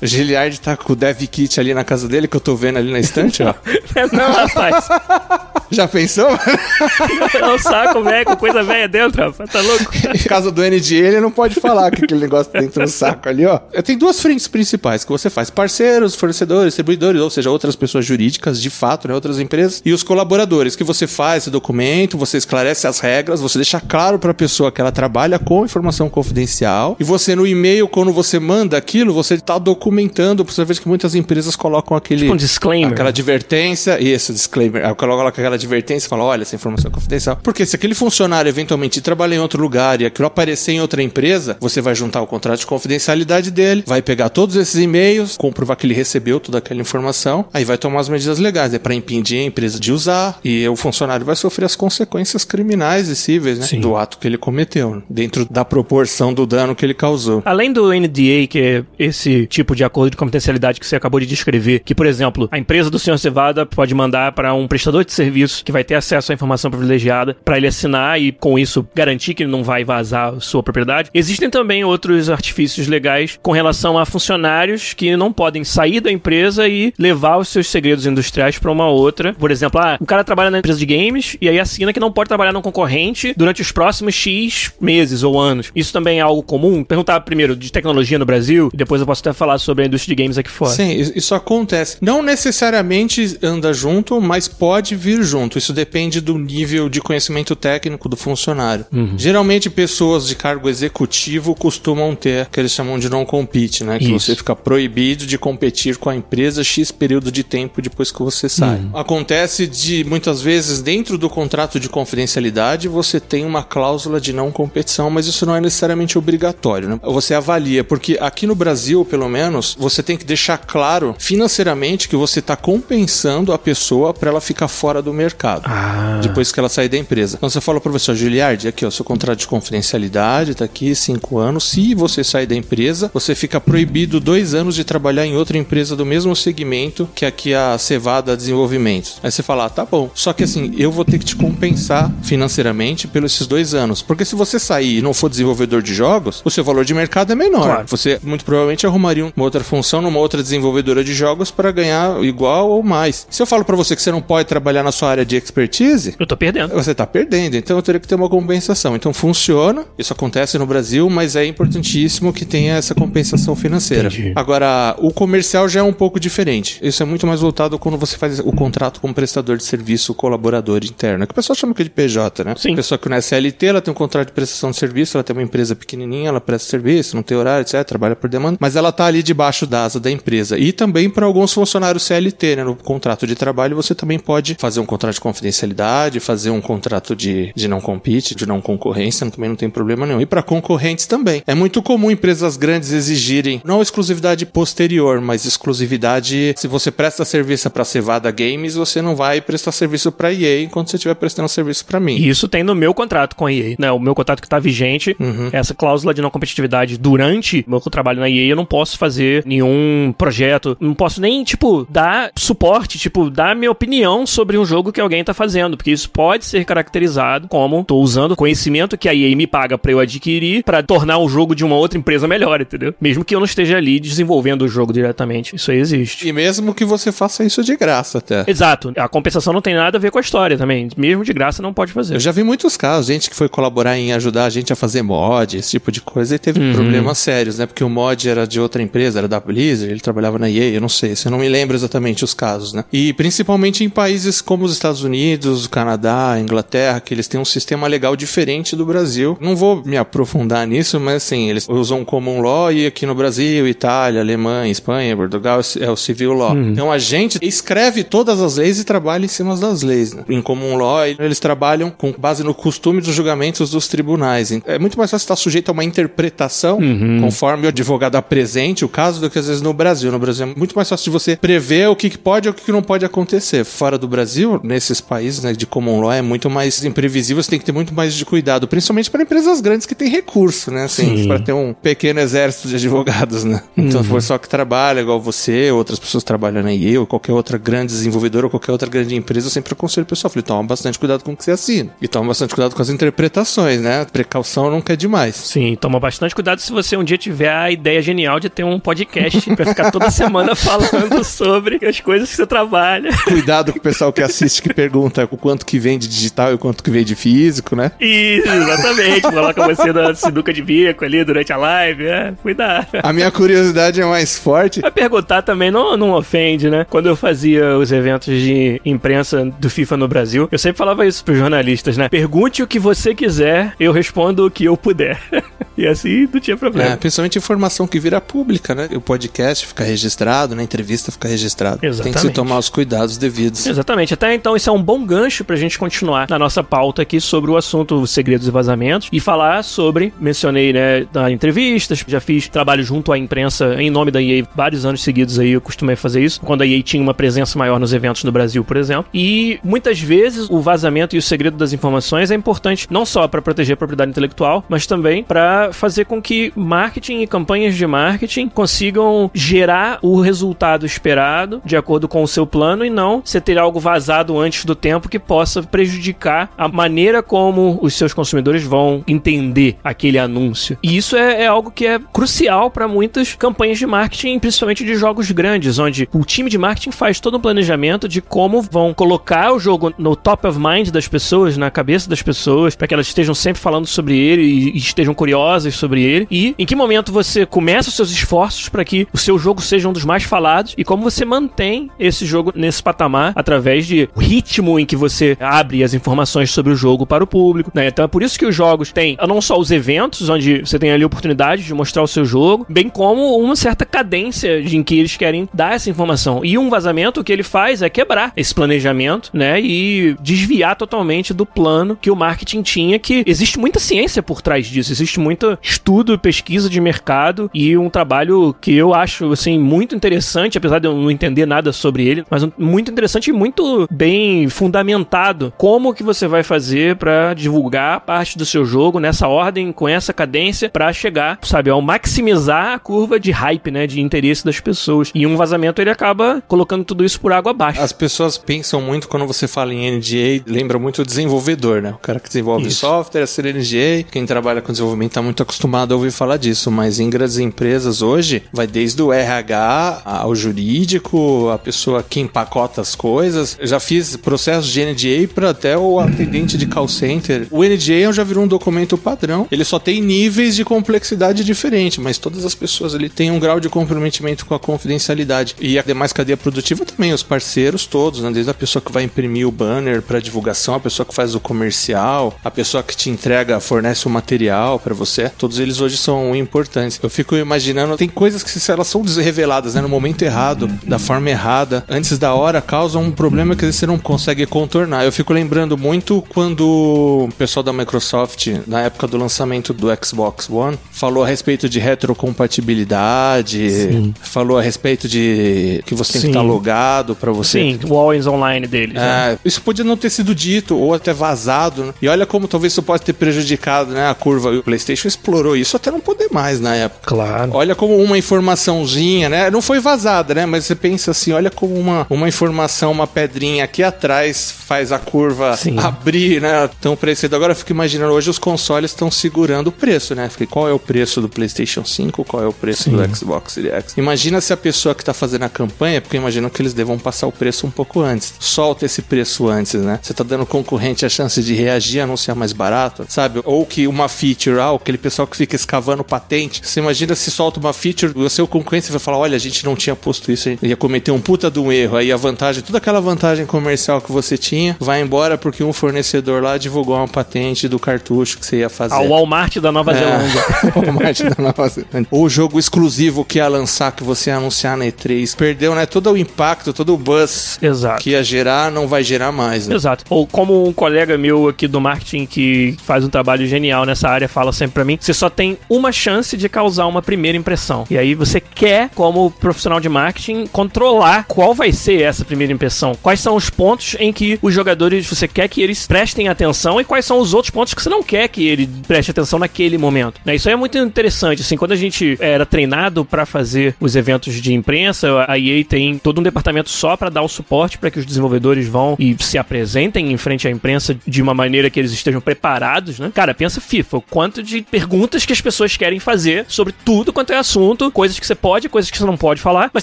O 0.00 0.06
Giliard 0.06 0.60
tá 0.60 0.76
com 0.76 0.92
o 0.92 0.96
dev 0.96 1.22
kit 1.22 1.58
ali 1.58 1.72
na 1.72 1.82
casa 1.82 2.06
dele, 2.06 2.28
que 2.28 2.36
eu 2.36 2.40
tô 2.40 2.54
vendo 2.54 2.78
ali 2.78 2.92
na 2.92 3.00
estante, 3.00 3.42
ó. 3.42 3.54
não, 4.12 4.32
rapaz. 4.32 4.86
Já 5.70 5.88
pensou? 5.88 6.28
É 6.28 7.46
um 7.46 7.58
saco 7.58 8.02
velho 8.02 8.26
com 8.26 8.36
coisa 8.36 8.62
velha 8.62 8.88
dentro, 8.88 9.22
rapaz. 9.22 9.50
Tá 9.50 9.60
louco? 9.60 9.84
Em 10.14 10.28
caso 10.28 10.50
do 10.50 10.62
NDA, 10.62 10.94
ele 10.94 11.20
não 11.20 11.30
pode 11.30 11.60
falar 11.60 11.90
que 11.90 12.04
aquele 12.04 12.20
negócio 12.20 12.52
tá 12.52 12.60
dentro 12.60 12.82
do 12.82 12.88
saco 12.88 13.28
ali, 13.28 13.44
ó. 13.46 13.58
Tem 13.84 13.96
duas 13.96 14.20
frentes 14.20 14.46
principais 14.48 15.04
que 15.04 15.10
você 15.10 15.28
faz: 15.28 15.50
parceiros, 15.50 16.14
fornecedores, 16.14 16.68
distribuidores, 16.68 17.20
ou 17.20 17.30
seja, 17.30 17.50
outras 17.50 17.76
pessoas 17.76 18.04
jurídicas, 18.04 18.60
de 18.60 18.70
fato, 18.70 19.08
né? 19.08 19.14
Outras 19.14 19.38
empresas, 19.38 19.82
e 19.84 19.92
os 19.92 20.02
colaboradores, 20.02 20.76
que 20.76 20.84
você 20.84 21.06
faz 21.06 21.44
esse 21.44 21.50
documento, 21.50 22.16
você 22.16 22.36
esclarece 22.36 22.86
as 22.86 23.00
regras, 23.00 23.40
você 23.40 23.58
deixa 23.58 23.80
claro 23.80 24.18
pra 24.18 24.32
pessoa 24.32 24.70
que 24.70 24.80
ela 24.80 24.92
trabalha 24.92 25.38
com 25.38 25.64
informação 25.64 26.08
confidencial, 26.08 26.96
e 27.00 27.04
você 27.04 27.34
no 27.34 27.46
e-mail, 27.46 27.88
quando 27.88 28.12
você 28.12 28.38
manda 28.38 28.76
aquilo, 28.76 29.12
você 29.12 29.38
tá 29.38 29.58
documentando, 29.58 30.44
você 30.44 30.64
vê 30.64 30.74
que 30.74 30.88
muitas 30.88 31.14
empresas 31.14 31.56
colocam 31.56 31.96
aquele. 31.96 32.22
Tipo 32.22 32.34
um 32.34 32.36
disclaimer. 32.36 32.92
Aquela 32.92 33.08
advertência, 33.08 34.00
isso, 34.00 34.32
disclaimer. 34.32 34.84
Aí 34.84 34.94
coloca 34.94 35.28
aquela 35.28 35.55
advertência 35.56 36.08
e 36.10 36.18
olha, 36.18 36.42
essa 36.42 36.54
informação 36.54 36.90
é 36.90 36.94
confidencial. 36.94 37.38
Porque 37.42 37.66
se 37.66 37.76
aquele 37.76 37.94
funcionário 37.94 38.48
eventualmente 38.48 39.00
trabalha 39.00 39.34
em 39.34 39.38
outro 39.38 39.60
lugar 39.60 40.00
e 40.00 40.06
aquilo 40.06 40.26
aparecer 40.26 40.72
em 40.72 40.80
outra 40.80 41.02
empresa, 41.02 41.56
você 41.60 41.80
vai 41.80 41.94
juntar 41.94 42.22
o 42.22 42.26
contrato 42.26 42.60
de 42.60 42.66
confidencialidade 42.66 43.50
dele, 43.50 43.84
vai 43.86 44.02
pegar 44.02 44.28
todos 44.28 44.56
esses 44.56 44.80
e-mails, 44.80 45.36
comprovar 45.36 45.76
que 45.76 45.86
ele 45.86 45.94
recebeu 45.94 46.40
toda 46.40 46.58
aquela 46.58 46.80
informação, 46.80 47.46
aí 47.52 47.64
vai 47.64 47.78
tomar 47.78 48.00
as 48.00 48.08
medidas 48.08 48.38
legais, 48.38 48.74
é 48.74 48.78
para 48.78 48.94
impedir 48.94 49.38
a 49.38 49.44
empresa 49.44 49.78
de 49.78 49.92
usar 49.92 50.38
e 50.44 50.66
o 50.68 50.76
funcionário 50.76 51.24
vai 51.24 51.36
sofrer 51.36 51.64
as 51.64 51.76
consequências 51.76 52.44
criminais 52.44 53.08
e 53.08 53.16
cíveis, 53.16 53.58
né, 53.58 53.66
Sim. 53.66 53.80
do 53.80 53.96
ato 53.96 54.18
que 54.18 54.26
ele 54.26 54.38
cometeu, 54.38 54.96
né, 54.96 55.02
dentro 55.08 55.46
da 55.50 55.64
proporção 55.64 56.32
do 56.32 56.46
dano 56.46 56.74
que 56.74 56.84
ele 56.84 56.94
causou. 56.94 57.42
Além 57.44 57.72
do 57.72 57.92
NDA, 57.92 58.46
que 58.48 58.58
é 58.58 58.84
esse 58.98 59.46
tipo 59.46 59.74
de 59.74 59.84
acordo 59.84 60.10
de 60.10 60.16
confidencialidade 60.16 60.80
que 60.80 60.86
você 60.86 60.96
acabou 60.96 61.20
de 61.20 61.26
descrever, 61.26 61.80
que, 61.84 61.94
por 61.94 62.06
exemplo, 62.06 62.48
a 62.50 62.58
empresa 62.58 62.90
do 62.90 62.98
Sr. 62.98 63.18
Cevada 63.18 63.64
pode 63.64 63.94
mandar 63.94 64.32
para 64.32 64.52
um 64.54 64.66
prestador 64.66 65.04
de 65.04 65.12
serviço 65.12 65.45
que 65.62 65.72
vai 65.72 65.84
ter 65.84 65.94
acesso 65.94 66.32
à 66.32 66.34
informação 66.34 66.70
privilegiada 66.70 67.36
para 67.44 67.56
ele 67.56 67.66
assinar 67.66 68.20
e 68.20 68.32
com 68.32 68.58
isso 68.58 68.86
garantir 68.94 69.34
que 69.34 69.42
ele 69.42 69.50
não 69.50 69.62
vai 69.62 69.84
vazar 69.84 70.40
sua 70.40 70.62
propriedade. 70.62 71.10
Existem 71.14 71.50
também 71.50 71.84
outros 71.84 72.28
artifícios 72.30 72.86
legais 72.86 73.38
com 73.42 73.52
relação 73.52 73.98
a 73.98 74.04
funcionários 74.06 74.92
que 74.92 75.16
não 75.16 75.32
podem 75.32 75.64
sair 75.64 76.00
da 76.00 76.10
empresa 76.10 76.68
e 76.68 76.92
levar 76.98 77.38
os 77.38 77.48
seus 77.48 77.68
segredos 77.68 78.06
industriais 78.06 78.58
para 78.58 78.70
uma 78.70 78.88
outra. 78.88 79.34
Por 79.34 79.50
exemplo, 79.50 79.80
ah, 79.80 79.96
o 80.00 80.06
cara 80.06 80.24
trabalha 80.24 80.50
na 80.50 80.58
empresa 80.58 80.78
de 80.78 80.86
games 80.86 81.36
e 81.40 81.48
aí 81.48 81.58
assina 81.58 81.92
que 81.92 82.00
não 82.00 82.12
pode 82.12 82.28
trabalhar 82.28 82.52
num 82.52 82.62
concorrente 82.62 83.34
durante 83.36 83.62
os 83.62 83.72
próximos 83.72 84.14
X 84.14 84.72
meses 84.80 85.22
ou 85.22 85.38
anos. 85.38 85.70
Isso 85.74 85.92
também 85.92 86.18
é 86.18 86.22
algo 86.22 86.42
comum? 86.42 86.82
Perguntar 86.84 87.20
primeiro 87.20 87.56
de 87.56 87.70
tecnologia 87.70 88.18
no 88.18 88.26
Brasil 88.26 88.70
e 88.72 88.76
depois 88.76 89.00
eu 89.00 89.06
posso 89.06 89.20
até 89.20 89.32
falar 89.32 89.58
sobre 89.58 89.84
a 89.84 89.86
indústria 89.86 90.14
de 90.14 90.22
games 90.22 90.38
aqui 90.38 90.50
fora. 90.50 90.72
Sim, 90.72 90.90
isso 91.14 91.34
acontece. 91.34 91.98
Não 92.00 92.22
necessariamente 92.22 93.38
anda 93.42 93.72
junto, 93.72 94.20
mas 94.20 94.48
pode 94.48 94.94
vir 94.94 95.22
junto. 95.22 95.35
Isso 95.58 95.72
depende 95.72 96.20
do 96.20 96.38
nível 96.38 96.88
de 96.88 97.00
conhecimento 97.00 97.56
técnico 97.56 98.08
do 98.08 98.16
funcionário. 98.16 98.86
Uhum. 98.92 99.14
Geralmente, 99.16 99.68
pessoas 99.68 100.26
de 100.26 100.34
cargo 100.34 100.68
executivo 100.68 101.54
costumam 101.54 102.14
ter 102.14 102.46
que 102.46 102.60
eles 102.60 102.72
chamam 102.72 102.98
de 102.98 103.08
non-compete, 103.08 103.84
né? 103.84 103.98
Que 103.98 104.04
isso. 104.04 104.20
você 104.20 104.36
fica 104.36 104.54
proibido 104.54 105.26
de 105.26 105.38
competir 105.38 105.96
com 105.96 106.10
a 106.10 106.16
empresa 106.16 106.62
X 106.62 106.90
período 106.90 107.30
de 107.32 107.42
tempo 107.42 107.82
depois 107.82 108.10
que 108.10 108.22
você 108.22 108.48
sai. 108.48 108.78
Uhum. 108.78 108.90
Acontece 108.94 109.66
de 109.66 110.04
muitas 110.04 110.40
vezes 110.40 110.80
dentro 110.80 111.18
do 111.18 111.28
contrato 111.28 111.78
de 111.80 111.88
confidencialidade 111.88 112.88
você 112.88 113.20
tem 113.20 113.44
uma 113.44 113.62
cláusula 113.62 114.20
de 114.20 114.32
não 114.32 114.50
competição, 114.50 115.10
mas 115.10 115.26
isso 115.26 115.44
não 115.46 115.54
é 115.54 115.60
necessariamente 115.60 116.18
obrigatório, 116.18 116.88
né? 116.88 117.00
Você 117.02 117.34
avalia, 117.34 117.84
porque 117.84 118.18
aqui 118.20 118.46
no 118.46 118.54
Brasil, 118.54 119.04
pelo 119.04 119.28
menos, 119.28 119.76
você 119.78 120.02
tem 120.02 120.16
que 120.16 120.24
deixar 120.24 120.58
claro 120.58 121.14
financeiramente 121.18 122.08
que 122.08 122.16
você 122.16 122.40
está 122.40 122.56
compensando 122.56 123.52
a 123.52 123.58
pessoa 123.58 124.12
para 124.14 124.30
ela 124.30 124.40
ficar 124.40 124.68
fora 124.68 125.02
do 125.02 125.12
mercado. 125.12 125.25
Ah. 125.64 126.20
Depois 126.22 126.52
que 126.52 126.58
ela 126.60 126.68
sair 126.68 126.88
da 126.88 126.96
empresa. 126.96 127.36
Então 127.36 127.48
você 127.48 127.60
fala, 127.60 127.80
professor 127.80 128.14
Giliardi, 128.14 128.68
aqui, 128.68 128.84
ó, 128.84 128.90
seu 128.90 129.04
contrato 129.04 129.38
de 129.38 129.46
confidencialidade 129.46 130.54
tá 130.54 130.64
aqui, 130.64 130.94
cinco 130.94 131.38
anos. 131.38 131.64
Se 131.64 131.94
você 131.94 132.24
sair 132.24 132.46
da 132.46 132.54
empresa, 132.54 133.10
você 133.12 133.34
fica 133.34 133.60
proibido 133.60 134.20
dois 134.20 134.54
anos 134.54 134.74
de 134.74 134.84
trabalhar 134.84 135.26
em 135.26 135.36
outra 135.36 135.56
empresa 135.56 135.94
do 135.94 136.04
mesmo 136.04 136.34
segmento 136.34 137.08
que 137.14 137.24
aqui 137.24 137.54
a 137.54 137.76
Cevada 137.78 138.36
Desenvolvimentos. 138.36 139.18
Aí 139.22 139.30
você 139.30 139.42
fala, 139.42 139.66
ah, 139.66 139.70
tá 139.70 139.84
bom. 139.84 140.10
Só 140.14 140.32
que 140.32 140.44
assim, 140.44 140.74
eu 140.76 140.90
vou 140.90 141.04
ter 141.04 141.18
que 141.18 141.24
te 141.24 141.36
compensar 141.36 142.10
financeiramente 142.22 143.06
pelos 143.06 143.32
esses 143.32 143.46
dois 143.46 143.74
anos. 143.74 144.02
Porque 144.02 144.24
se 144.24 144.34
você 144.34 144.58
sair 144.58 144.98
e 144.98 145.02
não 145.02 145.14
for 145.14 145.28
desenvolvedor 145.28 145.82
de 145.82 145.94
jogos, 145.94 146.42
o 146.44 146.50
seu 146.50 146.64
valor 146.64 146.84
de 146.84 146.94
mercado 146.94 147.32
é 147.32 147.34
menor. 147.34 147.64
Claro. 147.64 147.86
Você 147.88 148.18
muito 148.22 148.44
provavelmente 148.44 148.86
arrumaria 148.86 149.24
uma 149.24 149.44
outra 149.44 149.62
função 149.62 150.00
numa 150.00 150.18
outra 150.18 150.42
desenvolvedora 150.42 151.04
de 151.04 151.14
jogos 151.14 151.50
para 151.50 151.70
ganhar 151.70 152.22
igual 152.24 152.70
ou 152.70 152.82
mais. 152.82 153.26
Se 153.30 153.42
eu 153.42 153.46
falo 153.46 153.64
para 153.64 153.76
você 153.76 153.94
que 153.94 154.02
você 154.02 154.10
não 154.10 154.22
pode 154.22 154.48
trabalhar 154.48 154.82
na 154.82 154.92
sua 154.92 155.10
área 155.10 155.15
de 155.24 155.36
expertise, 155.36 156.14
eu 156.18 156.26
tô 156.26 156.36
perdendo. 156.36 156.74
Você 156.74 156.94
tá 156.94 157.06
perdendo. 157.06 157.56
Então 157.56 157.76
eu 157.76 157.82
teria 157.82 158.00
que 158.00 158.08
ter 158.08 158.14
uma 158.14 158.28
compensação. 158.28 158.96
Então 158.96 159.12
funciona, 159.12 159.84
isso 159.98 160.12
acontece 160.12 160.58
no 160.58 160.66
Brasil, 160.66 161.08
mas 161.08 161.36
é 161.36 161.44
importantíssimo 161.44 162.32
que 162.32 162.44
tenha 162.44 162.74
essa 162.74 162.94
compensação 162.94 163.54
financeira. 163.54 164.08
Entendi. 164.08 164.32
Agora, 164.34 164.96
o 164.98 165.12
comercial 165.12 165.68
já 165.68 165.80
é 165.80 165.82
um 165.82 165.92
pouco 165.92 166.18
diferente. 166.18 166.78
Isso 166.82 167.02
é 167.02 167.06
muito 167.06 167.26
mais 167.26 167.40
voltado 167.40 167.78
quando 167.78 167.96
você 167.96 168.16
faz 168.16 168.38
o 168.38 168.52
contrato 168.52 169.00
com 169.00 169.10
o 169.10 169.14
prestador 169.14 169.56
de 169.56 169.64
serviço 169.64 170.14
colaborador 170.14 170.84
interno, 170.84 171.26
que 171.26 171.32
o 171.32 171.34
pessoal 171.34 171.56
chama 171.56 171.74
de 171.74 171.90
PJ, 171.90 172.44
né? 172.44 172.54
Sim. 172.56 172.72
A 172.72 172.76
pessoa 172.76 172.98
que 172.98 173.08
não 173.08 173.16
é 173.16 173.20
CLT, 173.20 173.66
ela 173.66 173.80
tem 173.80 173.92
um 173.92 173.94
contrato 173.94 174.28
de 174.28 174.32
prestação 174.32 174.70
de 174.70 174.76
serviço, 174.76 175.16
ela 175.16 175.24
tem 175.24 175.34
uma 175.34 175.42
empresa 175.42 175.74
pequenininha, 175.74 176.28
ela 176.28 176.40
presta 176.40 176.70
serviço, 176.70 177.14
não 177.16 177.22
tem 177.22 177.36
horário, 177.36 177.62
etc, 177.62 177.84
trabalha 177.84 178.16
por 178.16 178.28
demanda, 178.28 178.56
mas 178.60 178.76
ela 178.76 178.90
tá 178.92 179.06
ali 179.06 179.22
debaixo 179.22 179.66
da 179.66 179.84
asa 179.84 180.00
da 180.00 180.10
empresa. 180.10 180.58
E 180.58 180.72
também 180.72 181.08
para 181.08 181.26
alguns 181.26 181.52
funcionários 181.52 182.04
CLT, 182.04 182.56
né? 182.56 182.64
No 182.64 182.74
contrato 182.74 183.26
de 183.26 183.34
trabalho 183.34 183.76
você 183.76 183.94
também 183.94 184.18
pode 184.18 184.56
fazer 184.58 184.80
um 184.80 184.86
contrato 184.86 185.05
de 185.14 185.20
confidencialidade, 185.20 186.20
fazer 186.20 186.50
um 186.50 186.60
contrato 186.60 187.14
de, 187.14 187.52
de 187.54 187.68
não 187.68 187.80
compete, 187.80 188.34
de 188.34 188.46
não 188.46 188.60
concorrência, 188.60 189.30
também 189.30 189.48
não 189.48 189.56
tem 189.56 189.70
problema 189.70 190.06
nenhum. 190.06 190.20
E 190.20 190.26
para 190.26 190.42
concorrentes 190.42 191.06
também. 191.06 191.42
É 191.46 191.54
muito 191.54 191.82
comum 191.82 192.10
empresas 192.10 192.56
grandes 192.56 192.92
exigirem 192.92 193.60
não 193.64 193.82
exclusividade 193.82 194.46
posterior, 194.46 195.20
mas 195.20 195.44
exclusividade 195.44 196.54
se 196.56 196.66
você 196.66 196.90
presta 196.90 197.24
serviço 197.24 197.68
para 197.70 197.84
Cevada 197.84 198.30
Games, 198.30 198.74
você 198.74 199.02
não 199.02 199.16
vai 199.16 199.40
prestar 199.40 199.72
serviço 199.72 200.12
para 200.12 200.32
EA 200.32 200.62
enquanto 200.62 200.90
você 200.90 200.96
estiver 200.96 201.14
prestando 201.14 201.48
serviço 201.48 201.84
para 201.84 202.00
mim. 202.00 202.16
Isso 202.16 202.48
tem 202.48 202.62
no 202.62 202.74
meu 202.74 202.94
contrato 202.94 203.36
com 203.36 203.46
a 203.46 203.52
EA, 203.52 203.76
né? 203.78 203.92
O 203.92 203.98
meu 203.98 204.14
contrato 204.14 204.40
que 204.40 204.48
tá 204.48 204.58
vigente, 204.58 205.16
uhum. 205.18 205.50
essa 205.52 205.74
cláusula 205.74 206.14
de 206.14 206.22
não 206.22 206.30
competitividade 206.30 206.98
durante 206.98 207.64
o 207.66 207.70
meu 207.70 207.80
trabalho 207.80 208.20
na 208.20 208.28
EA, 208.28 208.46
eu 208.46 208.56
não 208.56 208.64
posso 208.64 208.98
fazer 208.98 209.44
nenhum 209.46 210.14
projeto, 210.16 210.76
não 210.80 210.94
posso 210.94 211.20
nem, 211.20 211.44
tipo, 211.44 211.86
dar 211.88 212.30
suporte, 212.36 212.98
tipo, 212.98 213.30
dar 213.30 213.54
minha 213.54 213.70
opinião 213.70 214.26
sobre 214.26 214.58
um 214.58 214.64
jogo 214.64 214.92
que 214.96 215.00
alguém 215.00 215.22
tá 215.22 215.34
fazendo, 215.34 215.76
porque 215.76 215.90
isso 215.90 216.08
pode 216.08 216.44
ser 216.46 216.64
caracterizado 216.64 217.48
como 217.48 217.84
tô 217.84 217.96
usando 217.96 218.32
o 218.32 218.36
conhecimento 218.36 218.96
que 218.96 219.08
a 219.08 219.14
EA 219.14 219.36
me 219.36 219.46
paga 219.46 219.76
para 219.76 219.92
eu 219.92 220.00
adquirir 220.00 220.64
para 220.64 220.82
tornar 220.82 221.18
o 221.18 221.28
jogo 221.28 221.54
de 221.54 221.64
uma 221.64 221.76
outra 221.76 221.98
empresa 221.98 222.26
melhor, 222.26 222.62
entendeu? 222.62 222.94
Mesmo 223.00 223.24
que 223.24 223.34
eu 223.34 223.38
não 223.38 223.44
esteja 223.44 223.76
ali 223.76 224.00
desenvolvendo 224.00 224.62
o 224.62 224.68
jogo 224.68 224.92
diretamente. 224.92 225.54
Isso 225.54 225.70
aí 225.70 225.78
existe. 225.78 226.26
E 226.26 226.32
mesmo 226.32 226.74
que 226.74 226.84
você 226.84 227.12
faça 227.12 227.44
isso 227.44 227.62
de 227.62 227.76
graça 227.76 228.18
até. 228.18 228.44
Exato. 228.46 228.92
A 228.96 229.06
compensação 229.06 229.52
não 229.52 229.60
tem 229.60 229.74
nada 229.74 229.98
a 229.98 230.00
ver 230.00 230.10
com 230.10 230.16
a 230.16 230.20
história 230.20 230.56
também. 230.56 230.88
Mesmo 230.96 231.24
de 231.24 231.32
graça 231.34 231.60
não 231.60 231.74
pode 231.74 231.92
fazer. 231.92 232.14
Eu 232.14 232.20
já 232.20 232.32
vi 232.32 232.42
muitos 232.42 232.76
casos, 232.76 233.06
gente 233.06 233.28
que 233.28 233.36
foi 233.36 233.50
colaborar 233.50 233.98
em 233.98 234.14
ajudar 234.14 234.46
a 234.46 234.50
gente 234.50 234.72
a 234.72 234.76
fazer 234.76 235.02
mod, 235.02 235.58
esse 235.58 235.72
tipo 235.72 235.92
de 235.92 236.00
coisa, 236.00 236.34
e 236.34 236.38
teve 236.38 236.58
uhum. 236.58 236.72
problemas 236.72 237.18
sérios, 237.18 237.58
né? 237.58 237.66
Porque 237.66 237.84
o 237.84 237.90
mod 237.90 238.26
era 238.26 238.46
de 238.46 238.58
outra 238.58 238.82
empresa, 238.82 239.18
era 239.18 239.28
da 239.28 239.38
Blizzard, 239.38 239.92
ele 239.92 240.00
trabalhava 240.00 240.38
na 240.38 240.48
EA, 240.48 240.70
eu 240.70 240.80
não 240.80 240.88
sei, 240.88 241.14
eu 241.22 241.30
não 241.30 241.38
me 241.38 241.48
lembro 241.48 241.76
exatamente 241.76 242.24
os 242.24 242.32
casos, 242.32 242.72
né? 242.72 242.84
E 242.90 243.12
principalmente 243.12 243.84
em 243.84 243.90
países 243.90 244.40
como 244.40 244.64
os 244.64 244.72
Estados 244.76 245.02
Unidos, 245.02 245.66
Canadá, 245.66 246.36
Inglaterra, 246.40 247.00
que 247.00 247.12
eles 247.12 247.28
têm 247.28 247.40
um 247.40 247.44
sistema 247.44 247.86
legal 247.86 248.16
diferente 248.16 248.76
do 248.76 248.86
Brasil. 248.86 249.36
Não 249.40 249.56
vou 249.56 249.82
me 249.84 249.96
aprofundar 249.96 250.66
nisso, 250.66 250.98
mas 251.00 251.16
assim, 251.16 251.50
eles 251.50 251.68
usam 251.68 252.04
common 252.04 252.40
law 252.40 252.72
e 252.72 252.86
aqui 252.86 253.06
no 253.06 253.14
Brasil, 253.14 253.66
Itália, 253.66 254.20
Alemanha, 254.20 254.70
Espanha, 254.70 255.16
Portugal 255.16 255.60
é 255.80 255.90
o 255.90 255.96
civil 255.96 256.32
law. 256.32 256.52
Uhum. 256.52 256.70
Então 256.70 256.92
a 256.92 256.98
gente 256.98 257.38
escreve 257.42 258.04
todas 258.04 258.40
as 258.40 258.56
leis 258.56 258.78
e 258.78 258.84
trabalha 258.84 259.24
em 259.24 259.28
cima 259.28 259.56
das 259.56 259.82
leis, 259.82 260.12
né? 260.12 260.24
Em 260.28 260.42
common 260.42 260.76
law, 260.76 261.06
eles 261.06 261.40
trabalham 261.40 261.90
com 261.90 262.12
base 262.16 262.42
no 262.42 262.54
costume 262.54 263.00
dos 263.00 263.14
julgamentos 263.14 263.70
dos 263.70 263.88
tribunais. 263.88 264.52
É 264.66 264.78
muito 264.78 264.98
mais 264.98 265.10
fácil 265.10 265.24
estar 265.24 265.36
sujeito 265.36 265.68
a 265.70 265.72
uma 265.72 265.84
interpretação, 265.84 266.78
uhum. 266.78 267.20
conforme 267.20 267.66
o 267.66 267.68
advogado 267.68 268.16
apresente 268.16 268.84
o 268.84 268.88
caso, 268.88 269.20
do 269.20 269.30
que 269.30 269.38
às 269.38 269.46
vezes 269.46 269.62
no 269.62 269.72
Brasil. 269.72 270.12
No 270.12 270.18
Brasil 270.18 270.46
é 270.46 270.58
muito 270.58 270.74
mais 270.74 270.88
fácil 270.88 271.04
de 271.04 271.10
você 271.10 271.36
prever 271.36 271.88
o 271.88 271.96
que 271.96 272.16
pode 272.16 272.48
ou 272.48 272.54
o 272.54 272.56
que 272.56 272.72
não 272.72 272.82
pode 272.82 273.04
acontecer. 273.04 273.64
Fora 273.64 273.98
do 273.98 274.08
Brasil, 274.08 274.60
nesses 274.66 275.00
países 275.00 275.42
né, 275.42 275.52
de 275.52 275.66
common 275.66 276.00
law, 276.00 276.12
é 276.12 276.22
muito 276.22 276.50
mais 276.50 276.84
imprevisível, 276.84 277.42
você 277.42 277.50
tem 277.50 277.58
que 277.58 277.64
ter 277.64 277.72
muito 277.72 277.94
mais 277.94 278.14
de 278.14 278.24
cuidado, 278.24 278.68
principalmente 278.68 279.10
para 279.10 279.22
empresas 279.22 279.60
grandes 279.60 279.86
que 279.86 279.94
têm 279.94 280.08
recurso, 280.08 280.70
né? 280.70 280.84
Assim, 280.84 281.26
para 281.26 281.38
ter 281.38 281.52
um 281.52 281.72
pequeno 281.72 282.20
exército 282.20 282.68
de 282.68 282.76
advogados, 282.76 283.44
né? 283.44 283.62
Então, 283.76 284.00
uhum. 284.00 284.20
só 284.20 284.38
que 284.38 284.48
trabalha 284.48 285.00
igual 285.00 285.20
você, 285.20 285.70
outras 285.70 285.98
pessoas 285.98 286.24
trabalham 286.24 286.62
na 286.62 286.72
IE, 286.72 286.98
ou 286.98 287.06
qualquer 287.06 287.32
outra 287.32 287.58
grande 287.58 287.92
desenvolvedora, 287.92 288.46
ou 288.46 288.50
qualquer 288.50 288.72
outra 288.72 288.88
grande 288.88 289.14
empresa, 289.14 289.46
eu 289.46 289.50
sempre 289.50 289.72
aconselho 289.72 290.04
o 290.04 290.06
pessoal, 290.06 290.30
falei, 290.30 290.42
toma 290.42 290.62
bastante 290.64 290.98
cuidado 290.98 291.22
com 291.22 291.32
o 291.32 291.36
que 291.36 291.44
você 291.44 291.50
assina. 291.50 291.90
E 292.00 292.08
toma 292.08 292.28
bastante 292.28 292.54
cuidado 292.54 292.74
com 292.74 292.82
as 292.82 292.90
interpretações, 292.90 293.80
né? 293.80 294.04
Precaução 294.12 294.70
nunca 294.70 294.92
é 294.92 294.96
demais. 294.96 295.36
Sim, 295.36 295.76
toma 295.80 296.00
bastante 296.00 296.34
cuidado 296.34 296.60
se 296.60 296.72
você 296.72 296.96
um 296.96 297.04
dia 297.04 297.18
tiver 297.18 297.50
a 297.50 297.70
ideia 297.70 298.00
genial 298.02 298.40
de 298.40 298.48
ter 298.48 298.64
um 298.64 298.78
podcast 298.78 299.54
pra 299.54 299.66
ficar 299.66 299.90
toda 299.90 300.10
semana 300.10 300.54
falando 300.56 301.22
sobre 301.24 301.84
as 301.86 302.00
coisas 302.00 302.30
que 302.30 302.36
você 302.36 302.46
trabalha. 302.46 303.10
Cuidado 303.24 303.72
com 303.72 303.78
o 303.78 303.82
pessoal 303.82 304.12
que 304.12 304.22
assiste 304.22 304.55
que 304.62 304.72
pergunta 304.72 305.26
o 305.30 305.36
quanto 305.36 305.64
que 305.64 305.78
vem 305.78 305.98
de 305.98 306.08
digital 306.08 306.50
e 306.50 306.54
o 306.54 306.58
quanto 306.58 306.82
que 306.82 306.90
vem 306.90 307.04
de 307.04 307.14
físico, 307.14 307.74
né? 307.74 307.92
Isso, 308.00 308.48
exatamente. 308.48 309.22
Coloca 309.22 309.66
você 309.66 309.92
na 309.92 310.14
sinuca 310.14 310.52
de 310.52 310.62
bico 310.62 311.04
ali 311.04 311.24
durante 311.24 311.52
a 311.52 311.56
live, 311.56 312.06
é, 312.06 312.32
cuidado. 312.42 312.86
A 313.02 313.12
minha 313.12 313.30
curiosidade 313.30 314.00
é 314.00 314.04
mais 314.04 314.38
forte. 314.38 314.80
A 314.84 314.90
perguntar 314.90 315.42
também 315.42 315.70
não, 315.70 315.96
não 315.96 316.12
ofende, 316.12 316.70
né? 316.70 316.86
Quando 316.88 317.06
eu 317.06 317.16
fazia 317.16 317.76
os 317.76 317.92
eventos 317.92 318.40
de 318.40 318.80
imprensa 318.84 319.44
do 319.44 319.70
FIFA 319.70 319.96
no 319.96 320.08
Brasil, 320.08 320.48
eu 320.50 320.58
sempre 320.58 320.78
falava 320.78 321.06
isso 321.06 321.24
pros 321.24 321.38
jornalistas, 321.38 321.96
né? 321.96 322.08
Pergunte 322.08 322.62
o 322.62 322.66
que 322.66 322.78
você 322.78 323.14
quiser, 323.14 323.74
eu 323.78 323.92
respondo 323.92 324.46
o 324.46 324.50
que 324.50 324.64
eu 324.64 324.76
puder. 324.76 325.18
E 325.76 325.86
assim 325.86 326.28
não 326.32 326.40
tinha 326.40 326.56
problema. 326.56 326.92
É, 326.92 326.96
principalmente 326.96 327.38
informação 327.38 327.86
que 327.86 327.98
vira 328.00 328.20
pública, 328.20 328.74
né? 328.74 328.88
O 328.94 329.00
podcast 329.00 329.66
fica 329.66 329.84
registrado, 329.84 330.54
né? 330.54 330.62
a 330.62 330.64
entrevista 330.64 331.12
fica 331.12 331.28
registrada. 331.28 331.78
Exatamente. 331.82 332.02
Tem 332.02 332.12
que 332.12 332.20
se 332.20 332.30
tomar 332.30 332.58
os 332.58 332.68
cuidados 332.68 333.16
devidos. 333.16 333.66
Exatamente. 333.66 334.14
Até 334.14 334.34
então, 334.34 334.56
isso 334.56 334.70
é 334.70 334.72
um 334.72 334.82
bom 334.82 335.04
gancho 335.04 335.44
pra 335.44 335.56
gente 335.56 335.78
continuar 335.78 336.28
na 336.28 336.38
nossa 336.38 336.62
pauta 336.62 337.02
aqui 337.02 337.20
sobre 337.20 337.50
o 337.50 337.56
assunto 337.56 338.06
segredos 338.06 338.48
e 338.48 338.50
vazamentos 338.50 339.08
e 339.12 339.20
falar 339.20 339.62
sobre, 339.62 340.12
mencionei, 340.18 340.72
né, 340.72 341.06
na 341.12 341.30
entrevistas, 341.30 342.04
já 342.06 342.20
fiz 342.20 342.48
trabalho 342.48 342.82
junto 342.82 343.12
à 343.12 343.18
imprensa 343.18 343.76
em 343.78 343.90
nome 343.90 344.10
da 344.10 344.22
EA 344.22 344.44
vários 344.54 344.84
anos 344.84 345.02
seguidos 345.02 345.38
aí, 345.38 345.50
eu 345.50 345.60
costumei 345.60 345.96
fazer 345.96 346.22
isso, 346.22 346.40
quando 346.40 346.62
a 346.62 346.66
EA 346.66 346.82
tinha 346.82 347.02
uma 347.02 347.14
presença 347.14 347.58
maior 347.58 347.78
nos 347.78 347.92
eventos 347.92 348.24
no 348.24 348.32
Brasil, 348.32 348.64
por 348.64 348.76
exemplo. 348.76 349.06
E 349.12 349.58
muitas 349.62 350.00
vezes 350.00 350.48
o 350.48 350.60
vazamento 350.60 351.14
e 351.14 351.18
o 351.18 351.22
segredo 351.22 351.56
das 351.56 351.72
informações 351.72 352.30
é 352.30 352.34
importante 352.34 352.86
não 352.90 353.04
só 353.04 353.28
para 353.28 353.42
proteger 353.42 353.74
a 353.74 353.76
propriedade 353.76 354.10
intelectual, 354.10 354.64
mas 354.68 354.86
também 354.86 355.22
para 355.22 355.65
fazer 355.72 356.04
com 356.04 356.20
que 356.20 356.52
marketing 356.54 357.20
e 357.20 357.26
campanhas 357.26 357.74
de 357.74 357.86
marketing 357.86 358.48
consigam 358.48 359.30
gerar 359.34 359.98
o 360.02 360.20
resultado 360.20 360.86
esperado 360.86 361.60
de 361.64 361.76
acordo 361.76 362.08
com 362.08 362.22
o 362.22 362.28
seu 362.28 362.46
plano 362.46 362.84
e 362.84 362.90
não 362.90 363.22
você 363.24 363.40
ter 363.40 363.58
algo 363.58 363.80
vazado 363.80 364.38
antes 364.38 364.64
do 364.64 364.74
tempo 364.74 365.08
que 365.08 365.18
possa 365.18 365.62
prejudicar 365.62 366.50
a 366.56 366.68
maneira 366.68 367.22
como 367.22 367.78
os 367.82 367.94
seus 367.94 368.12
consumidores 368.12 368.62
vão 368.62 369.02
entender 369.06 369.76
aquele 369.82 370.18
anúncio. 370.18 370.78
E 370.82 370.96
isso 370.96 371.16
é, 371.16 371.42
é 371.42 371.46
algo 371.46 371.70
que 371.70 371.86
é 371.86 371.98
crucial 372.12 372.70
para 372.70 372.88
muitas 372.88 373.34
campanhas 373.34 373.78
de 373.78 373.86
marketing, 373.86 374.38
principalmente 374.38 374.84
de 374.84 374.94
jogos 374.94 375.30
grandes, 375.30 375.78
onde 375.78 376.08
o 376.12 376.24
time 376.24 376.50
de 376.50 376.58
marketing 376.58 376.90
faz 376.90 377.20
todo 377.20 377.36
um 377.36 377.40
planejamento 377.40 378.08
de 378.08 378.20
como 378.20 378.62
vão 378.62 378.92
colocar 378.92 379.52
o 379.52 379.58
jogo 379.58 379.92
no 379.98 380.14
top 380.14 380.46
of 380.46 380.58
mind 380.58 380.88
das 380.90 381.08
pessoas, 381.08 381.56
na 381.56 381.70
cabeça 381.70 382.08
das 382.08 382.22
pessoas, 382.22 382.74
para 382.74 382.86
que 382.86 382.94
elas 382.94 383.06
estejam 383.06 383.34
sempre 383.34 383.60
falando 383.60 383.86
sobre 383.86 384.16
ele 384.18 384.42
e 384.42 384.76
estejam 384.76 385.14
curiosas 385.14 385.55
sobre 385.64 386.02
ele. 386.02 386.26
E 386.30 386.54
em 386.58 386.66
que 386.66 386.74
momento 386.74 387.12
você 387.12 387.46
começa 387.46 387.88
os 387.88 387.96
seus 387.96 388.10
esforços 388.10 388.68
para 388.68 388.84
que 388.84 389.06
o 389.12 389.18
seu 389.18 389.38
jogo 389.38 389.60
seja 389.60 389.88
um 389.88 389.92
dos 389.92 390.04
mais 390.04 390.24
falados 390.24 390.74
e 390.76 390.84
como 390.84 391.02
você 391.02 391.24
mantém 391.24 391.90
esse 391.98 392.24
jogo 392.26 392.52
nesse 392.54 392.82
patamar 392.82 393.32
através 393.34 393.86
de 393.86 394.08
ritmo 394.16 394.78
em 394.78 394.86
que 394.86 394.96
você 394.96 395.36
abre 395.40 395.82
as 395.82 395.94
informações 395.94 396.50
sobre 396.50 396.72
o 396.72 396.76
jogo 396.76 397.06
para 397.06 397.24
o 397.24 397.26
público. 397.26 397.70
Né? 397.74 397.88
Então 397.88 398.04
é 398.04 398.08
por 398.08 398.22
isso 398.22 398.38
que 398.38 398.46
os 398.46 398.54
jogos 398.54 398.92
têm 398.92 399.16
não 399.26 399.40
só 399.40 399.58
os 399.58 399.70
eventos, 399.70 400.28
onde 400.28 400.60
você 400.60 400.78
tem 400.78 400.90
ali 400.90 401.02
a 401.02 401.06
oportunidade 401.06 401.62
de 401.62 401.74
mostrar 401.74 402.02
o 402.02 402.06
seu 402.06 402.24
jogo, 402.24 402.66
bem 402.68 402.88
como 402.88 403.36
uma 403.38 403.56
certa 403.56 403.84
cadência 403.84 404.60
em 404.60 404.82
que 404.82 404.98
eles 404.98 405.16
querem 405.16 405.48
dar 405.52 405.74
essa 405.74 405.90
informação. 405.90 406.44
E 406.44 406.56
um 406.58 406.68
vazamento, 406.68 407.20
o 407.20 407.24
que 407.24 407.32
ele 407.32 407.42
faz 407.42 407.82
é 407.82 407.88
quebrar 407.88 408.32
esse 408.36 408.54
planejamento, 408.54 409.30
né? 409.32 409.60
E 409.60 410.16
desviar 410.20 410.76
totalmente 410.76 411.32
do 411.32 411.46
plano 411.46 411.96
que 412.00 412.10
o 412.10 412.16
marketing 412.16 412.62
tinha, 412.62 412.98
que 412.98 413.24
existe 413.26 413.58
muita 413.58 413.78
ciência 413.78 414.22
por 414.22 414.42
trás 414.42 414.66
disso, 414.66 414.92
existe 414.92 415.18
muito 415.46 415.58
estudo, 415.62 416.18
pesquisa 416.18 416.68
de 416.68 416.80
mercado 416.80 417.50
e 417.54 417.76
um 417.76 417.88
trabalho 417.88 418.54
que 418.60 418.74
eu 418.74 418.92
acho, 418.92 419.32
assim, 419.32 419.58
muito 419.58 419.94
interessante, 419.94 420.58
apesar 420.58 420.78
de 420.78 420.88
eu 420.88 420.94
não 420.94 421.10
entender 421.10 421.46
nada 421.46 421.72
sobre 421.72 422.06
ele, 422.06 422.24
mas 422.28 422.46
muito 422.58 422.90
interessante 422.90 423.28
e 423.28 423.32
muito 423.32 423.86
bem 423.90 424.48
fundamentado. 424.48 425.52
Como 425.56 425.94
que 425.94 426.02
você 426.02 426.26
vai 426.26 426.42
fazer 426.42 426.96
para 426.96 427.34
divulgar 427.34 428.00
parte 428.00 428.36
do 428.36 428.44
seu 428.44 428.64
jogo 428.64 428.98
nessa 428.98 429.28
ordem, 429.28 429.72
com 429.72 429.88
essa 429.88 430.12
cadência, 430.12 430.70
para 430.70 430.92
chegar, 430.92 431.38
sabe, 431.42 431.70
ao 431.70 431.80
maximizar 431.80 432.74
a 432.74 432.78
curva 432.78 433.20
de 433.20 433.30
hype, 433.30 433.70
né, 433.70 433.86
de 433.86 434.00
interesse 434.00 434.44
das 434.44 434.58
pessoas. 434.58 435.10
E 435.14 435.26
um 435.26 435.36
vazamento 435.36 435.80
ele 435.80 435.90
acaba 435.90 436.42
colocando 436.48 436.84
tudo 436.84 437.04
isso 437.04 437.20
por 437.20 437.32
água 437.32 437.50
abaixo. 437.50 437.80
As 437.80 437.92
pessoas 437.92 438.38
pensam 438.38 438.80
muito 438.80 439.08
quando 439.08 439.26
você 439.26 439.46
fala 439.46 439.72
em 439.72 439.98
NDA, 439.98 440.42
lembra 440.46 440.78
muito 440.78 441.02
o 441.02 441.04
desenvolvedor, 441.04 441.82
né? 441.82 441.90
O 441.90 441.98
cara 441.98 442.18
que 442.18 442.28
desenvolve 442.28 442.66
isso. 442.66 442.80
software, 442.80 443.22
a 443.22 443.26
ser 443.26 443.44
NDA, 443.44 444.08
quem 444.10 444.24
trabalha 444.24 444.60
com 444.60 444.72
desenvolvimento 444.72 445.12
tá 445.12 445.22
muito 445.22 445.35
acostumado 445.42 445.92
a 445.92 445.96
ouvir 445.96 446.10
falar 446.10 446.36
disso, 446.36 446.70
mas 446.70 446.98
em 446.98 447.10
grandes 447.10 447.38
empresas 447.38 448.02
hoje 448.02 448.42
vai 448.52 448.66
desde 448.66 449.02
o 449.02 449.12
RH 449.12 450.02
ao 450.04 450.34
jurídico, 450.34 451.50
a 451.50 451.58
pessoa 451.58 452.02
que 452.02 452.20
empacota 452.20 452.80
as 452.80 452.94
coisas. 452.94 453.56
Eu 453.58 453.66
já 453.66 453.80
fiz 453.80 454.16
processos 454.16 454.70
de 454.70 454.84
NDA 454.84 455.32
para 455.32 455.50
até 455.50 455.76
o 455.76 455.98
atendente 456.00 456.56
de 456.56 456.66
call 456.66 456.88
center. 456.88 457.46
O 457.50 457.62
NDA 457.62 458.12
já 458.12 458.24
virou 458.24 458.44
um 458.44 458.48
documento 458.48 458.96
padrão. 458.96 459.46
Ele 459.50 459.64
só 459.64 459.78
tem 459.78 460.00
níveis 460.00 460.54
de 460.54 460.64
complexidade 460.64 461.44
diferente, 461.44 462.00
mas 462.00 462.18
todas 462.18 462.44
as 462.44 462.54
pessoas 462.54 462.94
ali 462.94 463.08
têm 463.08 463.30
um 463.30 463.38
grau 463.38 463.60
de 463.60 463.68
comprometimento 463.68 464.46
com 464.46 464.54
a 464.54 464.58
confidencialidade. 464.58 465.56
E 465.60 465.78
a 465.78 465.82
demais 465.82 466.12
cadeia 466.12 466.36
produtiva 466.36 466.84
também, 466.84 467.12
os 467.12 467.22
parceiros 467.22 467.86
todos, 467.86 468.20
né? 468.20 468.30
desde 468.30 468.50
a 468.50 468.54
pessoa 468.54 468.82
que 468.82 468.92
vai 468.92 469.02
imprimir 469.02 469.46
o 469.46 469.52
banner 469.52 470.02
para 470.02 470.20
divulgação, 470.20 470.74
a 470.74 470.80
pessoa 470.80 471.06
que 471.06 471.14
faz 471.14 471.34
o 471.34 471.40
comercial, 471.40 472.34
a 472.44 472.50
pessoa 472.50 472.82
que 472.82 472.96
te 472.96 473.10
entrega, 473.10 473.60
fornece 473.60 474.06
o 474.06 474.10
material 474.10 474.78
para 474.78 474.94
você. 474.94 475.15
Todos 475.38 475.58
eles 475.58 475.80
hoje 475.80 475.96
são 475.96 476.34
importantes. 476.34 476.98
Eu 477.02 477.10
fico 477.10 477.36
imaginando, 477.36 477.96
tem 477.96 478.08
coisas 478.08 478.42
que 478.42 478.50
se 478.50 478.70
elas 478.70 478.86
são 478.86 479.02
reveladas 479.02 479.74
né, 479.74 479.80
no 479.80 479.88
momento 479.88 480.22
errado, 480.22 480.70
da 480.84 480.98
forma 480.98 481.30
errada, 481.30 481.84
antes 481.88 482.18
da 482.18 482.34
hora, 482.34 482.60
causam 482.60 483.02
um 483.02 483.10
problema 483.10 483.54
que 483.54 483.70
você 483.70 483.86
não 483.86 483.98
consegue 483.98 484.46
contornar. 484.46 485.04
Eu 485.04 485.12
fico 485.12 485.32
lembrando 485.32 485.76
muito 485.76 486.22
quando 486.28 486.66
o 486.66 487.28
pessoal 487.36 487.62
da 487.62 487.72
Microsoft, 487.72 488.48
na 488.66 488.82
época 488.82 489.06
do 489.06 489.16
lançamento 489.16 489.72
do 489.72 489.88
Xbox 490.04 490.48
One, 490.50 490.78
falou 490.90 491.24
a 491.24 491.26
respeito 491.26 491.68
de 491.68 491.78
retrocompatibilidade, 491.78 493.70
Sim. 493.70 494.14
falou 494.20 494.58
a 494.58 494.62
respeito 494.62 495.08
de 495.08 495.82
que 495.86 495.94
você 495.94 496.12
tem 496.12 496.20
Sim. 496.22 496.26
que 496.28 496.32
estar 496.32 496.42
logado 496.42 497.14
para 497.14 497.32
você. 497.32 497.60
Sim, 497.60 497.78
o 497.88 497.96
Always 497.96 498.26
Online 498.26 498.66
deles. 498.66 498.96
É, 498.96 499.00
né? 499.32 499.38
Isso 499.44 499.60
podia 499.60 499.84
não 499.84 499.96
ter 499.96 500.10
sido 500.10 500.34
dito 500.34 500.76
ou 500.76 500.94
até 500.94 501.12
vazado. 501.12 501.84
Né? 501.84 501.94
E 502.00 502.08
olha 502.08 502.26
como 502.26 502.48
talvez 502.48 502.72
isso 502.72 502.82
pode 502.82 503.02
ter 503.02 503.12
prejudicado 503.12 503.92
né, 503.92 504.08
a 504.08 504.14
curva. 504.14 504.50
O 504.50 504.62
PlayStation 504.62 505.05
explorou 505.06 505.56
isso 505.56 505.76
até 505.76 505.90
não 505.90 506.00
poder 506.00 506.28
mais 506.30 506.60
na 506.60 506.74
época. 506.74 507.02
Claro. 507.06 507.52
Olha 507.54 507.74
como 507.74 507.96
uma 507.96 508.18
informaçãozinha, 508.18 509.28
né? 509.28 509.50
Não 509.50 509.62
foi 509.62 509.80
vazada, 509.80 510.34
né? 510.34 510.46
Mas 510.46 510.64
você 510.64 510.74
pensa 510.74 511.10
assim, 511.10 511.32
olha 511.32 511.50
como 511.50 511.74
uma, 511.74 512.06
uma 512.10 512.28
informação, 512.28 512.92
uma 512.92 513.06
pedrinha 513.06 513.64
aqui 513.64 513.82
atrás 513.82 514.50
faz 514.50 514.92
a 514.92 514.98
curva 514.98 515.56
Sim. 515.56 515.78
abrir, 515.78 516.40
né? 516.40 516.68
Tão 516.80 516.96
parecido. 516.96 517.36
Agora 517.36 517.52
eu 517.52 517.56
fico 517.56 517.72
imaginando, 517.72 518.12
hoje 518.12 518.30
os 518.30 518.38
consoles 518.38 518.90
estão 518.90 519.10
segurando 519.10 519.68
o 519.68 519.72
preço, 519.72 520.14
né? 520.14 520.28
Qual 520.50 520.68
é 520.68 520.72
o 520.72 520.78
preço 520.78 521.20
do 521.20 521.28
PlayStation 521.28 521.84
5? 521.84 522.24
Qual 522.24 522.42
é 522.42 522.46
o 522.46 522.52
preço 522.52 522.84
Sim. 522.84 522.96
do 522.96 523.16
Xbox 523.16 523.52
Series 523.52 523.72
X? 523.72 523.94
Imagina 523.96 524.40
se 524.40 524.52
a 524.52 524.56
pessoa 524.56 524.94
que 524.94 525.02
está 525.02 525.14
fazendo 525.14 525.44
a 525.44 525.48
campanha, 525.48 526.00
porque 526.00 526.16
imagino 526.16 526.50
que 526.50 526.60
eles 526.60 526.72
devam 526.74 526.98
passar 526.98 527.26
o 527.26 527.32
preço 527.32 527.66
um 527.66 527.70
pouco 527.70 528.00
antes. 528.00 528.34
Solta 528.38 528.84
esse 528.84 529.02
preço 529.02 529.48
antes, 529.48 529.74
né? 529.74 529.98
Você 530.02 530.12
está 530.12 530.24
dando 530.24 530.44
concorrente 530.46 531.06
a 531.06 531.08
chance 531.08 531.42
de 531.42 531.54
reagir, 531.54 532.00
anunciar 532.00 532.36
mais 532.36 532.52
barato, 532.52 533.06
sabe? 533.08 533.40
Ou 533.44 533.64
que 533.64 533.86
uma 533.86 534.08
feature, 534.08 534.58
ah, 534.58 534.72
aquele 534.96 534.98
pessoal 534.98 535.28
que 535.28 535.36
fica 535.36 535.54
escavando 535.54 536.02
patente. 536.02 536.60
Você 536.64 536.80
imagina 536.80 537.14
se 537.14 537.30
solta 537.30 537.60
uma 537.60 537.72
feature, 537.72 538.12
o 538.16 538.28
seu 538.28 538.46
concorrente 538.48 538.90
vai 538.90 538.98
falar: 538.98 539.18
olha, 539.18 539.36
a 539.36 539.38
gente 539.38 539.64
não 539.64 539.76
tinha 539.76 539.94
posto 539.94 540.32
isso, 540.32 540.56
ia 540.62 540.76
cometer 540.76 541.10
um 541.10 541.20
puta 541.20 541.50
de 541.50 541.60
um 541.60 541.70
erro. 541.70 541.96
Aí 541.96 542.10
a 542.10 542.16
vantagem, 542.16 542.62
toda 542.62 542.78
aquela 542.78 543.00
vantagem 543.00 543.46
comercial 543.46 544.00
que 544.00 544.10
você 544.10 544.36
tinha, 544.36 544.76
vai 544.80 545.00
embora 545.00 545.38
porque 545.38 545.62
um 545.62 545.72
fornecedor 545.72 546.42
lá 546.42 546.58
divulgou 546.58 546.96
uma 546.96 547.08
patente 547.08 547.68
do 547.68 547.78
cartucho 547.78 548.38
que 548.38 548.46
você 548.46 548.58
ia 548.58 548.68
fazer. 548.68 548.94
Ao 548.94 549.08
Walmart 549.08 549.58
da 549.58 549.70
Nova 549.70 549.92
é, 549.92 549.94
Zelândia. 549.94 550.44
Walmart 550.74 551.20
da 551.22 551.42
Nova 551.42 551.68
Zelândia. 551.68 552.08
O 552.10 552.28
jogo 552.28 552.58
exclusivo 552.58 553.24
que 553.24 553.38
ia 553.38 553.48
lançar, 553.48 553.92
que 553.92 554.02
você 554.02 554.30
ia 554.30 554.36
anunciar 554.36 554.76
na 554.76 554.86
E3, 554.86 555.36
perdeu, 555.36 555.74
né? 555.74 555.86
Todo 555.86 556.10
o 556.10 556.16
impacto, 556.16 556.72
todo 556.72 556.94
o 556.94 556.96
buzz 556.96 557.58
Exato. 557.60 558.02
que 558.02 558.10
ia 558.10 558.22
gerar, 558.22 558.70
não 558.70 558.88
vai 558.88 559.02
gerar 559.02 559.32
mais. 559.32 559.68
Né? 559.68 559.74
Exato. 559.74 560.04
Ou 560.08 560.26
como 560.26 560.66
um 560.66 560.72
colega 560.72 561.18
meu 561.18 561.48
aqui 561.48 561.68
do 561.68 561.80
marketing 561.80 562.26
que 562.26 562.76
faz 562.84 563.04
um 563.04 563.08
trabalho 563.08 563.46
genial 563.46 563.84
nessa 563.84 564.08
área 564.08 564.28
fala 564.28 564.52
sempre 564.52 564.74
para 564.74 564.84
mim, 564.86 564.98
você 565.00 565.12
só 565.12 565.28
tem 565.28 565.58
uma 565.68 565.92
chance 565.92 566.36
de 566.36 566.48
causar 566.48 566.86
uma 566.86 567.02
primeira 567.02 567.36
impressão. 567.36 567.84
E 567.90 567.98
aí 567.98 568.14
você 568.14 568.40
quer, 568.40 568.90
como 568.94 569.30
profissional 569.30 569.80
de 569.80 569.88
marketing, 569.88 570.46
controlar 570.46 571.24
qual 571.24 571.54
vai 571.54 571.72
ser 571.72 572.02
essa 572.02 572.24
primeira 572.24 572.52
impressão. 572.52 572.96
Quais 573.02 573.20
são 573.20 573.34
os 573.34 573.50
pontos 573.50 573.96
em 573.98 574.12
que 574.12 574.38
os 574.40 574.54
jogadores 574.54 575.06
você 575.06 575.28
quer 575.28 575.48
que 575.48 575.60
eles 575.60 575.86
prestem 575.86 576.28
atenção 576.28 576.80
e 576.80 576.84
quais 576.84 577.04
são 577.04 577.18
os 577.18 577.34
outros 577.34 577.50
pontos 577.50 577.74
que 577.74 577.82
você 577.82 577.88
não 577.88 578.02
quer 578.02 578.28
que 578.28 578.46
ele 578.46 578.68
preste 578.86 579.10
atenção 579.10 579.38
naquele 579.38 579.78
momento. 579.78 580.20
Né? 580.24 580.34
Isso 580.34 580.48
aí 580.48 580.52
é 580.52 580.56
muito 580.56 580.78
interessante. 580.78 581.42
Assim, 581.42 581.56
quando 581.56 581.72
a 581.72 581.76
gente 581.76 582.16
era 582.20 582.46
treinado 582.46 583.04
para 583.04 583.26
fazer 583.26 583.74
os 583.80 583.96
eventos 583.96 584.34
de 584.34 584.54
imprensa, 584.54 585.24
a 585.28 585.38
EA 585.38 585.64
tem 585.64 585.98
todo 585.98 586.20
um 586.20 586.22
departamento 586.22 586.70
só 586.70 586.96
para 586.96 587.10
dar 587.10 587.22
o 587.22 587.28
suporte 587.28 587.78
para 587.78 587.90
que 587.90 587.98
os 587.98 588.06
desenvolvedores 588.06 588.68
vão 588.68 588.96
e 588.98 589.16
se 589.20 589.38
apresentem 589.38 590.12
em 590.12 590.16
frente 590.16 590.46
à 590.46 590.50
imprensa 590.50 590.96
de 591.06 591.22
uma 591.22 591.34
maneira 591.34 591.70
que 591.70 591.78
eles 591.78 591.92
estejam 591.92 592.20
preparados, 592.20 592.98
né? 592.98 593.10
Cara, 593.14 593.34
pensa 593.34 593.60
FIFA, 593.60 593.98
o 593.98 594.00
quanto 594.02 594.42
de 594.42 594.62
perguntas 594.76 595.24
que 595.24 595.32
as 595.32 595.40
pessoas 595.40 595.74
querem 595.74 595.98
fazer 595.98 596.44
sobre 596.48 596.70
tudo 596.84 597.10
quanto 597.10 597.32
é 597.32 597.36
assunto, 597.38 597.90
coisas 597.90 598.20
que 598.20 598.26
você 598.26 598.34
pode, 598.34 598.68
coisas 598.68 598.90
que 598.90 598.98
você 598.98 599.06
não 599.06 599.16
pode 599.16 599.40
falar, 599.40 599.70
mas 599.72 599.82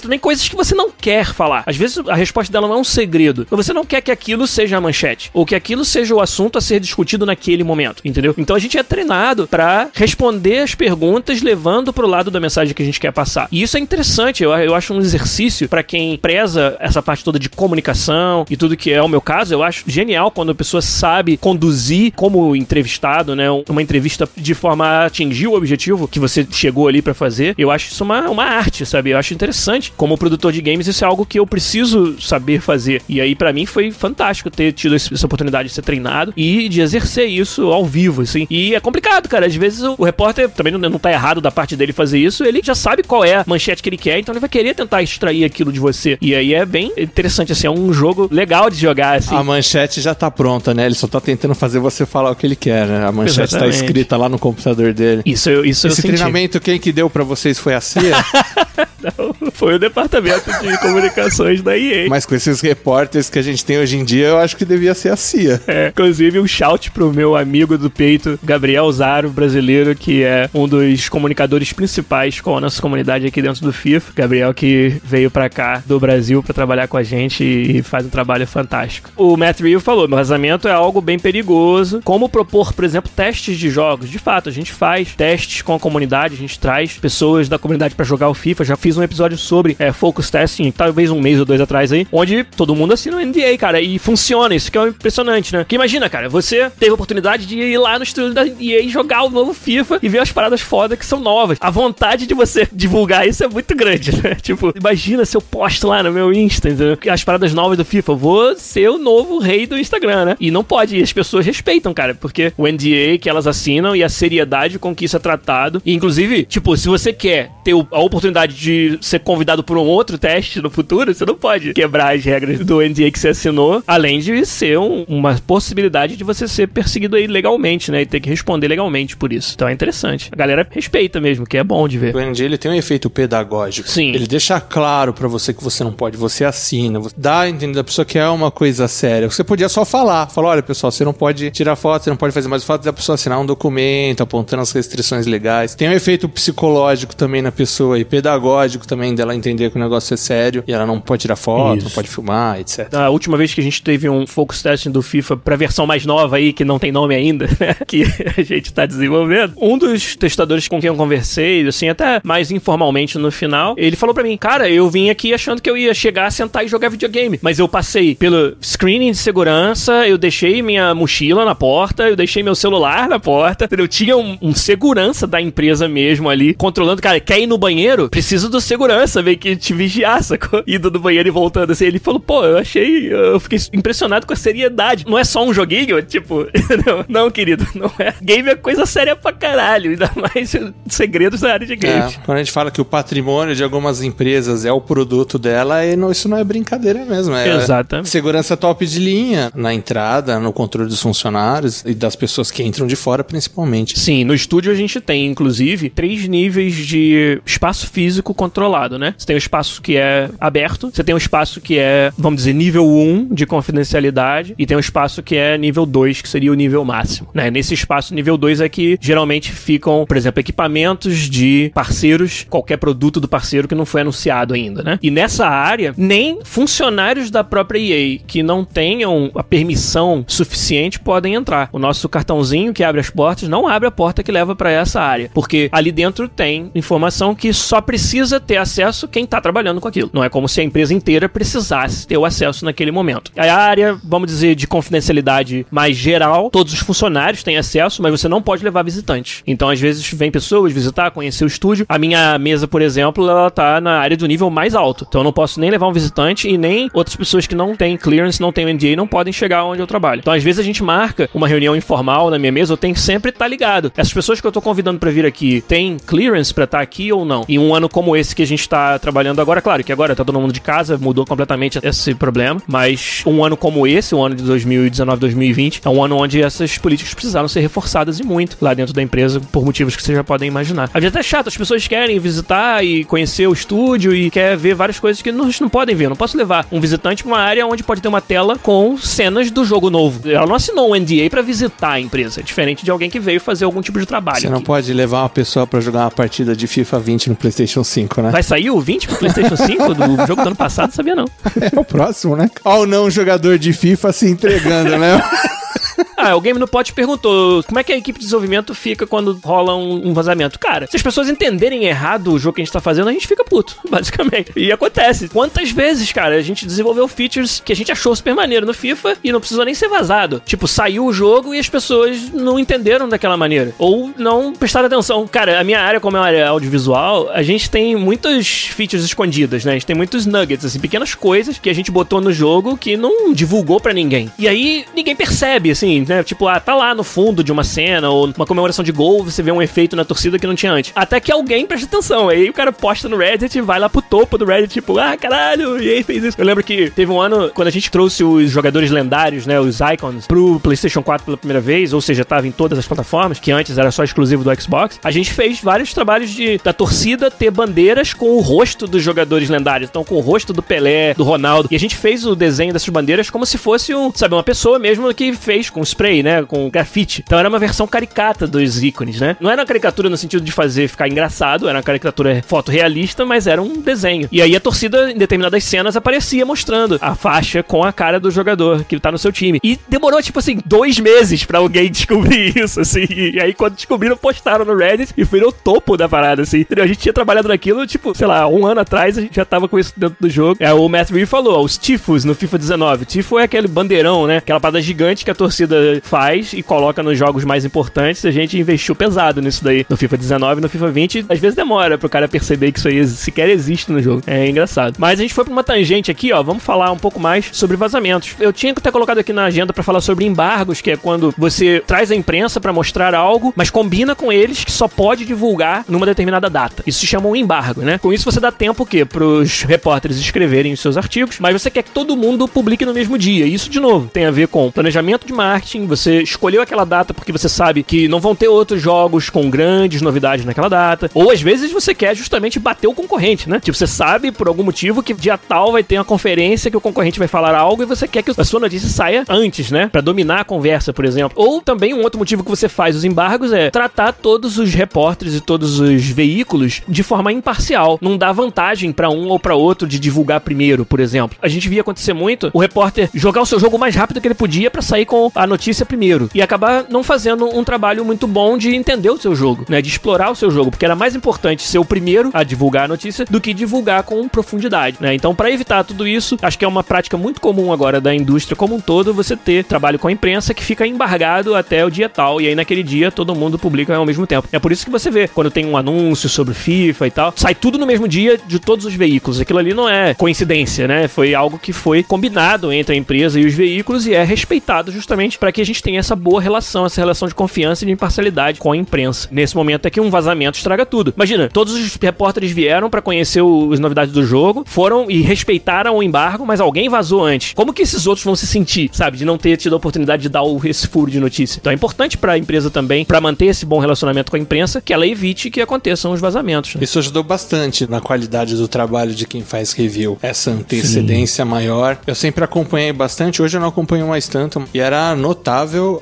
também 0.00 0.20
coisas 0.20 0.48
que 0.48 0.54
você 0.54 0.72
não 0.72 0.88
quer 0.88 1.26
falar. 1.26 1.64
Às 1.66 1.76
vezes 1.76 1.98
a 2.06 2.14
resposta 2.14 2.52
dela 2.52 2.68
não 2.68 2.76
é 2.76 2.78
um 2.78 2.84
segredo, 2.84 3.44
mas 3.50 3.66
você 3.66 3.72
não 3.72 3.84
quer 3.84 4.00
que 4.00 4.12
aquilo 4.12 4.46
seja 4.46 4.76
a 4.76 4.80
manchete, 4.80 5.32
ou 5.34 5.44
que 5.44 5.56
aquilo 5.56 5.84
seja 5.84 6.14
o 6.14 6.20
assunto 6.20 6.58
a 6.58 6.60
ser 6.60 6.78
discutido 6.78 7.26
naquele 7.26 7.64
momento, 7.64 8.02
entendeu? 8.04 8.36
Então 8.38 8.54
a 8.54 8.58
gente 8.60 8.78
é 8.78 8.84
treinado 8.84 9.48
para 9.48 9.88
responder 9.94 10.60
as 10.60 10.76
perguntas 10.76 11.42
levando 11.42 11.92
pro 11.92 12.06
lado 12.06 12.30
da 12.30 12.38
mensagem 12.38 12.72
que 12.72 12.82
a 12.82 12.86
gente 12.86 13.00
quer 13.00 13.12
passar. 13.12 13.48
E 13.50 13.62
isso 13.62 13.76
é 13.76 13.80
interessante, 13.80 14.44
eu, 14.44 14.52
eu 14.52 14.76
acho 14.76 14.94
um 14.94 15.00
exercício 15.00 15.68
para 15.68 15.82
quem 15.82 16.16
preza 16.18 16.76
essa 16.78 17.02
parte 17.02 17.24
toda 17.24 17.40
de 17.40 17.48
comunicação 17.48 18.46
e 18.48 18.56
tudo 18.56 18.76
que 18.76 18.92
é 18.92 19.02
o 19.02 19.08
meu 19.08 19.20
caso, 19.20 19.52
eu 19.54 19.64
acho 19.64 19.82
genial 19.88 20.30
quando 20.30 20.52
a 20.52 20.54
pessoa 20.54 20.80
sabe 20.80 21.36
conduzir 21.36 22.12
como 22.12 22.54
entrevistado, 22.54 23.34
né, 23.34 23.50
uma 23.68 23.82
entrevista 23.82 24.28
de 24.36 24.54
forma 24.54 24.83
atingir 24.84 25.46
o 25.46 25.54
objetivo 25.54 26.08
que 26.08 26.18
você 26.18 26.46
chegou 26.50 26.88
ali 26.88 27.02
para 27.02 27.14
fazer. 27.14 27.54
Eu 27.56 27.70
acho 27.70 27.90
isso 27.90 28.04
uma, 28.04 28.28
uma 28.30 28.44
arte, 28.44 28.84
sabe? 28.86 29.10
Eu 29.10 29.18
acho 29.18 29.34
interessante. 29.34 29.92
Como 29.96 30.18
produtor 30.18 30.52
de 30.52 30.60
games, 30.60 30.86
isso 30.86 31.04
é 31.04 31.06
algo 31.06 31.26
que 31.26 31.38
eu 31.38 31.46
preciso 31.46 32.20
saber 32.20 32.60
fazer. 32.60 33.02
E 33.08 33.20
aí, 33.20 33.34
para 33.34 33.52
mim, 33.52 33.66
foi 33.66 33.90
fantástico 33.90 34.50
ter 34.50 34.72
tido 34.72 34.94
essa 34.94 35.26
oportunidade 35.26 35.68
de 35.68 35.74
ser 35.74 35.82
treinado 35.82 36.32
e 36.36 36.68
de 36.68 36.80
exercer 36.80 37.28
isso 37.28 37.70
ao 37.72 37.84
vivo, 37.84 38.22
assim. 38.22 38.46
E 38.50 38.74
é 38.74 38.80
complicado, 38.80 39.28
cara. 39.28 39.46
Às 39.46 39.54
vezes 39.54 39.82
o, 39.82 39.94
o 39.98 40.04
repórter 40.04 40.48
também 40.48 40.72
não, 40.72 40.90
não 40.90 40.98
tá 40.98 41.10
errado 41.12 41.40
da 41.40 41.50
parte 41.50 41.76
dele 41.76 41.92
fazer 41.92 42.18
isso, 42.18 42.44
ele 42.44 42.60
já 42.62 42.74
sabe 42.74 43.02
qual 43.02 43.24
é 43.24 43.36
a 43.36 43.44
manchete 43.46 43.82
que 43.82 43.88
ele 43.88 43.96
quer, 43.96 44.18
então 44.18 44.32
ele 44.32 44.40
vai 44.40 44.48
querer 44.48 44.74
tentar 44.74 45.02
extrair 45.02 45.44
aquilo 45.44 45.72
de 45.72 45.80
você. 45.80 46.18
E 46.20 46.34
aí 46.34 46.54
é 46.54 46.64
bem 46.64 46.92
interessante, 46.96 47.52
assim, 47.52 47.66
é 47.66 47.70
um 47.70 47.92
jogo 47.92 48.28
legal 48.30 48.70
de 48.70 48.76
jogar, 48.76 49.18
assim. 49.18 49.34
A 49.34 49.42
manchete 49.42 50.00
já 50.00 50.14
tá 50.14 50.30
pronta, 50.30 50.74
né? 50.74 50.86
Ele 50.86 50.94
só 50.94 51.06
tá 51.06 51.20
tentando 51.20 51.54
fazer 51.54 51.78
você 51.78 52.04
falar 52.06 52.30
o 52.30 52.36
que 52.36 52.46
ele 52.46 52.56
quer, 52.56 52.86
né? 52.86 53.06
A 53.06 53.12
manchete 53.12 53.36
tá 53.36 53.44
Exatamente. 53.44 53.78
tá 53.78 53.84
escrita 53.84 54.16
lá 54.16 54.28
no 54.28 54.38
computador 54.38 54.73
simulador 54.74 54.92
dele. 54.94 55.22
Isso, 55.24 55.48
eu- 55.50 55.64
isso 55.64 55.86
Esse 55.86 55.98
eu 55.98 56.02
senti. 56.02 56.08
treinamento, 56.08 56.60
quem 56.60 56.78
que 56.78 56.92
deu 56.92 57.08
pra 57.08 57.24
vocês 57.24 57.58
foi 57.58 57.74
a 57.74 57.80
CIA? 57.80 58.14
Não, 59.04 59.50
foi 59.52 59.74
o 59.74 59.78
departamento 59.78 60.50
de 60.62 60.78
comunicações 60.78 61.60
da 61.60 61.76
EA. 61.76 62.08
Mas 62.08 62.24
com 62.24 62.34
esses 62.34 62.60
repórteres 62.60 63.28
que 63.28 63.38
a 63.38 63.42
gente 63.42 63.64
tem 63.64 63.78
hoje 63.78 63.98
em 63.98 64.04
dia, 64.04 64.28
eu 64.28 64.38
acho 64.38 64.56
que 64.56 64.64
devia 64.64 64.94
ser 64.94 65.10
a 65.10 65.16
CIA. 65.16 65.60
É, 65.66 65.88
inclusive 65.88 66.40
um 66.40 66.46
shout 66.46 66.90
pro 66.90 67.12
meu 67.12 67.36
amigo 67.36 67.76
do 67.76 67.90
peito, 67.90 68.38
Gabriel 68.42 68.90
Zaro, 68.90 69.28
brasileiro, 69.28 69.94
que 69.94 70.22
é 70.22 70.48
um 70.54 70.66
dos 70.66 71.08
comunicadores 71.08 71.72
principais 71.72 72.40
com 72.40 72.56
a 72.56 72.60
nossa 72.60 72.80
comunidade 72.80 73.26
aqui 73.26 73.42
dentro 73.42 73.62
do 73.62 73.72
FIFA. 73.72 74.12
Gabriel 74.14 74.54
que 74.54 74.96
veio 75.04 75.30
pra 75.30 75.48
cá 75.48 75.82
do 75.84 76.00
Brasil 76.00 76.42
pra 76.42 76.54
trabalhar 76.54 76.88
com 76.88 76.96
a 76.96 77.02
gente 77.02 77.44
e 77.44 77.82
faz 77.82 78.06
um 78.06 78.08
trabalho 78.10 78.46
fantástico. 78.46 79.10
O 79.16 79.36
Matt 79.36 79.60
Reel 79.60 79.80
falou, 79.80 80.08
vazamento 80.08 80.68
é 80.68 80.72
algo 80.72 81.00
bem 81.00 81.18
perigoso. 81.18 82.00
Como 82.04 82.28
propor, 82.28 82.72
por 82.72 82.84
exemplo, 82.84 83.10
testes 83.14 83.58
de 83.58 83.68
jogos? 83.68 84.08
De 84.08 84.18
fato, 84.18 84.48
a 84.48 84.52
gente 84.52 84.72
faz 84.72 85.14
testes 85.14 85.62
com 85.62 85.74
a 85.74 85.80
comunidade, 85.80 86.34
a 86.34 86.38
gente 86.38 86.58
traz 86.58 86.94
pessoas 86.94 87.48
da 87.48 87.58
comunidade 87.58 87.94
pra 87.94 88.04
jogar 88.04 88.28
o 88.28 88.34
FIFA. 88.34 88.64
Já 88.64 88.76
fiz 88.76 88.93
um 88.96 89.02
episódio 89.02 89.36
sobre 89.36 89.76
é, 89.78 89.92
focus 89.92 90.30
testing, 90.30 90.70
talvez 90.70 91.10
um 91.10 91.20
mês 91.20 91.38
ou 91.38 91.44
dois 91.44 91.60
atrás 91.60 91.92
aí, 91.92 92.06
onde 92.12 92.44
todo 92.44 92.74
mundo 92.74 92.92
assina 92.94 93.16
o 93.16 93.20
NDA, 93.24 93.56
cara, 93.58 93.80
e 93.80 93.98
funciona. 93.98 94.54
Isso 94.54 94.70
que 94.70 94.78
é 94.78 94.88
impressionante, 94.88 95.52
né? 95.52 95.60
Porque 95.60 95.74
imagina, 95.74 96.08
cara, 96.08 96.28
você 96.28 96.70
teve 96.70 96.90
a 96.90 96.94
oportunidade 96.94 97.46
de 97.46 97.58
ir 97.58 97.78
lá 97.78 97.98
no 97.98 98.04
estúdio 98.04 98.34
da 98.34 98.46
EA 98.46 98.80
e 98.80 98.88
jogar 98.88 99.24
o 99.24 99.30
novo 99.30 99.54
FIFA 99.54 99.98
e 100.02 100.08
ver 100.08 100.18
as 100.18 100.32
paradas 100.32 100.60
foda 100.60 100.96
que 100.96 101.06
são 101.06 101.20
novas. 101.20 101.58
A 101.60 101.70
vontade 101.70 102.26
de 102.26 102.34
você 102.34 102.68
divulgar 102.72 103.26
isso 103.26 103.44
é 103.44 103.48
muito 103.48 103.74
grande, 103.74 104.12
né? 104.22 104.36
Tipo, 104.44 104.72
imagina 104.76 105.24
se 105.24 105.36
eu 105.36 105.40
posto 105.40 105.88
lá 105.88 106.02
no 106.02 106.12
meu 106.12 106.32
Insta, 106.32 106.68
entendeu? 106.68 106.98
As 107.10 107.24
paradas 107.24 107.54
novas 107.54 107.78
do 107.78 107.84
FIFA, 107.84 108.14
vou 108.14 108.56
ser 108.56 108.90
o 108.90 108.98
novo 108.98 109.38
rei 109.38 109.66
do 109.66 109.78
Instagram, 109.78 110.24
né? 110.24 110.36
E 110.38 110.50
não 110.50 110.62
pode, 110.62 111.00
as 111.00 111.12
pessoas 111.12 111.46
respeitam, 111.46 111.94
cara, 111.94 112.14
porque 112.14 112.52
o 112.56 112.66
NDA 112.66 113.18
que 113.20 113.28
elas 113.28 113.46
assinam 113.46 113.96
e 113.96 114.02
a 114.02 114.08
seriedade 114.08 114.78
com 114.78 114.94
que 114.94 115.04
isso 115.04 115.16
é 115.16 115.20
tratado. 115.20 115.80
E, 115.84 115.94
inclusive, 115.94 116.44
tipo, 116.44 116.76
se 116.76 116.88
você 116.88 117.12
quer 117.12 117.50
ter 117.64 117.72
a 117.72 118.00
oportunidade 118.00 118.54
de 118.54 118.83
ser 119.00 119.20
convidado 119.20 119.62
por 119.62 119.76
um 119.76 119.82
outro 119.82 120.18
teste 120.18 120.60
no 120.60 120.70
futuro, 120.70 121.14
você 121.14 121.24
não 121.24 121.34
pode 121.34 121.72
quebrar 121.74 122.14
as 122.14 122.24
regras 122.24 122.60
do 122.60 122.80
NDA 122.82 123.10
que 123.10 123.18
você 123.18 123.28
assinou, 123.28 123.82
além 123.86 124.18
de 124.20 124.44
ser 124.46 124.78
um- 124.78 125.04
uma 125.08 125.34
possibilidade 125.46 126.16
de 126.16 126.24
você 126.24 126.46
ser 126.48 126.68
perseguido 126.68 127.16
aí 127.16 127.26
legalmente, 127.26 127.90
né? 127.90 128.02
E 128.02 128.06
ter 128.06 128.20
que 128.20 128.28
responder 128.28 128.68
legalmente 128.68 129.16
por 129.16 129.32
isso. 129.32 129.52
Então 129.54 129.68
é 129.68 129.72
interessante. 129.72 130.28
A 130.32 130.36
galera 130.36 130.66
respeita 130.70 131.20
mesmo, 131.20 131.46
que 131.46 131.56
é 131.56 131.64
bom 131.64 131.86
de 131.88 131.98
ver. 131.98 132.14
O 132.14 132.20
NG 132.20 132.44
ele 132.44 132.58
tem 132.58 132.70
um 132.70 132.74
efeito 132.74 133.08
pedagógico. 133.08 133.88
Sim. 133.88 134.12
Ele 134.14 134.26
deixa 134.26 134.60
claro 134.60 135.12
pra 135.12 135.28
você 135.28 135.52
que 135.52 135.62
você 135.62 135.84
não 135.84 135.92
pode, 135.92 136.16
você 136.16 136.44
assina, 136.44 137.00
dá 137.16 137.40
a 137.40 137.48
entender 137.48 137.74
da 137.74 137.84
pessoa 137.84 138.04
que 138.04 138.18
é 138.18 138.28
uma 138.28 138.50
coisa 138.50 138.88
séria. 138.88 139.28
Você 139.30 139.44
podia 139.44 139.68
só 139.68 139.84
falar, 139.84 140.26
falar, 140.28 140.48
olha 140.50 140.62
pessoal, 140.62 140.90
você 140.90 141.04
não 141.04 141.12
pode 141.12 141.50
tirar 141.50 141.76
foto, 141.76 142.04
você 142.04 142.10
não 142.10 142.16
pode 142.16 142.32
fazer 142.32 142.48
mais 142.48 142.64
foto 142.64 142.82
da 142.84 142.92
pessoa 142.92 143.14
assinar 143.14 143.38
um 143.40 143.46
documento 143.46 144.22
apontando 144.22 144.62
as 144.62 144.72
restrições 144.72 145.26
legais. 145.26 145.74
Tem 145.74 145.88
um 145.88 145.92
efeito 145.92 146.28
psicológico 146.28 147.14
também 147.14 147.42
na 147.42 147.52
pessoa 147.52 147.98
e 147.98 148.04
pedagógico 148.04 148.73
também 148.78 149.14
dela 149.14 149.34
entender 149.34 149.70
que 149.70 149.76
o 149.76 149.80
negócio 149.80 150.14
é 150.14 150.16
sério 150.16 150.64
e 150.66 150.72
ela 150.72 150.86
não 150.86 151.00
pode 151.00 151.22
tirar 151.22 151.36
foto, 151.36 151.78
Isso. 151.78 151.86
não 151.86 151.92
pode 151.92 152.08
filmar, 152.08 152.60
etc. 152.60 152.92
A 152.94 153.10
última 153.10 153.36
vez 153.36 153.54
que 153.54 153.60
a 153.60 153.64
gente 153.64 153.82
teve 153.82 154.08
um 154.08 154.26
focus 154.26 154.62
testing 154.62 154.90
do 154.90 155.02
FIFA 155.02 155.36
pra 155.36 155.56
versão 155.56 155.86
mais 155.86 156.04
nova 156.06 156.36
aí, 156.36 156.52
que 156.52 156.64
não 156.64 156.78
tem 156.78 156.92
nome 156.92 157.14
ainda, 157.14 157.46
né? 157.60 157.74
Que 157.86 158.04
a 158.36 158.42
gente 158.42 158.72
tá 158.72 158.86
desenvolvendo. 158.86 159.54
Um 159.60 159.78
dos 159.78 160.16
testadores 160.16 160.68
com 160.68 160.80
quem 160.80 160.88
eu 160.88 160.96
conversei, 160.96 161.66
assim, 161.66 161.88
até 161.88 162.20
mais 162.24 162.50
informalmente 162.50 163.18
no 163.18 163.30
final, 163.30 163.74
ele 163.76 163.96
falou 163.96 164.14
pra 164.14 164.24
mim, 164.24 164.36
cara, 164.36 164.68
eu 164.68 164.88
vim 164.88 165.10
aqui 165.10 165.34
achando 165.34 165.60
que 165.60 165.70
eu 165.70 165.76
ia 165.76 165.94
chegar, 165.94 166.30
sentar 166.30 166.64
e 166.64 166.68
jogar 166.68 166.88
videogame. 166.88 167.38
Mas 167.42 167.58
eu 167.58 167.68
passei 167.68 168.14
pelo 168.14 168.56
screening 168.60 169.10
de 169.12 169.18
segurança, 169.18 170.06
eu 170.06 170.18
deixei 170.18 170.62
minha 170.62 170.94
mochila 170.94 171.44
na 171.44 171.54
porta, 171.54 172.08
eu 172.08 172.16
deixei 172.16 172.42
meu 172.42 172.54
celular 172.54 173.08
na 173.08 173.18
porta, 173.18 173.64
entendeu? 173.64 173.88
Tinha 173.88 174.16
um, 174.16 174.36
um 174.40 174.54
segurança 174.54 175.26
da 175.26 175.40
empresa 175.40 175.88
mesmo 175.88 176.28
ali, 176.28 176.54
controlando, 176.54 177.02
cara, 177.02 177.20
quer 177.20 177.40
ir 177.40 177.46
no 177.46 177.58
banheiro? 177.58 178.08
Preciso 178.08 178.48
do 178.54 178.60
segurança, 178.60 179.22
meio 179.22 179.36
que 179.38 179.56
te 179.56 179.72
vigiar, 179.74 180.22
sacou? 180.22 180.62
Indo 180.66 180.90
no 180.90 180.98
banheiro 180.98 181.28
e 181.28 181.30
voltando 181.30 181.70
assim. 181.72 181.84
Ele 181.86 181.98
falou, 181.98 182.20
pô, 182.20 182.44
eu 182.44 182.56
achei, 182.58 183.12
eu 183.12 183.38
fiquei 183.40 183.58
impressionado 183.72 184.26
com 184.26 184.32
a 184.32 184.36
seriedade. 184.36 185.04
Não 185.06 185.18
é 185.18 185.24
só 185.24 185.44
um 185.44 185.52
joguinho, 185.52 186.00
tipo, 186.02 186.46
não, 186.86 187.04
não, 187.24 187.30
querido, 187.30 187.66
não 187.74 187.90
é. 187.98 188.14
Game 188.22 188.48
é 188.48 188.54
coisa 188.54 188.86
séria 188.86 189.14
pra 189.16 189.32
caralho, 189.32 189.90
ainda 189.90 190.10
mais 190.16 190.54
segredos 190.88 191.40
da 191.40 191.52
área 191.52 191.66
de 191.66 191.72
É, 191.74 191.76
games. 191.76 192.18
quando 192.24 192.36
a 192.36 192.42
gente 192.42 192.52
fala 192.52 192.70
que 192.70 192.80
o 192.80 192.84
patrimônio 192.84 193.54
de 193.54 193.62
algumas 193.64 194.02
empresas 194.02 194.64
é 194.64 194.72
o 194.72 194.80
produto 194.80 195.38
dela, 195.38 195.84
e 195.84 195.96
não- 195.96 196.10
isso 196.10 196.28
não 196.28 196.36
é 196.38 196.44
brincadeira 196.44 197.04
mesmo. 197.04 197.34
É 197.34 197.56
Exatamente. 197.56 198.08
segurança 198.08 198.56
top 198.56 198.86
de 198.86 198.98
linha 198.98 199.50
na 199.54 199.72
entrada, 199.74 200.38
no 200.38 200.52
controle 200.52 200.88
dos 200.88 201.00
funcionários 201.00 201.82
e 201.86 201.94
das 201.94 202.14
pessoas 202.16 202.50
que 202.50 202.62
entram 202.62 202.86
de 202.86 202.96
fora, 202.96 203.24
principalmente. 203.24 203.98
Sim, 203.98 204.24
no 204.24 204.34
estúdio 204.34 204.70
a 204.72 204.74
gente 204.74 205.00
tem, 205.00 205.26
inclusive, 205.26 205.90
três 205.90 206.26
níveis 206.28 206.74
de 206.74 207.40
espaço 207.44 207.86
físico 207.88 208.32
controlado, 208.44 208.98
né? 208.98 209.14
Você 209.16 209.26
tem 209.26 209.36
o 209.36 209.38
espaço 209.38 209.80
que 209.80 209.96
é 209.96 210.28
aberto, 210.38 210.90
você 210.92 211.02
tem 211.02 211.14
o 211.14 211.18
espaço 211.18 211.60
que 211.60 211.78
é, 211.78 212.12
vamos 212.18 212.38
dizer, 212.38 212.52
nível 212.52 212.86
1 212.86 213.34
de 213.34 213.46
confidencialidade, 213.46 214.54
e 214.58 214.66
tem 214.66 214.76
o 214.76 214.80
espaço 214.80 215.22
que 215.22 215.36
é 215.36 215.56
nível 215.56 215.86
2, 215.86 216.20
que 216.20 216.28
seria 216.28 216.52
o 216.52 216.54
nível 216.54 216.84
máximo, 216.84 217.28
né? 217.32 217.50
Nesse 217.50 217.74
espaço 217.74 218.14
nível 218.14 218.36
2 218.36 218.60
é 218.60 218.68
que 218.68 218.98
geralmente 219.00 219.50
ficam, 219.50 220.04
por 220.06 220.16
exemplo, 220.16 220.40
equipamentos 220.40 221.18
de 221.30 221.70
parceiros, 221.74 222.46
qualquer 222.48 222.76
produto 222.76 223.20
do 223.20 223.28
parceiro 223.28 223.66
que 223.66 223.74
não 223.74 223.86
foi 223.86 224.02
anunciado 224.02 224.54
ainda, 224.54 224.82
né? 224.82 224.98
E 225.02 225.10
nessa 225.10 225.46
área, 225.46 225.94
nem 225.96 226.40
funcionários 226.44 227.30
da 227.30 227.42
própria 227.42 227.78
EA 227.78 228.18
que 228.26 228.42
não 228.42 228.64
tenham 228.64 229.30
a 229.34 229.42
permissão 229.42 230.24
suficiente 230.28 231.00
podem 231.00 231.34
entrar. 231.34 231.68
O 231.72 231.78
nosso 231.78 232.08
cartãozinho 232.08 232.74
que 232.74 232.84
abre 232.84 233.00
as 233.00 233.10
portas 233.10 233.48
não 233.48 233.66
abre 233.66 233.88
a 233.88 233.90
porta 233.90 234.22
que 234.22 234.32
leva 234.32 234.54
para 234.54 234.70
essa 234.70 235.00
área, 235.00 235.30
porque 235.32 235.68
ali 235.72 235.90
dentro 235.90 236.28
tem 236.28 236.70
informação 236.74 237.34
que 237.34 237.52
só 237.52 237.80
precisa 237.80 238.33
ter 238.40 238.56
acesso 238.56 239.08
quem 239.08 239.26
tá 239.26 239.40
trabalhando 239.40 239.80
com 239.80 239.88
aquilo. 239.88 240.10
Não 240.12 240.24
é 240.24 240.28
como 240.28 240.48
se 240.48 240.60
a 240.60 240.64
empresa 240.64 240.94
inteira 240.94 241.28
precisasse 241.28 242.06
ter 242.06 242.16
o 242.16 242.24
acesso 242.24 242.64
naquele 242.64 242.90
momento. 242.90 243.30
A 243.36 243.52
área, 243.52 243.98
vamos 244.02 244.28
dizer, 244.28 244.54
de 244.54 244.66
confidencialidade 244.66 245.66
mais 245.70 245.96
geral, 245.96 246.50
todos 246.50 246.72
os 246.72 246.80
funcionários 246.80 247.42
têm 247.42 247.56
acesso, 247.56 248.02
mas 248.02 248.12
você 248.12 248.28
não 248.28 248.42
pode 248.42 248.64
levar 248.64 248.82
visitantes. 248.82 249.42
Então, 249.46 249.68
às 249.68 249.80
vezes, 249.80 250.08
vem 250.12 250.30
pessoas 250.30 250.72
visitar, 250.72 251.10
conhecer 251.10 251.44
o 251.44 251.46
estúdio. 251.46 251.86
A 251.88 251.98
minha 251.98 252.38
mesa, 252.38 252.66
por 252.66 252.82
exemplo, 252.82 253.28
ela 253.28 253.50
tá 253.50 253.80
na 253.80 253.98
área 253.98 254.16
do 254.16 254.26
nível 254.26 254.50
mais 254.50 254.74
alto. 254.74 255.04
Então, 255.08 255.20
eu 255.20 255.24
não 255.24 255.32
posso 255.32 255.60
nem 255.60 255.70
levar 255.70 255.88
um 255.88 255.92
visitante 255.92 256.48
e 256.48 256.56
nem 256.56 256.90
outras 256.92 257.16
pessoas 257.16 257.46
que 257.46 257.54
não 257.54 257.76
têm 257.76 257.96
clearance, 257.96 258.40
não 258.40 258.52
têm 258.52 258.72
NDA, 258.72 258.96
não 258.96 259.06
podem 259.06 259.32
chegar 259.32 259.64
onde 259.64 259.80
eu 259.80 259.86
trabalho. 259.86 260.20
Então, 260.20 260.32
às 260.32 260.42
vezes, 260.42 260.58
a 260.58 260.62
gente 260.62 260.82
marca 260.82 261.28
uma 261.34 261.48
reunião 261.48 261.76
informal 261.76 262.30
na 262.30 262.38
minha 262.38 262.52
mesa, 262.52 262.72
eu 262.72 262.76
tenho 262.76 262.94
que 262.94 263.00
sempre 263.00 263.30
estar 263.30 263.48
ligado. 263.48 263.92
Essas 263.96 264.12
pessoas 264.12 264.40
que 264.40 264.46
eu 264.46 264.52
tô 264.52 264.60
convidando 264.60 264.98
pra 264.98 265.10
vir 265.10 265.26
aqui 265.26 265.62
têm 265.62 265.96
clearance 265.98 266.52
pra 266.52 266.64
estar 266.64 266.80
aqui 266.80 267.12
ou 267.12 267.24
não? 267.24 267.44
Em 267.48 267.58
um 267.58 267.74
ano 267.74 267.88
como 267.88 268.16
esse 268.16 268.23
que 268.32 268.42
a 268.42 268.46
gente 268.46 268.68
tá 268.68 268.98
trabalhando 268.98 269.40
agora, 269.40 269.60
claro 269.60 269.82
que 269.82 269.92
agora 269.92 270.14
tá 270.14 270.24
todo 270.24 270.40
mundo 270.40 270.52
de 270.52 270.60
casa, 270.60 270.96
mudou 270.96 271.26
completamente 271.26 271.78
esse 271.82 272.14
problema, 272.14 272.62
mas 272.66 273.22
um 273.26 273.44
ano 273.44 273.56
como 273.56 273.86
esse, 273.86 274.14
o 274.14 274.22
ano 274.22 274.34
de 274.34 274.42
2019, 274.44 275.20
2020, 275.20 275.82
é 275.84 275.88
um 275.88 276.02
ano 276.02 276.16
onde 276.16 276.40
essas 276.40 276.78
políticas 276.78 277.12
precisaram 277.12 277.48
ser 277.48 277.60
reforçadas 277.60 278.20
e 278.20 278.24
muito 278.24 278.56
lá 278.60 278.72
dentro 278.74 278.94
da 278.94 279.02
empresa, 279.02 279.40
por 279.40 279.64
motivos 279.64 279.96
que 279.96 280.02
vocês 280.02 280.16
já 280.16 280.24
podem 280.24 280.48
imaginar. 280.48 280.90
Às 280.94 281.02
vezes 281.02 281.16
é 281.16 281.22
chato, 281.22 281.48
as 281.48 281.56
pessoas 281.56 281.86
querem 281.86 282.18
visitar 282.18 282.84
e 282.84 283.04
conhecer 283.04 283.46
o 283.46 283.52
estúdio 283.52 284.14
e 284.14 284.30
quer 284.30 284.56
ver 284.56 284.74
várias 284.74 285.00
coisas 285.00 285.20
que 285.20 285.32
não, 285.32 285.50
não 285.60 285.68
podem 285.68 285.94
ver. 285.94 286.04
Eu 286.04 286.10
não 286.10 286.16
posso 286.16 286.36
levar 286.36 286.66
um 286.70 286.80
visitante 286.80 287.22
pra 287.22 287.32
uma 287.32 287.40
área 287.40 287.66
onde 287.66 287.82
pode 287.82 288.00
ter 288.00 288.08
uma 288.08 288.20
tela 288.20 288.56
com 288.58 288.96
cenas 288.98 289.50
do 289.50 289.64
jogo 289.64 289.90
novo. 289.90 290.30
Ela 290.30 290.46
não 290.46 290.54
assinou 290.54 290.92
um 290.92 290.94
NDA 290.94 291.28
pra 291.30 291.42
visitar 291.42 291.92
a 291.92 292.00
empresa, 292.00 292.40
é 292.40 292.42
diferente 292.42 292.84
de 292.84 292.90
alguém 292.90 293.10
que 293.10 293.18
veio 293.18 293.40
fazer 293.40 293.64
algum 293.64 293.80
tipo 293.80 293.98
de 293.98 294.06
trabalho. 294.06 294.40
Você 294.40 294.48
não 294.48 294.58
aqui. 294.58 294.66
pode 294.66 294.92
levar 294.92 295.22
uma 295.22 295.28
pessoa 295.28 295.66
pra 295.66 295.80
jogar 295.80 296.04
uma 296.04 296.10
partida 296.10 296.54
de 296.54 296.66
FIFA 296.66 297.00
20 297.00 297.30
no 297.30 297.36
PlayStation 297.36 297.82
5, 297.82 298.13
né? 298.22 298.30
Vai 298.30 298.42
sair 298.42 298.70
o 298.70 298.80
20 298.80 299.08
pro 299.08 299.16
PlayStation 299.16 299.56
5 299.56 299.94
do 299.94 300.26
jogo 300.26 300.42
do 300.42 300.48
ano 300.48 300.56
passado? 300.56 300.92
Sabia 300.92 301.14
não. 301.14 301.26
É 301.60 301.78
o 301.78 301.84
próximo, 301.84 302.36
né? 302.36 302.50
Ó, 302.64 302.80
o 302.80 302.86
não 302.86 303.10
jogador 303.10 303.58
de 303.58 303.72
FIFA 303.72 304.12
se 304.12 304.28
entregando, 304.28 304.96
né? 304.98 305.22
Ah, 306.24 306.34
o 306.34 306.40
Game 306.40 306.58
no 306.58 306.66
Pot 306.66 306.90
perguntou 306.94 307.62
como 307.64 307.78
é 307.78 307.84
que 307.84 307.92
a 307.92 307.98
equipe 307.98 308.18
de 308.18 308.24
desenvolvimento 308.24 308.74
fica 308.74 309.06
quando 309.06 309.38
rola 309.44 309.76
um, 309.76 310.08
um 310.08 310.14
vazamento. 310.14 310.58
Cara, 310.58 310.86
se 310.86 310.96
as 310.96 311.02
pessoas 311.02 311.28
entenderem 311.28 311.84
errado 311.84 312.32
o 312.32 312.38
jogo 312.38 312.54
que 312.54 312.62
a 312.62 312.64
gente 312.64 312.72
tá 312.72 312.80
fazendo, 312.80 313.10
a 313.10 313.12
gente 313.12 313.28
fica 313.28 313.44
puto, 313.44 313.76
basicamente. 313.90 314.50
E 314.56 314.72
acontece. 314.72 315.28
Quantas 315.28 315.70
vezes, 315.70 316.10
cara, 316.12 316.34
a 316.36 316.40
gente 316.40 316.64
desenvolveu 316.64 317.06
features 317.08 317.60
que 317.62 317.70
a 317.74 317.76
gente 317.76 317.92
achou 317.92 318.16
super 318.16 318.34
maneiro 318.34 318.64
no 318.64 318.72
FIFA 318.72 319.18
e 319.22 319.30
não 319.30 319.38
precisou 319.38 319.66
nem 319.66 319.74
ser 319.74 319.86
vazado. 319.88 320.40
Tipo, 320.46 320.66
saiu 320.66 321.04
o 321.04 321.12
jogo 321.12 321.54
e 321.54 321.58
as 321.58 321.68
pessoas 321.68 322.32
não 322.32 322.58
entenderam 322.58 323.06
daquela 323.06 323.36
maneira. 323.36 323.74
Ou 323.78 324.10
não 324.16 324.54
prestaram 324.54 324.86
atenção. 324.86 325.26
Cara, 325.26 325.60
a 325.60 325.64
minha 325.64 325.80
área, 325.80 326.00
como 326.00 326.16
é 326.16 326.20
uma 326.20 326.26
área 326.26 326.48
audiovisual, 326.48 327.28
a 327.34 327.42
gente 327.42 327.68
tem 327.68 327.96
muitas 327.96 328.46
features 328.68 329.04
escondidas, 329.04 329.62
né? 329.62 329.72
A 329.72 329.74
gente 329.74 329.86
tem 329.86 329.94
muitos 329.94 330.24
nuggets, 330.24 330.64
assim, 330.64 330.80
pequenas 330.80 331.14
coisas 331.14 331.58
que 331.58 331.68
a 331.68 331.74
gente 331.74 331.90
botou 331.90 332.22
no 332.22 332.32
jogo 332.32 332.78
que 332.78 332.96
não 332.96 333.30
divulgou 333.30 333.78
pra 333.78 333.92
ninguém. 333.92 334.32
E 334.38 334.48
aí, 334.48 334.86
ninguém 334.96 335.14
percebe, 335.14 335.70
assim, 335.70 336.02
né? 336.08 336.13
Né? 336.14 336.22
Tipo, 336.22 336.48
ah, 336.48 336.60
tá 336.60 336.74
lá 336.74 336.94
no 336.94 337.04
fundo 337.04 337.42
de 337.42 337.52
uma 337.52 337.64
cena 337.64 338.10
ou 338.10 338.26
uma 338.36 338.46
comemoração 338.46 338.84
de 338.84 338.92
gol, 338.92 339.24
você 339.24 339.42
vê 339.42 339.50
um 339.50 339.62
efeito 339.62 339.96
na 339.96 340.04
torcida 340.04 340.38
que 340.38 340.46
não 340.46 340.54
tinha 340.54 340.72
antes. 340.72 340.92
Até 340.94 341.20
que 341.20 341.32
alguém 341.32 341.66
preste 341.66 341.84
atenção. 341.84 342.28
Aí 342.28 342.48
o 342.48 342.52
cara 342.52 342.72
posta 342.72 343.08
no 343.08 343.16
Reddit 343.16 343.60
vai 343.60 343.78
lá 343.78 343.88
pro 343.88 344.02
topo 344.02 344.38
do 344.38 344.44
Reddit, 344.44 344.74
tipo, 344.74 344.98
ah, 344.98 345.16
caralho, 345.16 345.82
e 345.82 345.90
aí 345.90 346.02
fez 346.02 346.24
isso. 346.24 346.40
Eu 346.40 346.44
lembro 346.44 346.62
que 346.62 346.90
teve 346.90 347.10
um 347.10 347.20
ano 347.20 347.50
quando 347.54 347.68
a 347.68 347.70
gente 347.70 347.90
trouxe 347.90 348.22
os 348.22 348.50
jogadores 348.50 348.90
lendários, 348.90 349.46
né, 349.46 349.60
os 349.60 349.78
icons, 349.80 350.26
pro 350.26 350.60
PlayStation 350.60 351.02
4 351.02 351.24
pela 351.24 351.36
primeira 351.36 351.60
vez, 351.60 351.92
ou 351.92 352.00
seja, 352.00 352.24
tava 352.24 352.46
em 352.46 352.52
todas 352.52 352.78
as 352.78 352.86
plataformas, 352.86 353.38
que 353.38 353.50
antes 353.50 353.78
era 353.78 353.90
só 353.90 354.04
exclusivo 354.04 354.44
do 354.44 354.60
Xbox. 354.60 354.98
A 355.02 355.10
gente 355.10 355.32
fez 355.32 355.60
vários 355.60 355.92
trabalhos 355.92 356.30
de 356.30 356.58
da 356.62 356.72
torcida 356.72 357.30
ter 357.30 357.50
bandeiras 357.50 358.12
com 358.12 358.30
o 358.30 358.40
rosto 358.40 358.86
dos 358.86 359.02
jogadores 359.02 359.48
lendários, 359.48 359.90
então 359.90 360.04
com 360.04 360.14
o 360.16 360.20
rosto 360.20 360.52
do 360.52 360.62
Pelé, 360.62 361.14
do 361.14 361.24
Ronaldo. 361.24 361.68
E 361.70 361.76
a 361.76 361.80
gente 361.80 361.96
fez 361.96 362.24
o 362.24 362.34
desenho 362.34 362.72
dessas 362.72 362.88
bandeiras 362.88 363.30
como 363.30 363.44
se 363.46 363.58
fosse 363.58 363.94
um, 363.94 364.12
sabe, 364.14 364.34
uma 364.34 364.42
pessoa 364.42 364.78
mesmo 364.78 365.12
que 365.14 365.32
fez 365.32 365.70
com 365.70 365.82
spray, 365.82 366.03
né, 366.22 366.42
com 366.42 366.68
grafite. 366.70 367.22
Então 367.24 367.38
era 367.38 367.48
uma 367.48 367.58
versão 367.58 367.86
caricata 367.86 368.46
dos 368.46 368.82
ícones, 368.82 369.20
né? 369.20 369.36
Não 369.40 369.50
era 369.50 369.60
uma 369.60 369.66
caricatura 369.66 370.08
no 370.08 370.16
sentido 370.16 370.42
de 370.42 370.52
fazer 370.52 370.88
ficar 370.88 371.08
engraçado, 371.08 371.68
era 371.68 371.78
uma 371.78 371.82
caricatura 371.82 372.42
fotorrealista, 372.46 373.24
mas 373.24 373.46
era 373.46 373.60
um 373.62 373.80
desenho. 373.80 374.28
E 374.30 374.40
aí 374.42 374.54
a 374.54 374.60
torcida, 374.60 375.10
em 375.10 375.16
determinadas 375.16 375.64
cenas, 375.64 375.96
aparecia 375.96 376.44
mostrando 376.44 376.98
a 377.00 377.14
faixa 377.14 377.62
com 377.62 377.82
a 377.82 377.92
cara 377.92 378.18
do 378.20 378.30
jogador 378.30 378.84
que 378.84 378.98
tá 378.98 379.12
no 379.12 379.18
seu 379.18 379.32
time. 379.32 379.60
E 379.62 379.78
demorou, 379.88 380.22
tipo 380.22 380.38
assim, 380.38 380.58
dois 380.64 380.98
meses 380.98 381.44
para 381.44 381.58
alguém 381.58 381.90
descobrir 381.92 382.56
isso, 382.56 382.80
assim. 382.80 383.06
E 383.08 383.40
aí, 383.40 383.54
quando 383.54 383.74
descobriram, 383.74 384.16
postaram 384.16 384.64
no 384.64 384.76
Reddit 384.76 385.12
e 385.16 385.24
foi 385.24 385.40
no 385.40 385.52
topo 385.52 385.96
da 385.96 386.08
parada, 386.08 386.42
assim. 386.42 386.60
Entendeu? 386.60 386.84
A 386.84 386.86
gente 386.86 386.98
tinha 386.98 387.12
trabalhado 387.12 387.48
naquilo, 387.48 387.86
tipo, 387.86 388.14
sei 388.14 388.26
lá, 388.26 388.46
um 388.48 388.66
ano 388.66 388.80
atrás, 388.80 389.18
a 389.18 389.20
gente 389.20 389.36
já 389.36 389.44
tava 389.44 389.68
com 389.68 389.78
isso 389.78 389.92
dentro 389.96 390.16
do 390.20 390.30
jogo. 390.30 390.56
É, 390.60 390.72
o 390.72 390.88
Matt 390.88 391.10
Reeves 391.10 391.28
falou, 391.28 391.64
os 391.64 391.76
tifos 391.76 392.24
no 392.24 392.34
FIFA 392.34 392.58
19. 392.58 393.04
Tifo 393.04 393.38
é 393.38 393.44
aquele 393.44 393.68
bandeirão, 393.68 394.26
né? 394.26 394.38
Aquela 394.38 394.60
parada 394.60 394.80
gigante 394.80 395.24
que 395.24 395.30
a 395.30 395.34
torcida 395.34 395.93
faz 396.02 396.52
e 396.52 396.62
coloca 396.62 397.02
nos 397.02 397.18
jogos 397.18 397.44
mais 397.44 397.64
importantes. 397.64 398.24
A 398.24 398.30
gente 398.30 398.58
investiu 398.58 398.94
pesado 398.94 399.40
nisso 399.40 399.62
daí 399.62 399.84
no 399.88 399.96
FIFA 399.96 400.16
19 400.16 400.60
no 400.60 400.68
FIFA 400.68 400.88
20. 400.90 401.26
Às 401.28 401.38
vezes 401.38 401.56
demora 401.56 401.98
pro 401.98 402.08
cara 402.08 402.28
perceber 402.28 402.72
que 402.72 402.78
isso 402.78 402.88
aí 402.88 403.06
sequer 403.06 403.48
existe 403.48 403.90
no 403.92 404.00
jogo. 404.00 404.22
É 404.26 404.48
engraçado. 404.48 404.96
Mas 404.98 405.18
a 405.18 405.22
gente 405.22 405.34
foi 405.34 405.44
pra 405.44 405.52
uma 405.52 405.64
tangente 405.64 406.10
aqui, 406.10 406.32
ó. 406.32 406.42
Vamos 406.42 406.62
falar 406.62 406.90
um 406.90 406.98
pouco 406.98 407.20
mais 407.20 407.48
sobre 407.52 407.76
vazamentos. 407.76 408.34
Eu 408.38 408.52
tinha 408.52 408.74
que 408.74 408.80
ter 408.80 408.92
colocado 408.92 409.18
aqui 409.18 409.32
na 409.32 409.44
agenda 409.44 409.72
para 409.72 409.82
falar 409.82 410.00
sobre 410.00 410.24
embargos, 410.24 410.80
que 410.80 410.90
é 410.90 410.96
quando 410.96 411.34
você 411.36 411.82
traz 411.86 412.10
a 412.10 412.14
imprensa 412.14 412.60
para 412.60 412.72
mostrar 412.72 413.14
algo, 413.14 413.52
mas 413.56 413.70
combina 413.70 414.14
com 414.14 414.32
eles 414.32 414.64
que 414.64 414.72
só 414.72 414.88
pode 414.88 415.24
divulgar 415.24 415.84
numa 415.88 416.06
determinada 416.06 416.48
data. 416.48 416.82
Isso 416.86 417.00
se 417.00 417.06
chama 417.06 417.28
um 417.28 417.36
embargo, 417.36 417.82
né? 417.82 417.98
Com 417.98 418.12
isso 418.12 418.30
você 418.30 418.40
dá 418.40 418.52
tempo 418.52 418.82
o 418.82 418.86
quê? 418.86 419.04
Pros 419.04 419.62
repórteres 419.62 420.18
escreverem 420.18 420.72
os 420.72 420.80
seus 420.80 420.96
artigos, 420.96 421.38
mas 421.38 421.60
você 421.60 421.70
quer 421.70 421.82
que 421.82 421.90
todo 421.90 422.16
mundo 422.16 422.46
publique 422.48 422.84
no 422.84 422.94
mesmo 422.94 423.18
dia. 423.18 423.46
Isso, 423.46 423.68
de 423.68 423.80
novo, 423.80 424.08
tem 424.08 424.24
a 424.24 424.30
ver 424.30 424.48
com 424.48 424.70
planejamento 424.70 425.26
de 425.26 425.32
marketing. 425.32 425.73
Você 425.86 426.22
escolheu 426.22 426.62
aquela 426.62 426.84
data 426.84 427.12
porque 427.12 427.32
você 427.32 427.48
sabe 427.48 427.82
que 427.82 428.08
não 428.08 428.20
vão 428.20 428.34
ter 428.34 428.48
outros 428.48 428.80
jogos 428.80 429.30
com 429.30 429.50
grandes 429.50 430.00
novidades 430.00 430.44
naquela 430.44 430.68
data. 430.68 431.10
Ou 431.14 431.30
às 431.30 431.40
vezes 431.40 431.72
você 431.72 431.94
quer 431.94 432.14
justamente 432.16 432.58
bater 432.58 432.86
o 432.86 432.94
concorrente, 432.94 433.48
né? 433.48 433.60
Tipo, 433.60 433.76
você 433.76 433.86
sabe 433.86 434.30
por 434.30 434.48
algum 434.48 434.62
motivo 434.62 435.02
que 435.02 435.14
dia 435.14 435.36
tal 435.36 435.72
vai 435.72 435.82
ter 435.82 435.98
uma 435.98 436.04
conferência 436.04 436.70
que 436.70 436.76
o 436.76 436.80
concorrente 436.80 437.18
vai 437.18 437.28
falar 437.28 437.54
algo 437.56 437.82
e 437.82 437.86
você 437.86 438.06
quer 438.06 438.22
que 438.22 438.32
a 438.36 438.44
sua 438.44 438.60
notícia 438.60 438.88
saia 438.88 439.24
antes, 439.28 439.70
né? 439.70 439.88
Para 439.90 440.00
dominar 440.00 440.40
a 440.40 440.44
conversa, 440.44 440.92
por 440.92 441.04
exemplo. 441.04 441.32
Ou 441.36 441.60
também 441.60 441.94
um 441.94 442.02
outro 442.02 442.18
motivo 442.18 442.44
que 442.44 442.50
você 442.50 442.68
faz 442.68 442.96
os 442.96 443.04
embargos 443.04 443.52
é 443.52 443.70
tratar 443.70 444.12
todos 444.12 444.58
os 444.58 444.72
repórteres 444.74 445.34
e 445.34 445.40
todos 445.40 445.80
os 445.80 446.04
veículos 446.08 446.82
de 446.86 447.02
forma 447.02 447.32
imparcial. 447.32 447.98
Não 448.00 448.16
dá 448.16 448.32
vantagem 448.32 448.92
para 448.92 449.10
um 449.10 449.28
ou 449.28 449.38
para 449.38 449.54
outro 449.54 449.88
de 449.88 449.98
divulgar 449.98 450.40
primeiro, 450.40 450.84
por 450.84 451.00
exemplo. 451.00 451.36
A 451.42 451.48
gente 451.48 451.68
via 451.68 451.80
acontecer 451.80 452.12
muito 452.12 452.50
o 452.52 452.60
repórter 452.60 453.08
jogar 453.14 453.42
o 453.42 453.46
seu 453.46 453.58
jogo 453.58 453.76
o 453.76 453.78
mais 453.80 453.94
rápido 453.94 454.20
que 454.20 454.26
ele 454.28 454.34
podia 454.34 454.70
para 454.70 454.82
sair 454.82 455.04
com 455.04 455.30
a 455.34 455.46
notícia 455.46 455.63
primeiro 455.86 456.28
e 456.34 456.42
acabar 456.42 456.84
não 456.90 457.02
fazendo 457.02 457.46
um 457.46 457.64
trabalho 457.64 458.04
muito 458.04 458.26
bom 458.26 458.58
de 458.58 458.74
entender 458.74 459.10
o 459.10 459.16
seu 459.16 459.34
jogo, 459.34 459.64
né? 459.68 459.80
De 459.80 459.88
explorar 459.88 460.30
o 460.30 460.34
seu 460.34 460.50
jogo, 460.50 460.70
porque 460.70 460.84
era 460.84 460.96
mais 460.96 461.14
importante 461.14 461.62
ser 461.62 461.78
o 461.78 461.84
primeiro 461.84 462.30
a 462.34 462.42
divulgar 462.42 462.84
a 462.84 462.88
notícia 462.88 463.24
do 463.24 463.40
que 463.40 463.54
divulgar 463.54 464.02
com 464.02 464.28
profundidade, 464.28 464.98
né? 465.00 465.14
Então, 465.14 465.34
para 465.34 465.50
evitar 465.50 465.84
tudo 465.84 466.06
isso, 466.06 466.36
acho 466.42 466.58
que 466.58 466.64
é 466.64 466.68
uma 466.68 466.82
prática 466.82 467.16
muito 467.16 467.40
comum 467.40 467.72
agora 467.72 468.00
da 468.00 468.14
indústria 468.14 468.56
como 468.56 468.74
um 468.74 468.80
todo 468.80 469.14
você 469.14 469.36
ter 469.36 469.64
trabalho 469.64 469.98
com 469.98 470.08
a 470.08 470.12
imprensa 470.12 470.52
que 470.52 470.62
fica 470.62 470.86
embargado 470.86 471.54
até 471.54 471.84
o 471.84 471.90
dia 471.90 472.08
tal 472.08 472.40
e 472.40 472.48
aí 472.48 472.54
naquele 472.54 472.82
dia 472.82 473.10
todo 473.10 473.34
mundo 473.34 473.58
publica 473.58 473.94
ao 473.96 474.04
mesmo 474.04 474.26
tempo. 474.26 474.48
É 474.52 474.58
por 474.58 474.72
isso 474.72 474.84
que 474.84 474.90
você 474.90 475.10
vê 475.10 475.28
quando 475.28 475.50
tem 475.50 475.64
um 475.64 475.76
anúncio 475.76 476.28
sobre 476.28 476.54
FIFA 476.54 477.06
e 477.06 477.10
tal, 477.10 477.32
sai 477.36 477.54
tudo 477.54 477.78
no 477.78 477.86
mesmo 477.86 478.08
dia 478.08 478.38
de 478.46 478.58
todos 478.58 478.84
os 478.84 478.94
veículos. 478.94 479.40
Aquilo 479.40 479.58
ali 479.58 479.72
não 479.72 479.88
é 479.88 480.14
coincidência, 480.14 480.86
né? 480.88 481.08
Foi 481.08 481.34
algo 481.34 481.58
que 481.58 481.72
foi 481.72 482.02
combinado 482.02 482.72
entre 482.72 482.94
a 482.94 482.98
empresa 482.98 483.40
e 483.40 483.46
os 483.46 483.54
veículos 483.54 484.06
e 484.06 484.14
é 484.14 484.22
respeitado 484.22 484.90
justamente 484.92 485.38
para 485.38 485.52
que 485.54 485.62
a 485.62 485.64
gente 485.64 485.82
tenha 485.82 486.00
essa 486.00 486.16
boa 486.16 486.40
relação, 486.40 486.84
essa 486.84 487.00
relação 487.00 487.28
de 487.28 487.34
confiança 487.34 487.84
e 487.84 487.86
de 487.86 487.92
imparcialidade 487.92 488.58
com 488.58 488.72
a 488.72 488.76
imprensa. 488.76 489.28
Nesse 489.30 489.56
momento 489.56 489.86
é 489.86 489.90
que 489.90 490.00
um 490.00 490.10
vazamento 490.10 490.58
estraga 490.58 490.84
tudo. 490.84 491.14
Imagina, 491.16 491.48
todos 491.48 491.72
os 491.74 491.94
repórteres 491.94 492.50
vieram 492.50 492.90
para 492.90 493.00
conhecer 493.00 493.40
as 493.72 493.78
novidades 493.78 494.12
do 494.12 494.26
jogo, 494.26 494.64
foram 494.66 495.10
e 495.10 495.22
respeitaram 495.22 495.96
o 495.96 496.02
embargo, 496.02 496.44
mas 496.44 496.60
alguém 496.60 496.88
vazou 496.88 497.24
antes. 497.24 497.54
Como 497.54 497.72
que 497.72 497.82
esses 497.82 498.06
outros 498.06 498.24
vão 498.24 498.34
se 498.34 498.46
sentir, 498.46 498.90
sabe, 498.92 499.16
de 499.16 499.24
não 499.24 499.38
ter 499.38 499.56
tido 499.56 499.74
a 499.74 499.76
oportunidade 499.76 500.22
de 500.22 500.28
dar 500.28 500.42
esse 500.64 500.88
furo 500.88 501.10
de 501.10 501.20
notícia? 501.20 501.58
Então 501.60 501.70
é 501.70 501.74
importante 501.74 502.18
para 502.18 502.32
a 502.32 502.38
empresa 502.38 502.68
também, 502.68 503.04
para 503.04 503.20
manter 503.20 503.46
esse 503.46 503.64
bom 503.64 503.78
relacionamento 503.78 504.30
com 504.30 504.36
a 504.36 504.40
imprensa, 504.40 504.80
que 504.80 504.92
ela 504.92 505.06
evite 505.06 505.50
que 505.50 505.60
aconteçam 505.60 506.12
os 506.12 506.20
vazamentos. 506.20 506.74
Né? 506.74 506.82
Isso 506.82 506.98
ajudou 506.98 507.22
bastante 507.22 507.88
na 507.88 508.00
qualidade 508.00 508.56
do 508.56 508.66
trabalho 508.66 509.14
de 509.14 509.26
quem 509.26 509.42
faz 509.42 509.72
review. 509.72 510.18
Essa 510.20 510.50
antecedência 510.50 511.44
Sim. 511.44 511.50
maior. 511.50 511.96
Eu 512.06 512.14
sempre 512.14 512.42
acompanhei 512.42 512.92
bastante, 512.92 513.40
hoje 513.40 513.56
eu 513.56 513.60
não 513.60 513.68
acompanho 513.68 514.08
mais 514.08 514.26
tanto. 514.28 514.64
E 514.74 514.80
era 514.80 515.14
notável 515.14 515.43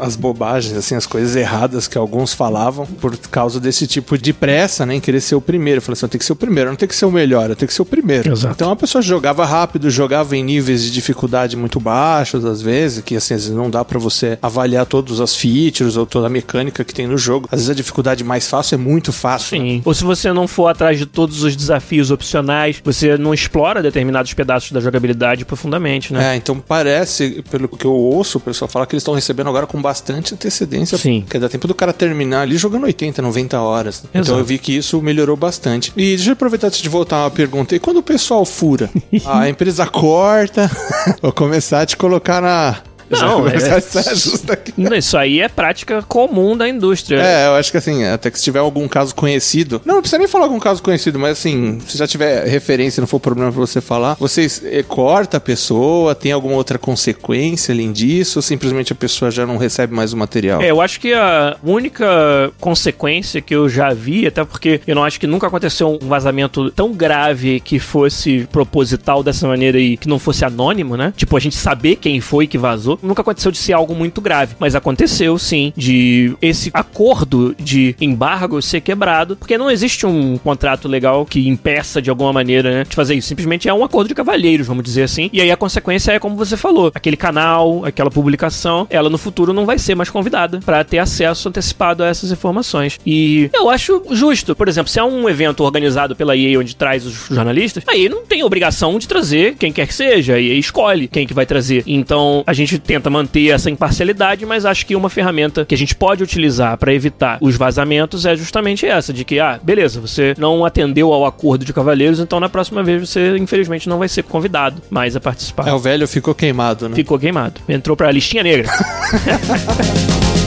as 0.01 0.17
bobagens, 0.17 0.77
assim, 0.77 0.95
as 0.95 1.07
coisas 1.07 1.35
erradas 1.37 1.89
que 1.89 1.99
alguns 1.99 2.33
falavam 2.33 2.87
por 2.87 3.17
causa 3.31 3.59
desse 3.59 3.87
tipo 3.87 4.17
de 4.17 4.33
pressa, 4.33 4.85
né? 4.87 4.95
Em 4.95 5.01
querer 5.01 5.21
ser 5.21 5.35
o 5.35 5.41
primeiro. 5.41 5.81
Falei 5.81 5.95
assim, 5.95 6.07
eu 6.07 6.09
tenho 6.09 6.21
que 6.21 6.25
ser 6.25 6.33
o 6.33 6.37
primeiro, 6.37 6.69
eu 6.69 6.73
não 6.73 6.77
tenho 6.77 6.89
que 6.89 6.97
ser 6.97 7.07
o 7.07 7.13
melhor, 7.13 7.51
eu 7.51 7.57
tenho 7.57 7.69
que 7.69 7.75
ser 7.75 7.83
o 7.83 7.87
primeiro. 7.87 8.33
Exato. 8.33 8.55
Então 8.55 8.71
a 8.71 8.77
pessoa 8.77 9.03
jogava 9.03 9.45
rápido, 9.45 9.91
jogava 9.91 10.37
em 10.37 10.43
níveis 10.43 10.83
de 10.83 10.91
dificuldade 10.91 11.57
muito 11.57 11.81
baixos, 11.81 12.45
às 12.45 12.63
vezes, 12.63 13.03
que 13.05 13.17
assim, 13.17 13.35
às 13.35 13.43
vezes 13.43 13.57
não 13.57 13.71
dá 13.71 13.85
para 13.85 13.99
você 13.99 14.39
avaliar 14.41 14.87
todas 14.87 15.21
as 15.21 15.35
features 15.35 15.97
ou 15.97 16.07
toda 16.07 16.27
a 16.27 16.31
mecânica 16.31 16.85
que 16.85 16.95
tem 16.95 17.07
no 17.07 17.19
jogo. 17.19 17.49
Às 17.51 17.61
vezes 17.61 17.71
a 17.71 17.75
dificuldade 17.75 18.25
mais 18.25 18.49
fácil 18.49 18.77
é 18.77 18.79
muito 18.79 19.13
fácil. 19.13 19.59
Sim. 19.59 19.77
Né? 19.77 19.83
Ou 19.85 19.95
se 19.95 20.05
você 20.05 20.33
não 20.33 20.47
for 20.47 20.69
atrás 20.69 20.99
de 20.99 21.07
todos 21.07 21.43
os 21.43 21.57
desafios 21.57 22.11
opcionais, 22.11 22.81
você 22.85 23.17
não 23.17 23.35
explora 23.35 23.83
determinados 23.83 24.33
pedaços 24.35 24.73
da 24.73 24.81
jogabilidade 24.81 25.45
profundamente, 25.45 26.13
né? 26.13 26.35
É, 26.35 26.37
então 26.37 26.59
parece, 26.59 27.45
pelo 27.51 27.69
que 27.69 27.85
eu 27.85 27.93
ouço, 27.93 28.39
o 28.39 28.41
pessoal 28.41 28.69
fala 28.69 28.87
que 28.87 28.95
eles 28.95 29.03
estão 29.03 29.15
recebendo 29.15 29.32
agora 29.41 29.67
com 29.67 29.81
bastante 29.81 30.35
antecedência. 30.35 30.99
Sim. 30.99 31.25
Que 31.29 31.39
dá 31.39 31.49
tempo 31.49 31.67
do 31.67 31.75
cara 31.75 31.93
terminar 31.93 32.43
ali 32.43 32.57
jogando 32.57 32.85
80, 32.85 33.23
90 33.23 33.61
horas. 33.61 33.97
Exato. 33.97 34.11
Então 34.15 34.39
eu 34.39 34.45
vi 34.45 34.59
que 34.59 34.77
isso 34.77 35.01
melhorou 35.01 35.37
bastante. 35.37 35.93
E 35.97 36.17
deixa 36.17 36.31
eu 36.31 36.33
aproveitar 36.35 36.69
antes 36.69 36.81
de 36.81 36.89
voltar 36.89 37.25
uma 37.25 37.31
pergunta. 37.31 37.75
E 37.75 37.79
quando 37.79 37.99
o 37.99 38.03
pessoal 38.03 38.45
fura? 38.45 38.91
a 39.27 39.49
empresa 39.49 39.87
corta, 39.87 40.71
vou 41.23 41.33
começar 41.33 41.81
a 41.81 41.87
te 41.87 41.97
colocar 41.97 42.41
na, 42.41 42.77
não, 43.21 43.49
é, 43.49 44.95
é 44.95 44.99
isso 44.99 45.17
aí 45.17 45.41
é 45.41 45.49
prática 45.49 46.03
comum 46.03 46.57
da 46.57 46.69
indústria. 46.69 47.21
É, 47.21 47.47
eu 47.47 47.55
acho 47.55 47.71
que 47.71 47.77
assim, 47.77 48.05
até 48.05 48.31
que 48.31 48.39
se 48.39 48.45
tiver 48.45 48.59
algum 48.59 48.89
caso 48.89 49.15
conhecido. 49.15 49.81
Não, 49.85 49.97
não 49.97 50.03
precisa 50.03 50.19
nem 50.19 50.29
falar 50.29 50.45
algum 50.45 50.59
caso 50.59 50.83
conhecido, 50.83 51.19
mas 51.19 51.39
assim, 51.39 51.79
se 51.87 51.99
já 51.99 52.07
tiver 52.07 52.47
referência, 52.47 53.01
não 53.01 53.07
for 53.07 53.21
problema 53.21 53.51
pra 53.51 53.61
você 53.61 53.81
falar, 53.81 54.17
vocês 54.19 54.63
eh, 54.65 54.83
corta 54.83 55.37
a 55.37 55.41
pessoa, 55.41 56.15
tem 56.15 56.33
alguma 56.33 56.57
outra 56.57 56.79
consequência 56.79 57.73
além 57.73 57.93
disso, 57.93 58.39
ou 58.39 58.43
simplesmente 58.43 58.93
a 58.93 58.97
pessoa 58.97 59.31
já 59.31 59.47
não 59.47 59.57
recebe 59.57 59.95
mais 59.95 60.13
o 60.13 60.17
material? 60.17 60.61
É, 60.63 60.71
eu 60.71 60.81
acho 60.81 61.01
que 61.01 61.13
a 61.13 61.57
única 61.63 62.53
consequência 62.61 63.41
que 63.41 63.55
eu 63.55 63.69
já 63.69 63.93
vi, 63.93 64.27
até 64.27 64.45
porque 64.45 64.81
eu 64.87 64.95
não 64.95 65.05
acho 65.05 65.19
que 65.19 65.27
nunca 65.27 65.47
aconteceu 65.47 65.99
um 66.01 66.09
vazamento 66.09 66.71
tão 66.71 66.93
grave 66.93 67.61
que 67.61 67.79
fosse 67.79 68.47
proposital 68.51 69.23
dessa 69.23 69.47
maneira 69.47 69.79
e 69.79 69.97
que 69.97 70.09
não 70.09 70.19
fosse 70.19 70.45
anônimo, 70.45 70.97
né? 70.97 71.13
Tipo, 71.17 71.37
a 71.37 71.41
gente 71.41 71.57
saber 71.57 71.97
quem 71.97 72.21
foi 72.21 72.47
que 72.47 72.59
vazou 72.59 72.99
nunca 73.03 73.23
aconteceu 73.23 73.51
de 73.51 73.59
ser 73.59 73.73
algo 73.73 73.95
muito 73.95 74.21
grave, 74.21 74.55
mas 74.59 74.75
aconteceu 74.75 75.39
sim 75.39 75.73
de 75.77 76.35
esse 76.41 76.71
acordo 76.73 77.55
de 77.59 77.95
embargo 78.01 78.61
ser 78.63 78.81
quebrado, 78.81 79.37
porque 79.37 79.59
não 79.59 79.71
existe 79.71 80.07
um 80.07 80.39
contrato 80.39 80.89
legal 80.89 81.27
que 81.27 81.49
impeça 81.49 82.01
de 82.01 82.11
alguma 82.11 82.33
maneira, 82.33 82.71
né, 82.71 82.85
de 82.89 82.95
fazer 82.95 83.15
isso. 83.15 83.29
Simplesmente 83.29 83.69
é 83.69 83.75
um 83.75 83.85
acordo 83.85 84.09
de 84.09 84.15
cavalheiros, 84.15 84.67
vamos 84.67 84.85
dizer 84.85 85.03
assim. 85.03 85.31
E 85.33 85.41
aí 85.41 85.51
a 85.51 85.57
consequência 85.57 86.13
é 86.13 86.19
como 86.19 86.37
você 86.37 86.57
falou, 86.57 86.91
aquele 86.95 87.17
canal, 87.17 87.85
aquela 87.85 88.11
publicação, 88.11 88.87
ela 88.91 89.11
no 89.11 89.19
futuro 89.19 89.53
não 89.53 89.67
vai 89.67 89.79
ser 89.79 89.95
mais 89.95 90.11
convidada 90.11 90.61
para 90.65 90.85
ter 90.85 90.99
acesso 90.99 91.49
antecipado 91.49 92.03
a 92.03 92.07
essas 92.07 92.31
informações. 92.31 92.99
E 93.07 93.51
eu 93.53 93.69
acho 93.71 94.03
justo, 94.11 94.55
por 94.55 94.69
exemplo, 94.69 94.91
se 94.91 94.99
é 94.99 95.05
um 95.05 95.29
evento 95.29 95.63
organizado 95.63 96.15
pela 96.15 96.37
EA 96.37 96.59
onde 96.59 96.77
traz 96.77 97.05
os 97.05 97.27
jornalistas, 97.29 97.85
aí 97.89 98.09
não 98.09 98.25
tem 98.25 98.43
obrigação 98.43 98.99
de 98.99 99.09
trazer 99.09 99.55
quem 99.55 99.73
quer 99.73 99.87
que 99.87 99.95
seja, 99.95 100.39
e 100.39 100.59
escolhe 100.59 101.09
quem 101.09 101.27
que 101.27 101.35
vai 101.35 101.47
trazer. 101.47 101.83
Então 101.87 102.43
a 102.47 102.53
gente 102.53 102.79
tenta 102.93 103.09
manter 103.09 103.49
essa 103.49 103.71
imparcialidade, 103.71 104.45
mas 104.45 104.67
acho 104.67 104.85
que 104.85 104.95
uma 104.95 105.09
ferramenta 105.09 105.65
que 105.65 105.75
a 105.75 105.79
gente 105.79 105.95
pode 105.95 106.23
utilizar 106.23 106.77
para 106.77 106.93
evitar 106.93 107.39
os 107.41 107.57
vazamentos 107.57 108.27
é 108.27 108.37
justamente 108.37 108.85
essa, 108.87 109.15
de 109.15 109.25
que, 109.25 109.41
ah, 109.41 109.59
beleza, 109.63 109.99
você 109.99 110.35
não 110.37 110.63
atendeu 110.63 111.11
ao 111.11 111.25
acordo 111.25 111.65
de 111.65 111.73
cavaleiros, 111.73 112.21
então 112.21 112.39
na 112.39 112.51
próxima 112.51 112.83
vez 112.83 113.09
você, 113.09 113.39
infelizmente, 113.39 113.89
não 113.89 113.99
vai 113.99 114.09
ser 114.09 114.25
convidado 114.25 114.83
mais 114.91 115.17
a 115.17 115.21
participar. 115.21 115.67
É, 115.67 115.73
o 115.73 115.79
velho 115.79 116.07
ficou 116.07 116.35
queimado, 116.35 116.87
né? 116.87 116.95
Ficou 116.95 117.19
queimado. 117.19 117.63
Entrou 117.67 117.97
pra 117.97 118.11
listinha 118.11 118.43
negra. 118.43 118.69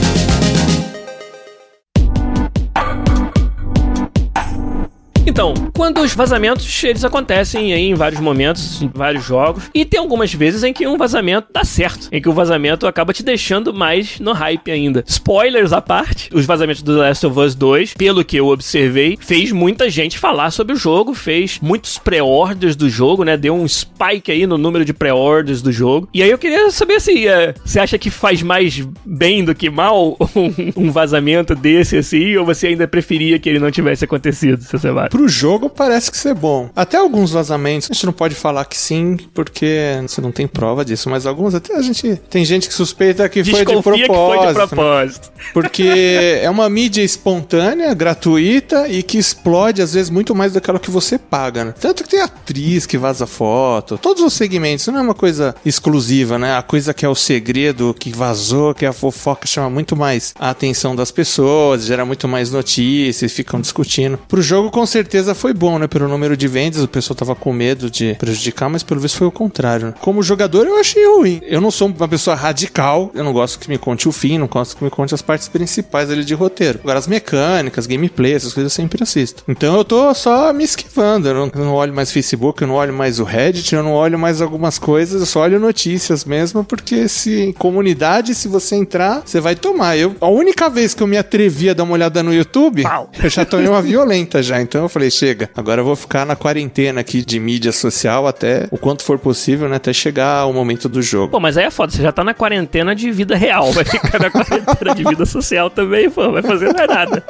Então, 5.36 5.52
quando 5.74 6.00
os 6.00 6.14
vazamentos, 6.14 6.82
eles 6.82 7.04
acontecem 7.04 7.70
em 7.70 7.94
vários 7.94 8.22
momentos, 8.22 8.80
em 8.80 8.88
vários 8.88 9.22
jogos, 9.22 9.64
e 9.74 9.84
tem 9.84 10.00
algumas 10.00 10.32
vezes 10.32 10.64
em 10.64 10.72
que 10.72 10.86
um 10.86 10.96
vazamento 10.96 11.48
dá 11.52 11.62
certo, 11.62 12.08
em 12.10 12.22
que 12.22 12.28
o 12.30 12.32
vazamento 12.32 12.86
acaba 12.86 13.12
te 13.12 13.22
deixando 13.22 13.74
mais 13.74 14.18
no 14.18 14.32
hype 14.32 14.70
ainda. 14.70 15.04
Spoilers 15.06 15.74
à 15.74 15.82
parte, 15.82 16.30
os 16.32 16.46
vazamentos 16.46 16.80
do 16.80 16.96
Last 16.96 17.26
of 17.26 17.38
Us 17.38 17.54
2, 17.54 17.92
pelo 17.92 18.24
que 18.24 18.38
eu 18.38 18.46
observei, 18.46 19.18
fez 19.20 19.52
muita 19.52 19.90
gente 19.90 20.18
falar 20.18 20.50
sobre 20.50 20.72
o 20.72 20.76
jogo, 20.76 21.12
fez 21.12 21.58
muitos 21.60 21.98
pré-orders 21.98 22.74
do 22.74 22.88
jogo, 22.88 23.22
né? 23.22 23.36
Deu 23.36 23.54
um 23.54 23.68
spike 23.68 24.32
aí 24.32 24.46
no 24.46 24.56
número 24.56 24.86
de 24.86 24.94
pré-orders 24.94 25.60
do 25.60 25.70
jogo. 25.70 26.08
E 26.14 26.22
aí 26.22 26.30
eu 26.30 26.38
queria 26.38 26.70
saber 26.70 26.94
assim, 26.94 27.24
você 27.62 27.78
acha 27.78 27.98
que 27.98 28.08
faz 28.08 28.40
mais 28.40 28.88
bem 29.04 29.44
do 29.44 29.54
que 29.54 29.68
mal 29.68 30.16
um, 30.74 30.90
vazamento 30.90 31.54
desse 31.54 31.98
assim, 31.98 32.34
ou 32.36 32.46
você 32.46 32.68
ainda 32.68 32.88
preferia 32.88 33.38
que 33.38 33.50
ele 33.50 33.58
não 33.58 33.70
tivesse 33.70 34.02
acontecido, 34.02 34.62
seu 34.62 34.78
Sebastião? 34.78 35.10
Pro 35.10 35.25
jogo 35.28 35.68
parece 35.68 36.10
que 36.10 36.16
ser 36.16 36.34
bom. 36.34 36.70
Até 36.74 36.96
alguns 36.96 37.30
vazamentos, 37.30 37.88
a 37.90 37.94
gente 37.94 38.06
não 38.06 38.12
pode 38.12 38.34
falar 38.34 38.64
que 38.64 38.76
sim, 38.76 39.16
porque 39.34 39.98
você 40.06 40.20
não 40.20 40.32
tem 40.32 40.46
prova 40.46 40.84
disso, 40.84 41.08
mas 41.10 41.26
alguns 41.26 41.54
até 41.54 41.76
a 41.76 41.82
gente. 41.82 42.16
Tem 42.28 42.44
gente 42.44 42.68
que 42.68 42.74
suspeita 42.74 43.28
que 43.28 43.44
foi 43.44 43.64
de 43.64 43.82
propósito. 43.82 44.06
Que 44.06 44.44
foi 44.44 44.48
de 44.48 44.54
propósito. 44.54 45.30
Né? 45.36 45.44
Porque 45.52 46.38
é 46.42 46.50
uma 46.50 46.68
mídia 46.68 47.02
espontânea, 47.02 47.92
gratuita 47.94 48.88
e 48.88 49.02
que 49.02 49.18
explode 49.18 49.80
às 49.80 49.94
vezes 49.94 50.10
muito 50.10 50.34
mais 50.34 50.52
daquela 50.52 50.78
que 50.78 50.90
você 50.90 51.18
paga, 51.18 51.64
né? 51.64 51.74
Tanto 51.78 52.02
que 52.02 52.10
tem 52.10 52.20
atriz 52.20 52.86
que 52.86 52.98
vaza 52.98 53.26
foto, 53.26 53.98
todos 53.98 54.22
os 54.22 54.32
segmentos, 54.32 54.86
não 54.88 54.98
é 54.98 55.02
uma 55.02 55.14
coisa 55.14 55.54
exclusiva, 55.64 56.38
né? 56.38 56.56
A 56.56 56.62
coisa 56.62 56.92
que 56.92 57.04
é 57.04 57.08
o 57.08 57.14
segredo, 57.14 57.94
que 57.98 58.10
vazou, 58.10 58.74
que 58.74 58.84
é 58.84 58.88
a 58.88 58.92
fofoca, 58.92 59.46
chama 59.46 59.70
muito 59.70 59.96
mais 59.96 60.34
a 60.38 60.50
atenção 60.50 60.94
das 60.94 61.10
pessoas, 61.10 61.84
gera 61.84 62.04
muito 62.04 62.28
mais 62.28 62.50
notícias, 62.50 63.32
ficam 63.32 63.60
discutindo. 63.60 64.18
Pro 64.28 64.42
jogo, 64.42 64.70
com 64.70 64.84
certeza 64.86 65.15
certeza 65.16 65.34
foi 65.34 65.54
bom, 65.54 65.78
né? 65.78 65.86
Pelo 65.86 66.08
número 66.08 66.36
de 66.36 66.46
vendas, 66.46 66.82
o 66.82 66.88
pessoal 66.88 67.16
tava 67.16 67.34
com 67.34 67.52
medo 67.52 67.90
de 67.90 68.14
prejudicar, 68.18 68.68
mas 68.68 68.82
pelo 68.82 69.00
visto 69.00 69.16
foi 69.16 69.26
o 69.26 69.32
contrário. 69.32 69.94
Como 70.00 70.22
jogador, 70.22 70.66
eu 70.66 70.78
achei 70.78 71.06
ruim. 71.06 71.40
Eu 71.42 71.60
não 71.60 71.70
sou 71.70 71.88
uma 71.88 72.08
pessoa 72.08 72.36
radical, 72.36 73.10
eu 73.14 73.24
não 73.24 73.32
gosto 73.32 73.58
que 73.58 73.68
me 73.68 73.78
conte 73.78 74.08
o 74.08 74.12
fim, 74.12 74.36
não 74.36 74.46
gosto 74.46 74.76
que 74.76 74.84
me 74.84 74.90
conte 74.90 75.14
as 75.14 75.22
partes 75.22 75.48
principais 75.48 76.10
ali 76.10 76.24
de 76.24 76.34
roteiro. 76.34 76.80
Agora, 76.82 76.98
as 76.98 77.06
mecânicas, 77.06 77.86
gameplay, 77.86 78.34
essas 78.34 78.52
coisas 78.52 78.72
eu 78.72 78.76
sempre 78.76 79.02
assisto. 79.02 79.42
Então 79.48 79.76
eu 79.76 79.84
tô 79.84 80.12
só 80.14 80.52
me 80.52 80.64
esquivando. 80.64 81.28
Eu 81.28 81.34
não, 81.34 81.50
eu 81.54 81.64
não 81.64 81.74
olho 81.74 81.94
mais 81.94 82.12
Facebook, 82.12 82.60
eu 82.60 82.68
não 82.68 82.74
olho 82.74 82.92
mais 82.92 83.18
o 83.18 83.24
Reddit, 83.24 83.74
eu 83.74 83.82
não 83.82 83.92
olho 83.92 84.18
mais 84.18 84.42
algumas 84.42 84.78
coisas, 84.78 85.20
eu 85.20 85.26
só 85.26 85.40
olho 85.40 85.58
notícias 85.58 86.24
mesmo, 86.24 86.62
porque 86.62 87.08
se 87.08 87.54
comunidade, 87.58 88.34
se 88.34 88.48
você 88.48 88.76
entrar, 88.76 89.22
você 89.24 89.40
vai 89.40 89.54
tomar. 89.54 89.96
Eu, 89.96 90.14
a 90.20 90.28
única 90.28 90.68
vez 90.68 90.92
que 90.92 91.02
eu 91.02 91.06
me 91.06 91.16
atrevi 91.16 91.70
a 91.70 91.74
dar 91.74 91.84
uma 91.84 91.94
olhada 91.94 92.22
no 92.22 92.34
YouTube, 92.34 92.82
Pau. 92.82 93.10
eu 93.22 93.30
já 93.30 93.44
tomei 93.44 93.66
uma 93.66 93.80
violenta 93.82 94.42
já. 94.42 94.60
Então 94.60 94.82
eu 94.82 94.88
falei, 94.88 95.05
falei, 95.06 95.10
chega, 95.10 95.50
agora 95.56 95.80
eu 95.80 95.84
vou 95.84 95.96
ficar 95.96 96.26
na 96.26 96.36
quarentena 96.36 97.00
aqui 97.00 97.24
de 97.24 97.38
mídia 97.38 97.72
social 97.72 98.26
até 98.26 98.66
o 98.70 98.78
quanto 98.78 99.02
for 99.02 99.18
possível, 99.18 99.68
né? 99.68 99.76
Até 99.76 99.92
chegar 99.92 100.46
o 100.46 100.52
momento 100.52 100.88
do 100.88 101.00
jogo. 101.00 101.30
Pô, 101.30 101.40
mas 101.40 101.56
aí 101.56 101.64
é 101.64 101.70
foda, 101.70 101.92
você 101.92 102.02
já 102.02 102.12
tá 102.12 102.24
na 102.24 102.34
quarentena 102.34 102.94
de 102.94 103.10
vida 103.10 103.36
real, 103.36 103.72
vai 103.72 103.84
ficar 103.84 104.18
na 104.18 104.30
quarentena 104.30 104.94
de 104.94 105.04
vida 105.04 105.26
social 105.26 105.70
também, 105.70 106.10
pô, 106.10 106.30
vai 106.32 106.42
fazer 106.42 106.72
mais 106.72 106.88
nada. 106.88 107.24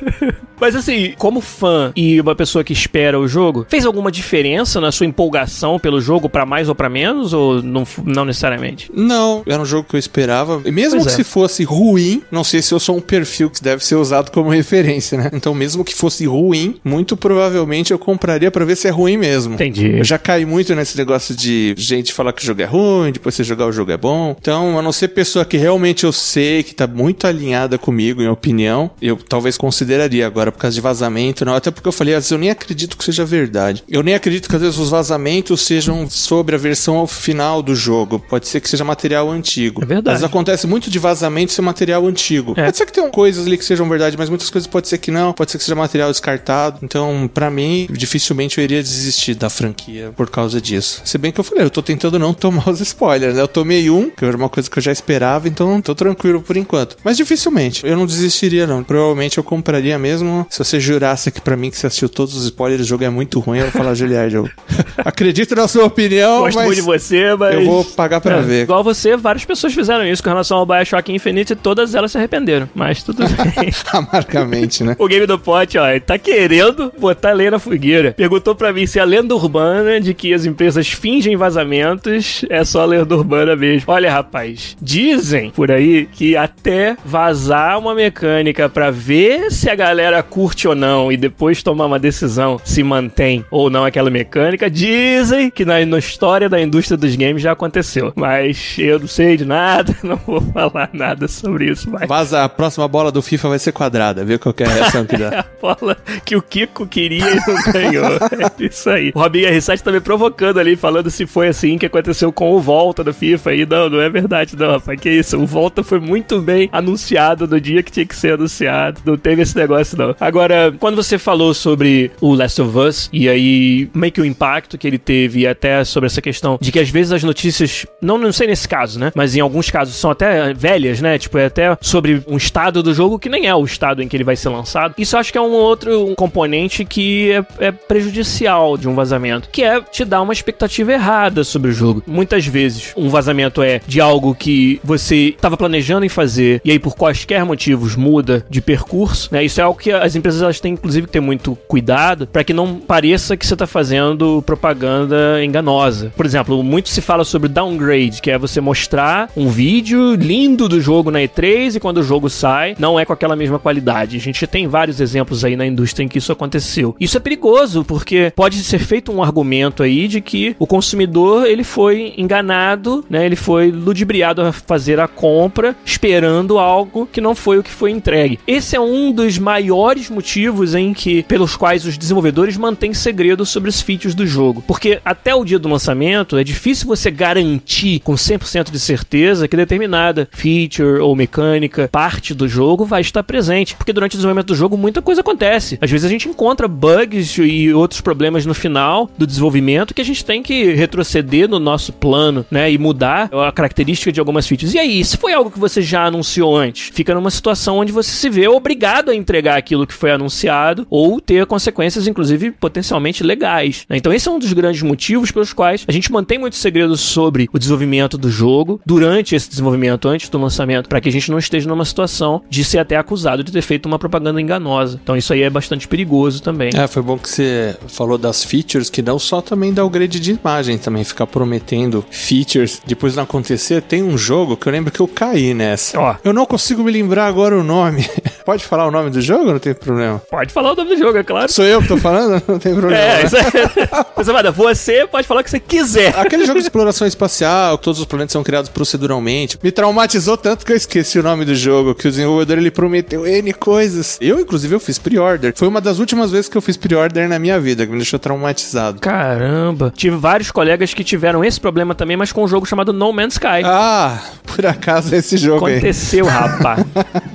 mas 0.60 0.74
assim, 0.74 1.14
como 1.16 1.40
fã 1.40 1.92
e 1.94 2.20
uma 2.20 2.34
pessoa 2.34 2.64
que 2.64 2.72
espera 2.72 3.18
o 3.18 3.28
jogo, 3.28 3.66
fez 3.68 3.84
alguma 3.84 4.10
diferença 4.10 4.80
na 4.80 4.90
sua 4.90 5.06
empolgação 5.06 5.78
pelo 5.78 6.00
jogo 6.00 6.28
para 6.28 6.44
mais 6.44 6.68
ou 6.68 6.74
para 6.74 6.88
menos 6.88 7.32
ou 7.32 7.62
não, 7.62 7.84
não 8.04 8.24
necessariamente? 8.24 8.90
Não, 8.94 9.42
era 9.46 9.60
um 9.60 9.66
jogo 9.66 9.88
que 9.88 9.96
eu 9.96 10.00
esperava. 10.00 10.60
E 10.64 10.70
mesmo 10.70 11.00
pois 11.00 11.14
que 11.14 11.20
é. 11.20 11.24
se 11.24 11.30
fosse 11.30 11.64
ruim, 11.64 12.22
não 12.30 12.42
sei 12.42 12.62
se 12.62 12.72
eu 12.72 12.80
sou 12.80 12.96
um 12.96 13.00
perfil 13.00 13.50
que 13.50 13.62
deve 13.62 13.84
ser 13.84 13.96
usado 13.96 14.30
como 14.30 14.50
referência, 14.50 15.18
né? 15.18 15.30
Então, 15.32 15.54
mesmo 15.54 15.84
que 15.84 15.94
fosse 15.94 16.26
ruim, 16.26 16.76
muito 16.84 17.16
provavelmente 17.18 17.92
eu 17.92 17.98
compraria 17.98 18.50
para 18.50 18.64
ver 18.64 18.76
se 18.76 18.88
é 18.88 18.90
ruim 18.90 19.16
mesmo. 19.16 19.54
Entendi. 19.54 19.98
Eu 19.98 20.04
já 20.04 20.18
caí 20.18 20.44
muito 20.44 20.74
nesse 20.74 20.96
negócio 20.96 21.34
de 21.34 21.74
gente 21.76 22.12
falar 22.12 22.32
que 22.32 22.42
o 22.42 22.46
jogo 22.46 22.62
é 22.62 22.64
ruim, 22.64 23.12
depois 23.12 23.34
você 23.34 23.44
jogar 23.44 23.66
o 23.66 23.72
jogo 23.72 23.90
é 23.92 23.96
bom. 23.96 24.36
Então, 24.40 24.78
a 24.78 24.82
não 24.82 24.92
ser 24.92 25.08
pessoa 25.08 25.44
que 25.44 25.56
realmente 25.56 26.04
eu 26.04 26.12
sei 26.12 26.62
que 26.62 26.74
tá 26.74 26.86
muito 26.86 27.26
alinhada 27.26 27.78
comigo 27.78 28.22
em 28.22 28.28
opinião, 28.28 28.90
eu 29.00 29.16
talvez 29.16 29.56
consideraria 29.56 30.26
agora 30.26 30.52
por 30.52 30.58
causa 30.58 30.74
de 30.74 30.80
vazamento, 30.80 31.44
não, 31.44 31.54
até 31.54 31.70
porque 31.70 31.88
eu 31.88 31.92
falei, 31.92 32.14
às 32.14 32.24
vezes 32.24 32.32
eu 32.32 32.38
nem 32.38 32.50
acredito 32.50 32.96
que 32.96 33.04
seja 33.04 33.24
verdade. 33.24 33.82
Eu 33.88 34.02
nem 34.02 34.14
acredito 34.14 34.48
que 34.48 34.56
às 34.56 34.62
vezes 34.62 34.78
os 34.78 34.90
vazamentos 34.90 35.60
sejam 35.62 36.08
sobre 36.08 36.54
a 36.54 36.58
versão 36.58 37.06
final 37.06 37.62
do 37.62 37.74
jogo. 37.74 38.18
Pode 38.28 38.48
ser 38.48 38.60
que 38.60 38.68
seja 38.68 38.84
material 38.84 39.30
antigo. 39.30 39.82
É 39.82 39.86
verdade. 39.86 40.16
Mas 40.16 40.24
acontece 40.24 40.66
muito 40.66 40.90
de 40.90 40.98
vazamento 40.98 41.52
ser 41.52 41.62
material 41.62 42.06
antigo. 42.06 42.54
É. 42.56 42.64
Pode 42.64 42.76
ser 42.76 42.86
que 42.86 42.92
tenham 42.92 43.10
coisas 43.10 43.46
ali 43.46 43.56
que 43.56 43.64
sejam 43.64 43.88
verdade, 43.88 44.16
mas 44.16 44.28
muitas 44.28 44.50
coisas 44.50 44.66
pode 44.66 44.88
ser 44.88 44.98
que 44.98 45.10
não. 45.10 45.32
Pode 45.32 45.50
ser 45.50 45.58
que 45.58 45.64
seja 45.64 45.74
material 45.74 46.10
descartado. 46.10 46.78
Então, 46.82 46.97
então, 46.98 47.30
para 47.32 47.48
mim, 47.48 47.86
dificilmente 47.88 48.58
eu 48.58 48.64
iria 48.64 48.82
desistir 48.82 49.36
da 49.36 49.48
franquia 49.48 50.12
por 50.16 50.28
causa 50.28 50.60
disso. 50.60 51.00
Se 51.04 51.16
bem 51.16 51.30
que 51.30 51.38
eu 51.38 51.44
falei, 51.44 51.64
eu 51.64 51.70
tô 51.70 51.80
tentando 51.80 52.18
não 52.18 52.34
tomar 52.34 52.68
os 52.68 52.80
spoilers, 52.80 53.36
né? 53.36 53.40
Eu 53.40 53.46
tomei 53.46 53.88
um, 53.88 54.10
que 54.10 54.24
era 54.24 54.36
uma 54.36 54.48
coisa 54.48 54.68
que 54.68 54.76
eu 54.76 54.82
já 54.82 54.90
esperava, 54.90 55.46
então 55.46 55.80
tô 55.80 55.94
tranquilo 55.94 56.42
por 56.42 56.56
enquanto. 56.56 56.96
Mas 57.04 57.16
dificilmente, 57.16 57.86
eu 57.86 57.96
não 57.96 58.04
desistiria 58.04 58.66
não. 58.66 58.82
Provavelmente 58.82 59.38
eu 59.38 59.44
compraria 59.44 59.96
mesmo. 59.96 60.44
Se 60.50 60.58
você 60.58 60.80
jurasse 60.80 61.28
aqui 61.28 61.40
para 61.40 61.56
mim 61.56 61.70
que 61.70 61.78
você 61.78 61.86
assistiu 61.86 62.08
todos 62.08 62.34
os 62.34 62.46
spoilers, 62.46 62.82
o 62.82 62.84
jogo 62.84 63.04
é 63.04 63.10
muito 63.10 63.38
ruim, 63.38 63.58
eu 63.58 63.70
vou 63.70 63.72
falar, 63.72 63.94
Juliard, 63.98 64.34
eu 64.34 64.50
acredito 64.98 65.54
na 65.54 65.68
sua 65.68 65.84
opinião, 65.84 66.40
Gosto 66.40 66.56
mas 66.56 66.66
muito 66.66 66.80
de 66.80 66.82
você, 66.82 67.36
mas... 67.36 67.54
Eu 67.54 67.64
vou 67.64 67.84
pagar 67.84 68.20
para 68.20 68.38
é, 68.38 68.42
ver. 68.42 68.62
Igual 68.64 68.82
você, 68.82 69.16
várias 69.16 69.44
pessoas 69.44 69.72
fizeram 69.72 70.04
isso 70.04 70.20
com 70.20 70.30
relação 70.30 70.58
ao 70.58 70.66
Bioshock 70.66 71.12
Infinite 71.12 71.52
e 71.52 71.56
todas 71.56 71.94
elas 71.94 72.10
se 72.10 72.18
arrependeram, 72.18 72.68
mas 72.74 73.04
tudo 73.04 73.22
bem. 73.24 73.72
Amargamente, 73.92 74.82
né? 74.82 74.96
o 74.98 75.06
game 75.06 75.26
do 75.26 75.38
pote, 75.38 75.78
ó, 75.78 75.86
tá 76.04 76.18
querendo 76.18 76.87
botar 76.98 77.32
lenha 77.32 77.52
na 77.52 77.58
fogueira. 77.58 78.12
Perguntou 78.12 78.54
pra 78.54 78.72
mim 78.72 78.86
se 78.86 79.00
a 79.00 79.04
lenda 79.04 79.34
urbana 79.34 80.00
de 80.00 80.14
que 80.14 80.32
as 80.32 80.44
empresas 80.44 80.88
fingem 80.88 81.36
vazamentos 81.36 82.44
é 82.48 82.64
só 82.64 82.84
lenda 82.84 83.16
urbana 83.16 83.56
mesmo. 83.56 83.92
Olha, 83.92 84.12
rapaz, 84.12 84.76
dizem 84.80 85.50
por 85.50 85.70
aí 85.70 86.06
que 86.06 86.36
até 86.36 86.96
vazar 87.04 87.78
uma 87.78 87.94
mecânica 87.94 88.68
para 88.68 88.90
ver 88.90 89.50
se 89.50 89.70
a 89.70 89.74
galera 89.74 90.22
curte 90.22 90.68
ou 90.68 90.74
não 90.74 91.10
e 91.10 91.16
depois 91.16 91.62
tomar 91.62 91.86
uma 91.86 91.98
decisão 91.98 92.60
se 92.64 92.82
mantém 92.82 93.44
ou 93.50 93.70
não 93.70 93.84
aquela 93.84 94.10
mecânica, 94.10 94.70
dizem 94.70 95.50
que 95.50 95.64
na, 95.64 95.84
na 95.84 95.98
história 95.98 96.48
da 96.48 96.60
indústria 96.60 96.96
dos 96.96 97.14
games 97.16 97.42
já 97.42 97.52
aconteceu. 97.52 98.12
Mas 98.14 98.76
eu 98.78 98.98
não 98.98 99.08
sei 99.08 99.36
de 99.36 99.44
nada, 99.44 99.94
não 100.02 100.16
vou 100.16 100.40
falar 100.40 100.90
nada 100.92 101.28
sobre 101.28 101.70
isso. 101.70 101.90
Mas... 101.90 102.08
Vaza, 102.08 102.44
a 102.44 102.48
próxima 102.48 102.86
bola 102.88 103.10
do 103.10 103.22
FIFA 103.22 103.50
vai 103.50 103.58
ser 103.58 103.72
quadrada, 103.72 104.24
viu 104.24 104.38
qual 104.38 104.54
é 104.58 104.64
a 104.64 104.68
reação 104.68 105.04
que 105.04 105.16
dá. 105.16 105.40
a 105.40 105.46
bola 105.60 105.96
que 106.24 106.36
o 106.36 106.42
Kiko 106.42 106.77
queria 106.86 107.30
e 107.30 107.36
não 107.36 107.72
ganhou. 107.72 108.08
É 108.38 108.64
isso 108.64 108.88
aí. 108.90 109.12
O 109.14 109.20
Robinho 109.20 109.48
R7 109.48 109.80
tá 109.80 109.90
me 109.90 110.00
provocando 110.00 110.58
ali, 110.58 110.76
falando 110.76 111.10
se 111.10 111.26
foi 111.26 111.48
assim 111.48 111.78
que 111.78 111.86
aconteceu 111.86 112.32
com 112.32 112.52
o 112.52 112.60
Volta 112.60 113.02
do 113.02 113.12
FIFA 113.12 113.50
aí. 113.50 113.66
Não, 113.66 113.88
não 113.88 114.00
é 114.00 114.08
verdade, 114.08 114.56
não, 114.56 114.72
rapaz. 114.72 115.00
Que 115.00 115.10
isso? 115.10 115.38
O 115.38 115.46
Volta 115.46 115.82
foi 115.82 115.98
muito 115.98 116.40
bem 116.40 116.68
anunciado 116.72 117.46
no 117.46 117.60
dia 117.60 117.82
que 117.82 117.90
tinha 117.90 118.06
que 118.06 118.14
ser 118.14 118.34
anunciado. 118.34 119.00
Não 119.04 119.16
teve 119.16 119.42
esse 119.42 119.56
negócio, 119.56 119.96
não. 119.96 120.14
Agora, 120.20 120.74
quando 120.78 120.96
você 120.96 121.18
falou 121.18 121.52
sobre 121.54 122.10
o 122.20 122.34
Last 122.34 122.60
of 122.60 122.78
Us, 122.78 123.10
e 123.12 123.28
aí 123.28 123.90
meio 123.94 124.12
que 124.12 124.20
o 124.20 124.24
impacto 124.24 124.78
que 124.78 124.86
ele 124.86 124.98
teve, 124.98 125.40
e 125.40 125.46
até 125.46 125.82
sobre 125.84 126.06
essa 126.06 126.20
questão 126.20 126.58
de 126.60 126.70
que 126.70 126.78
às 126.78 126.90
vezes 126.90 127.12
as 127.12 127.22
notícias, 127.22 127.86
não, 128.00 128.18
não 128.18 128.32
sei 128.32 128.46
nesse 128.46 128.68
caso, 128.68 128.98
né? 128.98 129.12
Mas 129.14 129.36
em 129.36 129.40
alguns 129.40 129.70
casos 129.70 129.94
são 129.94 130.10
até 130.10 130.52
velhas, 130.54 131.00
né? 131.00 131.18
Tipo, 131.18 131.38
é 131.38 131.46
até 131.46 131.76
sobre 131.80 132.22
um 132.26 132.36
estado 132.36 132.82
do 132.82 132.92
jogo 132.94 133.18
que 133.18 133.28
nem 133.28 133.46
é 133.46 133.54
o 133.54 133.64
estado 133.64 134.02
em 134.02 134.08
que 134.08 134.16
ele 134.16 134.24
vai 134.24 134.36
ser 134.36 134.48
lançado. 134.48 134.94
Isso 134.98 135.16
acho 135.16 135.32
que 135.32 135.38
é 135.38 135.40
um 135.40 135.52
outro 135.52 136.14
componente 136.16 136.67
que 136.68 137.32
é, 137.32 137.66
é, 137.66 137.72
prejudicial 137.72 138.76
de 138.76 138.88
um 138.88 138.94
vazamento, 138.94 139.48
que 139.50 139.62
é 139.62 139.80
te 139.80 140.04
dar 140.04 140.22
uma 140.22 140.32
expectativa 140.32 140.92
errada 140.92 141.44
sobre 141.44 141.70
o 141.70 141.74
jogo. 141.74 142.02
Muitas 142.06 142.46
vezes, 142.46 142.92
um 142.96 143.08
vazamento 143.08 143.62
é 143.62 143.80
de 143.86 144.00
algo 144.00 144.34
que 144.34 144.80
você 144.84 145.28
estava 145.28 145.56
planejando 145.56 146.04
em 146.04 146.08
fazer 146.08 146.60
e 146.64 146.70
aí 146.70 146.78
por 146.78 146.96
quaisquer 146.96 147.44
motivos 147.44 147.96
muda 147.96 148.44
de 148.48 148.60
percurso, 148.60 149.28
né? 149.32 149.44
Isso 149.44 149.60
é 149.60 149.64
algo 149.64 149.78
que 149.78 149.90
as 149.90 150.14
empresas 150.14 150.42
elas 150.42 150.60
têm 150.60 150.74
inclusive 150.74 151.06
que 151.06 151.12
ter 151.12 151.20
muito 151.20 151.56
cuidado 151.66 152.26
para 152.26 152.44
que 152.44 152.52
não 152.52 152.76
pareça 152.76 153.36
que 153.36 153.46
você 153.46 153.54
está 153.54 153.66
fazendo 153.66 154.42
propaganda 154.42 155.44
enganosa. 155.44 156.12
Por 156.16 156.26
exemplo, 156.26 156.62
muito 156.62 156.88
se 156.88 157.00
fala 157.00 157.24
sobre 157.24 157.48
downgrade, 157.48 158.20
que 158.22 158.30
é 158.30 158.38
você 158.38 158.60
mostrar 158.60 159.30
um 159.36 159.48
vídeo 159.48 160.14
lindo 160.14 160.68
do 160.68 160.80
jogo 160.80 161.10
na 161.10 161.20
E3 161.20 161.76
e 161.76 161.80
quando 161.80 161.98
o 161.98 162.02
jogo 162.02 162.28
sai, 162.28 162.74
não 162.78 162.98
é 162.98 163.04
com 163.04 163.12
aquela 163.12 163.36
mesma 163.36 163.58
qualidade. 163.58 164.16
A 164.16 164.20
gente 164.20 164.46
tem 164.46 164.66
vários 164.66 165.00
exemplos 165.00 165.44
aí 165.44 165.56
na 165.56 165.66
indústria 165.66 166.04
em 166.04 166.08
que 166.08 166.18
isso 166.18 166.32
aconteceu. 166.58 166.96
Isso 167.00 167.16
é 167.16 167.20
perigoso, 167.20 167.84
porque 167.84 168.32
pode 168.34 168.56
ser 168.58 168.78
feito 168.78 169.12
um 169.12 169.22
argumento 169.22 169.82
aí 169.82 170.08
de 170.08 170.20
que 170.20 170.54
o 170.58 170.66
consumidor 170.66 171.46
ele 171.46 171.64
foi 171.64 172.14
enganado, 172.16 173.04
né? 173.08 173.24
Ele 173.24 173.36
foi 173.36 173.70
ludibriado 173.70 174.42
a 174.42 174.52
fazer 174.52 175.00
a 175.00 175.08
compra 175.08 175.76
esperando 175.84 176.58
algo 176.58 177.08
que 177.10 177.20
não 177.20 177.34
foi 177.34 177.58
o 177.58 177.62
que 177.62 177.70
foi 177.70 177.90
entregue. 177.90 178.38
Esse 178.46 178.76
é 178.76 178.80
um 178.80 179.12
dos 179.12 179.38
maiores 179.38 180.10
motivos 180.10 180.74
em 180.74 180.92
que 180.92 181.22
pelos 181.22 181.56
quais 181.56 181.86
os 181.86 181.96
desenvolvedores 181.96 182.56
mantêm 182.56 182.92
segredo 182.92 183.46
sobre 183.46 183.70
os 183.70 183.80
features 183.80 184.14
do 184.14 184.26
jogo, 184.26 184.62
porque 184.66 185.00
até 185.04 185.34
o 185.34 185.44
dia 185.44 185.58
do 185.58 185.68
lançamento 185.68 186.36
é 186.36 186.44
difícil 186.44 186.86
você 186.86 187.10
garantir 187.10 188.00
com 188.00 188.14
100% 188.14 188.70
de 188.70 188.80
certeza 188.80 189.46
que 189.46 189.56
determinada 189.56 190.28
feature 190.32 191.00
ou 191.00 191.14
mecânica, 191.14 191.88
parte 191.90 192.34
do 192.34 192.48
jogo 192.48 192.84
vai 192.84 193.00
estar 193.00 193.22
presente, 193.22 193.76
porque 193.76 193.92
durante 193.92 194.14
o 194.14 194.18
desenvolvimento 194.18 194.48
do 194.48 194.54
jogo 194.54 194.76
muita 194.76 195.00
coisa 195.00 195.20
acontece. 195.20 195.78
Às 195.80 195.90
vezes 195.90 196.04
a 196.04 196.08
gente 196.08 196.28
encontra 196.28 196.47
bugs 196.68 197.38
e 197.38 197.72
outros 197.72 198.00
problemas 198.00 198.46
no 198.46 198.54
final 198.54 199.10
do 199.16 199.26
desenvolvimento 199.26 199.94
que 199.94 200.00
a 200.00 200.04
gente 200.04 200.24
tem 200.24 200.42
que 200.42 200.72
retroceder 200.74 201.48
no 201.48 201.58
nosso 201.58 201.92
plano, 201.92 202.44
né, 202.50 202.70
e 202.70 202.78
mudar 202.78 203.30
a 203.32 203.52
característica 203.52 204.12
de 204.12 204.20
algumas 204.20 204.46
features. 204.46 204.74
E 204.74 204.78
aí, 204.78 205.04
se 205.04 205.16
foi 205.16 205.32
algo 205.32 205.50
que 205.50 205.58
você 205.58 205.82
já 205.82 206.04
anunciou 206.04 206.56
antes, 206.56 206.90
fica 206.92 207.14
numa 207.14 207.30
situação 207.30 207.78
onde 207.78 207.92
você 207.92 208.10
se 208.10 208.28
vê 208.28 208.48
obrigado 208.48 209.10
a 209.10 209.14
entregar 209.14 209.56
aquilo 209.56 209.86
que 209.86 209.94
foi 209.94 210.10
anunciado 210.10 210.86
ou 210.90 211.20
ter 211.20 211.46
consequências, 211.46 212.06
inclusive 212.06 212.50
potencialmente 212.50 213.22
legais. 213.22 213.84
Né? 213.88 213.96
Então, 213.96 214.12
esse 214.12 214.28
é 214.28 214.30
um 214.30 214.38
dos 214.38 214.52
grandes 214.52 214.82
motivos 214.82 215.30
pelos 215.30 215.52
quais 215.52 215.84
a 215.86 215.92
gente 215.92 216.10
mantém 216.12 216.38
muitos 216.38 216.58
segredos 216.58 217.00
sobre 217.00 217.48
o 217.52 217.58
desenvolvimento 217.58 218.16
do 218.16 218.30
jogo 218.30 218.80
durante 218.84 219.34
esse 219.34 219.48
desenvolvimento, 219.48 220.08
antes 220.08 220.28
do 220.28 220.38
lançamento, 220.38 220.88
para 220.88 221.00
que 221.00 221.08
a 221.08 221.12
gente 221.12 221.30
não 221.30 221.38
esteja 221.38 221.68
numa 221.68 221.84
situação 221.84 222.42
de 222.48 222.64
ser 222.64 222.78
até 222.78 222.96
acusado 222.96 223.44
de 223.44 223.52
ter 223.52 223.62
feito 223.62 223.86
uma 223.86 223.98
propaganda 223.98 224.40
enganosa. 224.40 225.00
Então, 225.02 225.16
isso 225.16 225.32
aí 225.32 225.42
é 225.42 225.50
bastante 225.50 225.88
perigoso 225.88 226.37
também. 226.40 226.70
É, 226.74 226.86
foi 226.86 227.02
bom 227.02 227.18
que 227.18 227.28
você 227.28 227.76
falou 227.88 228.18
das 228.18 228.44
features, 228.44 228.90
que 228.90 229.02
não 229.02 229.18
só 229.18 229.40
também 229.40 229.72
dá 229.72 229.84
o 229.84 229.90
grade 229.90 230.20
de 230.20 230.32
imagem, 230.32 230.78
também 230.78 231.04
ficar 231.04 231.26
prometendo 231.26 232.04
features, 232.10 232.80
depois 232.86 233.16
não 233.16 233.24
acontecer. 233.24 233.82
Tem 233.82 234.02
um 234.02 234.16
jogo 234.16 234.56
que 234.56 234.66
eu 234.66 234.72
lembro 234.72 234.92
que 234.92 235.00
eu 235.00 235.08
caí 235.08 235.54
nessa. 235.54 235.98
Ó. 235.98 236.16
Eu 236.24 236.32
não 236.32 236.46
consigo 236.46 236.82
me 236.82 236.90
lembrar 236.90 237.26
agora 237.26 237.58
o 237.58 237.64
nome. 237.64 238.08
Pode 238.44 238.64
falar 238.64 238.86
o 238.86 238.90
nome 238.90 239.10
do 239.10 239.20
jogo? 239.20 239.52
Não 239.52 239.58
tem 239.58 239.74
problema. 239.74 240.22
Pode 240.30 240.52
falar 240.52 240.72
o 240.72 240.74
nome 240.74 240.94
do 240.94 240.98
jogo, 240.98 241.18
é 241.18 241.22
claro. 241.22 241.52
Sou 241.52 241.64
eu 241.64 241.82
que 241.82 241.88
tô 241.88 241.98
falando? 241.98 242.42
Não 242.48 242.58
tem 242.58 242.74
problema. 242.74 243.02
É, 243.02 243.24
isso 243.24 243.36
é... 243.36 243.42
Você, 244.52 245.06
pode 245.06 245.26
falar 245.26 245.40
o 245.40 245.44
que 245.44 245.50
você 245.50 245.60
quiser. 245.60 246.18
Aquele 246.18 246.44
jogo 246.44 246.58
de 246.58 246.64
exploração 246.64 247.06
espacial, 247.06 247.78
que 247.78 247.84
todos 247.84 248.00
os 248.00 248.06
planetas 248.06 248.32
são 248.32 248.42
criados 248.42 248.70
proceduralmente, 248.70 249.58
me 249.62 249.70
traumatizou 249.70 250.36
tanto 250.36 250.64
que 250.64 250.72
eu 250.72 250.76
esqueci 250.76 251.18
o 251.18 251.22
nome 251.22 251.44
do 251.44 251.54
jogo, 251.54 251.94
que 251.94 252.08
o 252.08 252.10
desenvolvedor 252.10 252.58
ele 252.58 252.70
prometeu 252.70 253.26
N 253.26 253.52
coisas. 253.52 254.18
Eu, 254.20 254.40
inclusive, 254.40 254.74
eu 254.74 254.80
fiz 254.80 254.98
pre-order. 254.98 255.52
Foi 255.54 255.68
uma 255.68 255.80
das 255.80 255.98
últimas 255.98 256.27
vezes 256.30 256.48
que 256.48 256.56
eu 256.56 256.62
fiz 256.62 256.76
pre-order 256.76 257.28
na 257.28 257.38
minha 257.38 257.60
vida, 257.60 257.84
que 257.84 257.92
me 257.92 257.98
deixou 257.98 258.18
traumatizado. 258.18 259.00
Caramba. 259.00 259.92
Tive 259.94 260.16
vários 260.16 260.50
colegas 260.50 260.94
que 260.94 261.04
tiveram 261.04 261.44
esse 261.44 261.60
problema 261.60 261.94
também, 261.94 262.16
mas 262.16 262.32
com 262.32 262.44
um 262.44 262.48
jogo 262.48 262.66
chamado 262.66 262.92
No 262.92 263.12
Man's 263.12 263.34
Sky. 263.34 263.62
Ah, 263.64 264.18
por 264.44 264.64
acaso 264.66 265.14
esse 265.14 265.36
jogo 265.36 265.66
aí. 265.66 265.74
Aconteceu, 265.74 266.26
rapaz. 266.26 266.84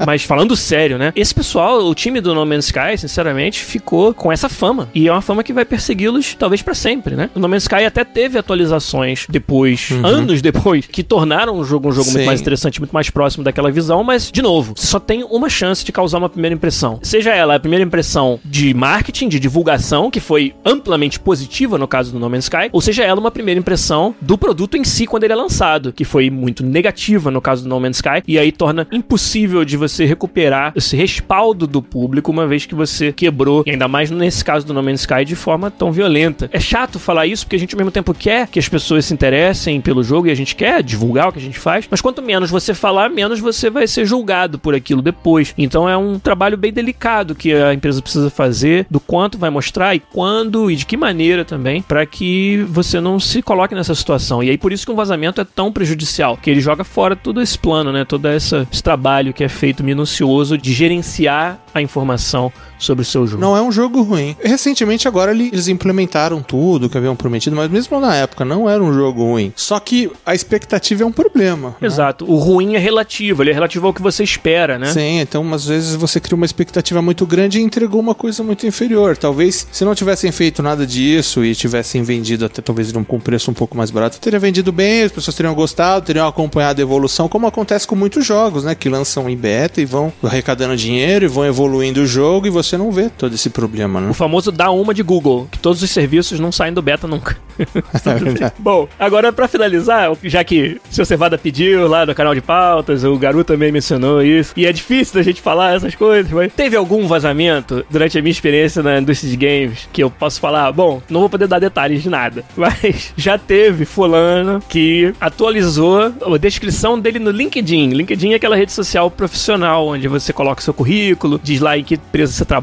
Mas 0.06 0.24
falando 0.24 0.56
sério, 0.56 0.98
né? 0.98 1.12
Esse 1.16 1.34
pessoal, 1.34 1.86
o 1.86 1.96
time 1.96 2.20
do 2.20 2.34
No 2.34 2.46
Man's 2.46 2.66
Sky, 2.66 2.98
sinceramente, 2.98 3.64
ficou 3.64 4.14
com 4.14 4.32
essa 4.32 4.50
fama. 4.50 4.90
E 4.94 5.08
é 5.08 5.12
uma 5.12 5.22
fama 5.22 5.44
que 5.44 5.54
vai 5.54 5.66
persegui-los, 5.66 6.36
talvez, 6.36 6.62
pra 6.62 6.74
sempre, 6.74 7.16
né? 7.16 7.30
O 7.36 7.40
No 7.40 7.48
Man's 7.48 7.64
Sky 7.64 7.86
até 7.86 8.04
teve 8.04 8.38
atualizações 8.38 9.26
depois, 9.30 9.90
anos 10.04 10.42
depois, 10.42 10.86
que 10.86 11.04
tornaram 11.04 11.58
o 11.58 11.64
jogo 11.64 11.90
um 11.90 11.92
jogo 11.92 12.06
Sim. 12.08 12.14
muito 12.14 12.26
mais 12.26 12.42
interessante, 12.42 12.80
muito 12.80 12.92
mais 12.92 13.10
próximo 13.10 13.44
daquela 13.44 13.72
visão, 13.72 14.04
mas, 14.04 14.32
de 14.32 14.42
novo, 14.42 14.74
só 14.76 15.00
tem 15.00 15.24
uma 15.24 15.50
chance 15.50 15.84
de 15.84 15.92
causar 15.92 16.18
uma 16.18 16.30
primeira 16.30 16.56
impressão. 16.56 17.00
Seja 17.02 17.34
ela 17.34 17.56
a 17.56 17.60
primeira 17.60 17.84
impressão 17.84 18.40
de 18.44 18.74
marketing, 18.84 19.30
de 19.30 19.40
divulgação, 19.40 20.12
que 20.12 20.20
foi 20.20 20.54
amplamente 20.66 21.18
positiva 21.18 21.78
no 21.78 21.88
caso 21.88 22.12
do 22.12 22.20
No 22.20 22.30
Man's 22.30 22.44
Sky, 22.44 22.68
ou 22.70 22.82
seja 22.82 23.06
ela 23.06 23.18
uma 23.18 23.32
primeira 23.32 23.58
impressão 23.58 24.14
do 24.20 24.38
produto 24.38 24.76
em 24.76 24.84
si 24.84 25.08
quando 25.08 25.24
ele 25.24 25.32
é 25.32 25.36
lançado, 25.38 25.94
que 25.94 26.04
foi 26.04 26.30
muito 26.30 26.66
negativa 26.66 27.32
no 27.32 27.40
caso 27.40 27.64
do 27.64 27.70
No 27.70 27.80
Man's 27.80 27.96
Sky, 27.96 28.22
e 28.28 28.38
aí 28.38 28.52
torna 28.52 28.86
impossível 28.92 29.64
de 29.64 29.78
você 29.78 30.04
recuperar 30.04 30.74
esse 30.76 30.98
respaldo 30.98 31.66
do 31.66 31.82
público 31.82 32.30
uma 32.30 32.46
vez 32.46 32.66
que 32.66 32.76
você 32.76 33.14
quebrou, 33.14 33.64
e 33.66 33.72
ainda 33.72 33.88
mais 33.88 34.12
nesse 34.12 34.44
caso 34.44 34.68
do 34.68 34.74
No 34.74 34.84
Man's 34.84 35.00
Sky, 35.00 35.24
de 35.24 35.36
forma 35.36 35.72
tão 35.72 35.90
violenta. 35.90 36.50
É 36.52 36.60
chato 36.60 37.00
falar 37.00 37.26
isso 37.26 37.46
porque 37.46 37.56
a 37.56 37.60
gente 37.60 37.74
ao 37.76 37.78
mesmo 37.78 37.92
tempo 37.92 38.14
quer 38.14 38.50
que 38.50 38.60
as 38.60 38.68
pessoas 38.68 39.06
se 39.06 39.14
interessem 39.14 39.80
pelo 39.80 40.04
jogo 40.04 40.28
e 40.28 40.32
a 40.32 40.36
gente 40.36 40.58
quer 40.58 40.84
divulgar 40.84 41.30
o 41.30 41.32
que 41.32 41.40
a 41.40 41.42
gente 41.42 41.58
faz, 41.58 41.88
mas 41.90 42.02
quanto 42.02 42.22
menos 42.22 42.52
você 42.52 42.74
falar, 42.74 43.10
menos 43.10 43.40
você 43.40 43.70
vai 43.70 43.88
ser 43.88 44.06
julgado 44.06 44.60
por 44.60 44.76
aquilo 44.76 45.02
depois. 45.02 45.54
Então 45.58 45.88
é 45.88 45.96
um 45.96 46.20
trabalho 46.20 46.58
bem 46.58 46.74
delicado 46.74 47.34
que 47.34 47.54
a 47.54 47.74
empresa 47.74 48.02
precisa 48.02 48.30
fazer, 48.30 48.63
do 48.90 49.00
quanto 49.00 49.38
vai 49.38 49.50
mostrar 49.50 49.96
e 49.96 50.00
quando 50.00 50.70
e 50.70 50.76
de 50.76 50.86
que 50.86 50.98
maneira 50.98 51.44
também, 51.44 51.82
para 51.82 52.06
que 52.06 52.66
você 52.70 53.00
não 53.00 53.20
se 53.20 53.42
coloque 53.42 53.76
nessa 53.76 53.96
situação. 53.96 54.44
E 54.44 54.50
aí 54.50 54.58
por 54.58 54.72
isso 54.72 54.86
que 54.86 54.92
um 54.92 54.96
vazamento 54.96 55.42
é 55.42 55.44
tão 55.44 55.72
prejudicial, 55.72 56.38
que 56.38 56.50
ele 56.50 56.62
joga 56.62 56.84
fora 56.84 57.16
todo 57.16 57.42
esse 57.42 57.58
plano, 57.58 57.92
né? 57.92 58.06
Todo 58.06 58.28
essa, 58.28 58.68
esse 58.72 58.84
trabalho 58.84 59.34
que 59.34 59.44
é 59.44 59.50
feito 59.50 59.84
minucioso 59.84 60.58
de 60.58 60.74
gerenciar 60.74 61.60
a 61.74 61.82
informação 61.82 62.52
sobre 62.86 63.02
o 63.04 63.06
seu 63.06 63.26
jogo. 63.28 63.42
Não 63.42 63.56
é 63.56 63.62
um 63.62 63.72
jogo 63.72 64.02
ruim. 64.02 64.36
Recentemente, 64.44 65.08
agora 65.08 65.32
ele- 65.32 65.50
eles 65.52 65.68
implementaram 65.68 66.42
tudo 66.42 66.90
que 66.90 66.98
haviam 66.98 67.16
prometido, 67.16 67.56
mas 67.56 67.70
mesmo 67.70 68.00
na 68.00 68.16
época 68.16 68.44
não 68.46 68.70
era 68.70 68.84
um 68.84 68.94
jogo 68.94 69.24
ruim. 69.24 69.52
Só 69.56 69.80
que 69.80 70.12
a 70.26 70.34
expectativa 70.36 71.04
é 71.04 71.06
um 71.06 71.12
problema. 71.12 71.70
né? 71.80 71.88
Exato. 71.88 72.26
O 72.30 72.36
ruim 72.38 72.76
é 72.76 72.80
relativo, 72.80 73.42
ele 73.44 73.52
é 73.52 73.54
relativo 73.54 73.88
ao 73.88 73.94
que 73.94 74.02
você 74.02 74.24
espera, 74.24 74.78
né? 74.80 74.88
Sim, 74.92 75.20
então 75.20 75.54
às 75.54 75.66
vezes 75.66 75.96
você 75.96 76.20
cria 76.20 76.36
uma 76.36 76.46
expectativa 76.46 77.02
muito 77.02 77.26
grande 77.26 77.60
e 77.60 77.62
entregou 77.62 78.00
uma 78.00 78.16
coisa 78.16 78.44
muito 78.44 78.66
inferior. 78.68 79.16
Talvez 79.18 79.68
se 79.72 79.84
não 79.86 79.94
tivessem 79.96 80.32
feito 80.32 80.62
nada 80.64 80.86
disso 80.86 81.44
e 81.44 81.54
tivessem 81.56 82.02
vendido 82.04 82.46
até 82.46 82.62
talvez 82.62 82.92
com 82.92 83.16
um 83.16 83.20
preço 83.20 83.50
um 83.52 83.54
pouco 83.54 83.76
mais 83.78 83.90
barato, 83.92 84.20
teria 84.20 84.40
vendido 84.40 84.72
bem, 84.72 85.04
as 85.04 85.12
pessoas 85.12 85.36
teriam 85.36 85.54
gostado, 85.56 86.06
teriam 86.06 86.28
acompanhado 86.28 86.80
a 86.80 86.84
evolução, 86.84 87.28
como 87.28 87.48
acontece 87.48 87.88
com 87.88 87.96
muitos 87.96 88.26
jogos, 88.26 88.64
né? 88.64 88.76
Que 88.76 88.90
lançam 88.90 89.30
em 89.30 89.36
beta 89.38 89.82
e 89.82 89.86
vão 89.86 90.12
arrecadando 90.24 90.76
dinheiro 90.76 91.26
e 91.26 91.28
vão 91.28 91.46
evoluindo 91.46 92.02
o 92.02 92.06
jogo 92.08 92.48
e 92.48 92.50
você 92.50 92.73
não 92.78 92.92
vê 92.92 93.10
todo 93.10 93.34
esse 93.34 93.50
problema, 93.50 94.02
né? 94.02 94.10
O 94.10 94.14
famoso 94.14 94.52
dá 94.52 94.72
uma 94.72 94.94
de 94.94 95.04
Google, 95.04 95.48
que 95.52 95.60
todos 95.60 95.82
os 95.82 95.90
serviços 95.90 96.40
não 96.40 96.52
saem 96.52 96.74
do 96.74 96.82
beta 96.82 97.08
nunca. 97.08 97.38
É. 98.04 98.52
Bom, 98.60 98.88
agora 99.00 99.32
pra 99.32 99.48
finalizar, 99.48 100.12
já 100.24 100.44
que 100.44 100.80
o 100.90 100.94
seu 100.94 101.06
Cevada 101.06 101.38
pediu 101.38 101.88
lá 101.88 102.06
no 102.06 102.14
canal 102.14 102.34
de 102.34 102.42
pautas, 102.42 103.04
o 103.04 103.18
Garu 103.18 103.44
também 103.44 103.72
mencionou 103.72 104.22
isso, 104.22 104.54
e 104.58 104.66
é 104.66 104.74
difícil 104.74 105.16
da 105.16 105.22
gente 105.22 105.42
falar 105.42 105.76
essas 105.76 105.96
coisas, 105.96 106.32
mas 106.32 106.52
teve 106.54 106.76
algum 106.76 107.08
vazamento 107.08 107.86
durante 107.90 108.18
a 108.18 108.22
minha 108.22 108.32
experiência 108.32 108.84
na 108.84 109.00
indústria 109.00 109.30
de 109.30 109.38
games 109.38 109.88
que 109.92 110.04
eu 110.04 110.10
posso 110.10 110.40
falar? 110.40 110.72
Bom, 110.72 111.02
não 111.10 111.22
vou 111.22 111.30
poder 111.30 111.48
dar 111.48 111.60
detalhes 111.60 112.02
de 112.02 112.10
nada, 112.10 112.44
mas 112.58 113.14
já 113.16 113.38
teve 113.38 113.86
fulano 113.86 114.62
que 114.68 115.14
atualizou 115.20 116.00
a 116.02 116.38
descrição 116.38 117.00
dele 117.00 117.20
no 117.20 117.32
LinkedIn. 117.32 117.90
LinkedIn 117.90 118.34
é 118.34 118.36
aquela 118.36 118.56
rede 118.56 118.72
social 118.72 119.10
profissional 119.10 119.88
onde 119.88 120.08
você 120.08 120.34
coloca 120.34 120.62
seu 120.62 120.74
currículo, 120.74 121.40
diz 121.42 121.60
lá 121.60 121.78
em 121.78 121.84
que 121.84 121.96
empresa 121.96 122.34
você 122.34 122.46
trabalha, 122.46 122.63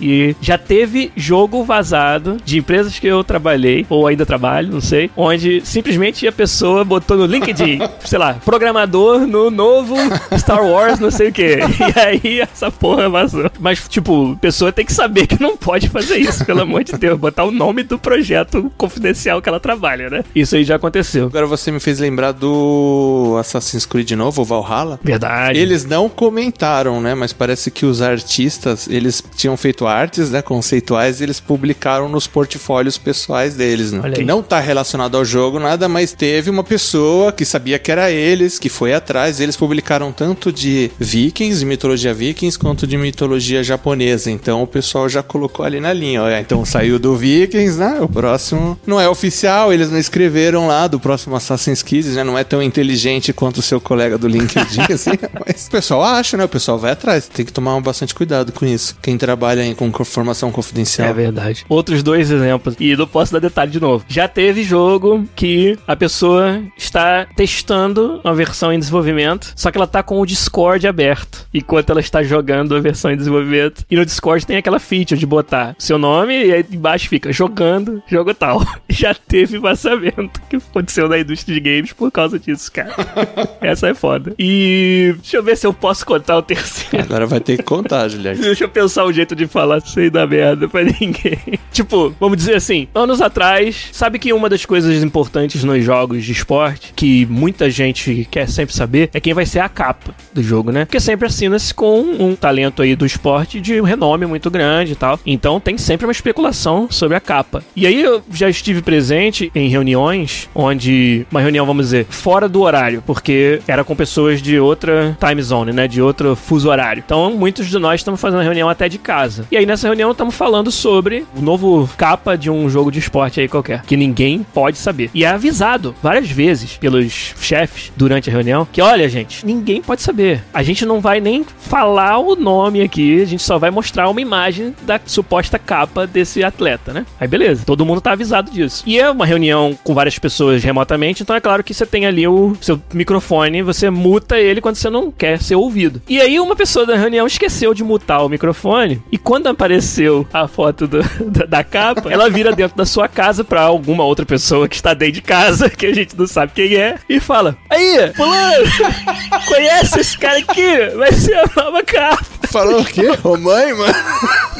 e 0.00 0.34
já 0.40 0.56
teve 0.56 1.12
jogo 1.16 1.64
vazado 1.64 2.36
de 2.44 2.58
empresas 2.58 2.98
que 2.98 3.06
eu 3.06 3.24
trabalhei, 3.24 3.86
ou 3.88 4.06
ainda 4.06 4.26
trabalho, 4.26 4.72
não 4.72 4.80
sei, 4.80 5.10
onde 5.16 5.60
simplesmente 5.64 6.26
a 6.26 6.32
pessoa 6.32 6.84
botou 6.84 7.16
no 7.16 7.26
LinkedIn, 7.26 7.80
sei 8.04 8.18
lá, 8.18 8.34
programador 8.34 9.26
no 9.26 9.50
novo 9.50 9.96
Star 10.38 10.64
Wars, 10.64 10.98
não 10.98 11.10
sei 11.10 11.28
o 11.28 11.32
que. 11.32 11.58
E 11.80 11.98
aí 11.98 12.40
essa 12.40 12.70
porra 12.70 13.08
vazou. 13.08 13.50
Mas, 13.58 13.88
tipo, 13.88 14.32
a 14.32 14.36
pessoa 14.36 14.70
tem 14.70 14.84
que 14.84 14.92
saber 14.92 15.26
que 15.26 15.40
não 15.40 15.56
pode 15.56 15.88
fazer 15.88 16.18
isso, 16.18 16.44
pelo 16.44 16.62
amor 16.62 16.84
de 16.84 16.92
Deus, 16.92 17.18
botar 17.18 17.44
o 17.44 17.50
nome 17.50 17.82
do 17.82 17.98
projeto 17.98 18.70
confidencial 18.76 19.40
que 19.42 19.48
ela 19.48 19.58
trabalha, 19.58 20.08
né? 20.08 20.24
Isso 20.34 20.56
aí 20.56 20.64
já 20.64 20.76
aconteceu. 20.76 21.26
Agora 21.26 21.46
você 21.46 21.70
me 21.70 21.80
fez 21.80 21.98
lembrar 21.98 22.32
do 22.32 23.36
Assassin's 23.40 23.86
Creed 23.86 24.12
novo, 24.12 24.42
o 24.42 24.44
Valhalla. 24.44 25.00
Verdade. 25.02 25.58
Eles 25.58 25.84
não 25.84 26.08
comentaram, 26.08 27.00
né? 27.00 27.14
Mas 27.14 27.32
parece 27.32 27.70
que 27.70 27.86
os 27.86 28.02
artistas, 28.02 28.88
eles 28.88 29.22
tinham 29.34 29.56
feito 29.56 29.86
artes, 29.86 30.30
né? 30.30 30.42
Conceituais, 30.42 31.20
e 31.20 31.24
eles 31.24 31.40
publicaram 31.40 32.08
nos 32.08 32.26
portfólios 32.26 32.98
pessoais 32.98 33.54
deles, 33.54 33.92
né? 33.92 34.10
Que 34.10 34.24
não 34.24 34.42
tá 34.42 34.60
relacionado 34.60 35.16
ao 35.16 35.24
jogo, 35.24 35.58
nada, 35.58 35.88
mas 35.88 36.12
teve 36.12 36.50
uma 36.50 36.64
pessoa 36.64 37.32
que 37.32 37.44
sabia 37.44 37.78
que 37.78 37.90
era 37.90 38.10
eles, 38.10 38.58
que 38.58 38.68
foi 38.68 38.92
atrás. 38.92 39.40
Eles 39.40 39.56
publicaram 39.56 40.12
tanto 40.12 40.52
de 40.52 40.90
vikings, 40.98 41.60
de 41.60 41.66
mitologia 41.66 42.14
vikings, 42.14 42.58
quanto 42.58 42.86
de 42.86 42.96
mitologia 42.96 43.62
japonesa. 43.62 44.30
Então 44.30 44.62
o 44.62 44.66
pessoal 44.66 45.08
já 45.08 45.22
colocou 45.22 45.64
ali 45.64 45.80
na 45.80 45.92
linha. 45.92 46.22
Olha, 46.22 46.40
então 46.40 46.64
saiu 46.64 46.98
do 46.98 47.16
vikings, 47.16 47.78
né? 47.78 47.98
O 48.00 48.08
próximo 48.08 48.78
não 48.86 49.00
é 49.00 49.08
oficial, 49.08 49.72
eles 49.72 49.90
não 49.90 49.98
escreveram 49.98 50.66
lá 50.66 50.86
do 50.86 51.00
próximo 51.00 51.36
Assassin's 51.36 51.82
Creed, 51.82 52.06
né? 52.06 52.24
Não 52.24 52.38
é 52.38 52.44
tão 52.44 52.62
inteligente 52.62 53.32
quanto 53.32 53.58
o 53.58 53.62
seu 53.62 53.80
colega 53.80 54.18
do 54.18 54.28
LinkedIn, 54.28 54.82
assim. 54.92 55.10
Mas 55.46 55.66
o 55.66 55.70
pessoal 55.70 56.04
acha, 56.04 56.36
né? 56.36 56.44
O 56.44 56.48
pessoal 56.48 56.78
vai 56.78 56.92
atrás. 56.92 57.28
Tem 57.28 57.44
que 57.44 57.52
tomar 57.52 57.80
bastante 57.80 58.14
cuidado 58.14 58.52
com 58.52 58.66
isso. 58.66 58.96
Quem 59.02 59.16
trabalha 59.20 59.62
aí 59.62 59.74
com 59.74 59.92
formação 60.02 60.50
confidencial. 60.50 61.06
É 61.08 61.12
verdade. 61.12 61.64
Outros 61.68 62.02
dois 62.02 62.30
exemplos. 62.30 62.74
E 62.80 62.96
não 62.96 63.06
posso 63.06 63.32
dar 63.32 63.38
detalhe 63.38 63.70
de 63.70 63.78
novo. 63.78 64.04
Já 64.08 64.26
teve 64.26 64.64
jogo 64.64 65.28
que 65.36 65.78
a 65.86 65.94
pessoa 65.94 66.62
está 66.76 67.26
testando 67.36 68.20
uma 68.24 68.34
versão 68.34 68.72
em 68.72 68.78
desenvolvimento, 68.78 69.52
só 69.54 69.70
que 69.70 69.76
ela 69.76 69.86
tá 69.86 70.02
com 70.02 70.18
o 70.20 70.26
Discord 70.26 70.86
aberto 70.86 71.46
enquanto 71.52 71.90
ela 71.90 72.00
está 72.00 72.22
jogando 72.22 72.74
a 72.74 72.80
versão 72.80 73.10
em 73.10 73.16
desenvolvimento. 73.16 73.84
E 73.90 73.96
no 73.96 74.06
Discord 74.06 74.46
tem 74.46 74.56
aquela 74.56 74.78
feature 74.78 75.20
de 75.20 75.26
botar 75.26 75.74
seu 75.78 75.98
nome 75.98 76.46
e 76.46 76.52
aí 76.52 76.64
embaixo 76.72 77.08
fica 77.08 77.30
jogando, 77.32 78.02
jogo 78.06 78.32
tal. 78.32 78.64
Já 78.88 79.14
teve 79.14 79.58
vazamento 79.58 80.40
que 80.48 80.56
aconteceu 80.56 81.08
na 81.08 81.18
indústria 81.18 81.54
de 81.54 81.60
games 81.60 81.92
por 81.92 82.10
causa 82.10 82.38
disso, 82.38 82.72
cara. 82.72 82.94
Essa 83.60 83.88
é 83.88 83.94
foda. 83.94 84.34
E 84.38 85.14
deixa 85.18 85.36
eu 85.36 85.42
ver 85.42 85.56
se 85.56 85.66
eu 85.66 85.74
posso 85.74 86.06
contar 86.06 86.38
o 86.38 86.42
terceiro. 86.42 87.04
Agora 87.04 87.26
vai 87.26 87.40
ter 87.40 87.58
que 87.58 87.62
contar, 87.62 88.08
Juliette. 88.08 88.40
Deixa 88.50 88.64
eu 88.64 88.68
pensar 88.68 89.04
um 89.10 89.12
jeito 89.12 89.34
de 89.34 89.46
falar 89.46 89.80
sem 89.80 90.10
dar 90.10 90.26
merda 90.26 90.68
pra 90.68 90.82
ninguém. 90.82 91.38
tipo, 91.72 92.14
vamos 92.18 92.36
dizer 92.36 92.54
assim, 92.54 92.88
anos 92.94 93.20
atrás, 93.20 93.88
sabe 93.92 94.18
que 94.18 94.32
uma 94.32 94.48
das 94.48 94.64
coisas 94.64 95.02
importantes 95.02 95.64
nos 95.64 95.84
jogos 95.84 96.24
de 96.24 96.32
esporte, 96.32 96.92
que 96.94 97.26
muita 97.26 97.68
gente 97.70 98.26
quer 98.30 98.48
sempre 98.48 98.74
saber, 98.74 99.10
é 99.12 99.20
quem 99.20 99.34
vai 99.34 99.46
ser 99.46 99.60
a 99.60 99.68
capa 99.68 100.14
do 100.32 100.42
jogo, 100.42 100.70
né? 100.70 100.84
Porque 100.84 101.00
sempre 101.00 101.26
assina-se 101.26 101.72
com 101.74 102.00
um 102.00 102.34
talento 102.34 102.82
aí 102.82 102.94
do 102.94 103.04
esporte 103.04 103.60
de 103.60 103.80
renome 103.80 104.26
muito 104.26 104.50
grande 104.50 104.92
e 104.92 104.96
tal. 104.96 105.18
Então 105.26 105.60
tem 105.60 105.76
sempre 105.76 106.06
uma 106.06 106.12
especulação 106.12 106.88
sobre 106.90 107.16
a 107.16 107.20
capa. 107.20 107.62
E 107.74 107.86
aí 107.86 108.00
eu 108.00 108.22
já 108.32 108.48
estive 108.48 108.82
presente 108.82 109.50
em 109.54 109.68
reuniões 109.68 110.48
onde 110.54 111.26
uma 111.30 111.40
reunião, 111.40 111.66
vamos 111.66 111.86
dizer, 111.86 112.06
fora 112.08 112.48
do 112.48 112.60
horário, 112.60 113.02
porque 113.06 113.60
era 113.66 113.84
com 113.84 113.94
pessoas 113.96 114.40
de 114.40 114.58
outra 114.58 115.16
time 115.18 115.42
zone, 115.42 115.72
né? 115.72 115.88
De 115.88 116.00
outro 116.00 116.36
fuso 116.36 116.68
horário. 116.68 117.02
Então 117.04 117.32
muitos 117.34 117.66
de 117.68 117.78
nós 117.78 118.00
estamos 118.00 118.20
fazendo 118.20 118.40
a 118.40 118.44
reunião 118.44 118.68
até 118.68 118.88
de 118.88 118.98
casa. 119.00 119.46
E 119.50 119.56
aí 119.56 119.66
nessa 119.66 119.86
reunião 119.86 120.10
estamos 120.10 120.34
falando 120.34 120.70
sobre 120.70 121.26
o 121.36 121.40
novo 121.40 121.88
capa 121.96 122.36
de 122.36 122.50
um 122.50 122.68
jogo 122.68 122.90
de 122.90 122.98
esporte 122.98 123.40
aí 123.40 123.48
qualquer, 123.48 123.82
que 123.82 123.96
ninguém 123.96 124.46
pode 124.54 124.78
saber. 124.78 125.10
E 125.14 125.24
é 125.24 125.28
avisado 125.28 125.94
várias 126.02 126.30
vezes 126.30 126.76
pelos 126.76 127.34
chefes 127.40 127.92
durante 127.96 128.28
a 128.28 128.32
reunião 128.32 128.66
que, 128.70 128.80
olha, 128.80 129.08
gente, 129.08 129.44
ninguém 129.44 129.82
pode 129.82 130.02
saber. 130.02 130.42
A 130.52 130.62
gente 130.62 130.84
não 130.84 131.00
vai 131.00 131.20
nem 131.20 131.44
falar 131.58 132.18
o 132.18 132.36
nome 132.36 132.82
aqui, 132.82 133.22
a 133.22 133.26
gente 133.26 133.42
só 133.42 133.58
vai 133.58 133.70
mostrar 133.70 134.08
uma 134.08 134.20
imagem 134.20 134.74
da 134.82 135.00
suposta 135.04 135.58
capa 135.58 136.06
desse 136.06 136.42
atleta, 136.44 136.92
né? 136.92 137.06
Aí 137.18 137.28
beleza, 137.28 137.64
todo 137.64 137.84
mundo 137.86 138.00
tá 138.00 138.12
avisado 138.12 138.50
disso. 138.50 138.82
E 138.86 138.98
é 138.98 139.10
uma 139.10 139.26
reunião 139.26 139.76
com 139.82 139.94
várias 139.94 140.18
pessoas 140.18 140.62
remotamente, 140.62 141.22
então 141.22 141.36
é 141.36 141.40
claro 141.40 141.64
que 141.64 141.74
você 141.74 141.86
tem 141.86 142.06
ali 142.06 142.26
o 142.26 142.56
seu 142.60 142.80
microfone, 142.92 143.62
você 143.62 143.90
muta 143.90 144.38
ele 144.38 144.60
quando 144.60 144.76
você 144.76 144.90
não 144.90 145.10
quer 145.10 145.40
ser 145.40 145.54
ouvido. 145.54 146.02
E 146.08 146.20
aí 146.20 146.38
uma 146.38 146.56
pessoa 146.56 146.86
da 146.86 146.96
reunião 146.96 147.26
esqueceu 147.26 147.74
de 147.74 147.84
mutar 147.84 148.24
o 148.24 148.28
microfone 148.28 148.89
e 149.10 149.18
quando 149.18 149.48
apareceu 149.48 150.26
a 150.32 150.48
foto 150.48 150.86
do, 150.86 151.02
da, 151.30 151.46
da 151.46 151.64
capa, 151.64 152.10
ela 152.10 152.30
vira 152.30 152.52
dentro 152.52 152.76
da 152.76 152.86
sua 152.86 153.08
casa 153.08 153.44
pra 153.44 153.62
alguma 153.62 154.04
outra 154.04 154.24
pessoa 154.24 154.68
que 154.68 154.76
está 154.76 154.94
dentro 154.94 155.14
de 155.14 155.22
casa, 155.22 155.68
que 155.70 155.86
a 155.86 155.94
gente 155.94 156.16
não 156.16 156.26
sabe 156.26 156.52
quem 156.54 156.74
é, 156.74 156.96
e 157.08 157.20
fala: 157.20 157.56
Aí, 157.68 158.12
fulano, 158.14 158.64
conhece 159.46 160.00
esse 160.00 160.18
cara 160.18 160.38
aqui? 160.38 160.96
Vai 160.96 161.12
ser 161.12 161.34
a 161.34 161.44
nova 161.56 161.82
capa. 161.82 162.24
Falou 162.50 162.80
o 162.80 162.84
quê? 162.84 163.06
Ô 163.22 163.36
mãe, 163.36 163.72
mano? 163.72 163.94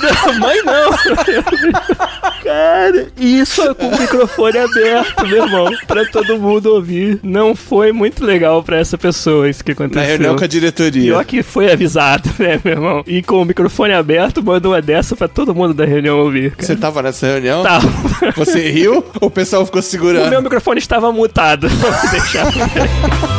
Não, 0.00 0.38
mãe 0.38 0.62
não. 0.62 0.90
Cara, 2.42 3.08
isso 3.18 3.74
com 3.74 3.88
o 3.88 3.98
microfone 3.98 4.58
aberto, 4.58 5.26
meu 5.26 5.44
irmão, 5.44 5.68
pra 5.88 6.04
todo 6.06 6.38
mundo 6.38 6.66
ouvir. 6.66 7.18
Não 7.22 7.54
foi 7.56 7.90
muito 7.92 8.24
legal 8.24 8.62
pra 8.62 8.78
essa 8.78 8.96
pessoa 8.96 9.48
isso 9.48 9.64
que 9.64 9.72
aconteceu. 9.72 10.02
Na 10.02 10.08
reunião 10.08 10.36
com 10.36 10.44
a 10.44 10.46
diretoria. 10.46 11.02
Pior 11.02 11.24
que 11.24 11.42
foi 11.42 11.72
avisado, 11.72 12.30
né, 12.38 12.60
meu 12.64 12.74
irmão? 12.74 13.04
E 13.06 13.22
com 13.22 13.42
o 13.42 13.44
microfone 13.44 13.92
aberto, 13.92 14.19
mandou 14.44 14.72
uma 14.72 14.82
dessa 14.82 15.14
pra 15.16 15.28
todo 15.28 15.54
mundo 15.54 15.72
da 15.74 15.84
reunião 15.84 16.18
ouvir. 16.18 16.50
Cara. 16.52 16.66
Você 16.66 16.76
tava 16.76 17.02
nessa 17.02 17.26
reunião? 17.26 17.62
Tava. 17.62 17.88
Você 18.36 18.70
riu 18.70 19.04
ou 19.20 19.28
o 19.28 19.30
pessoal 19.30 19.64
ficou 19.64 19.80
O 19.80 19.82
segurando? 19.82 20.30
meu 20.30 20.42
microfone 20.42 20.78
estava 20.78 21.10
mutado. 21.12 21.68
Vou 21.80 21.90
deixar. 22.10 22.46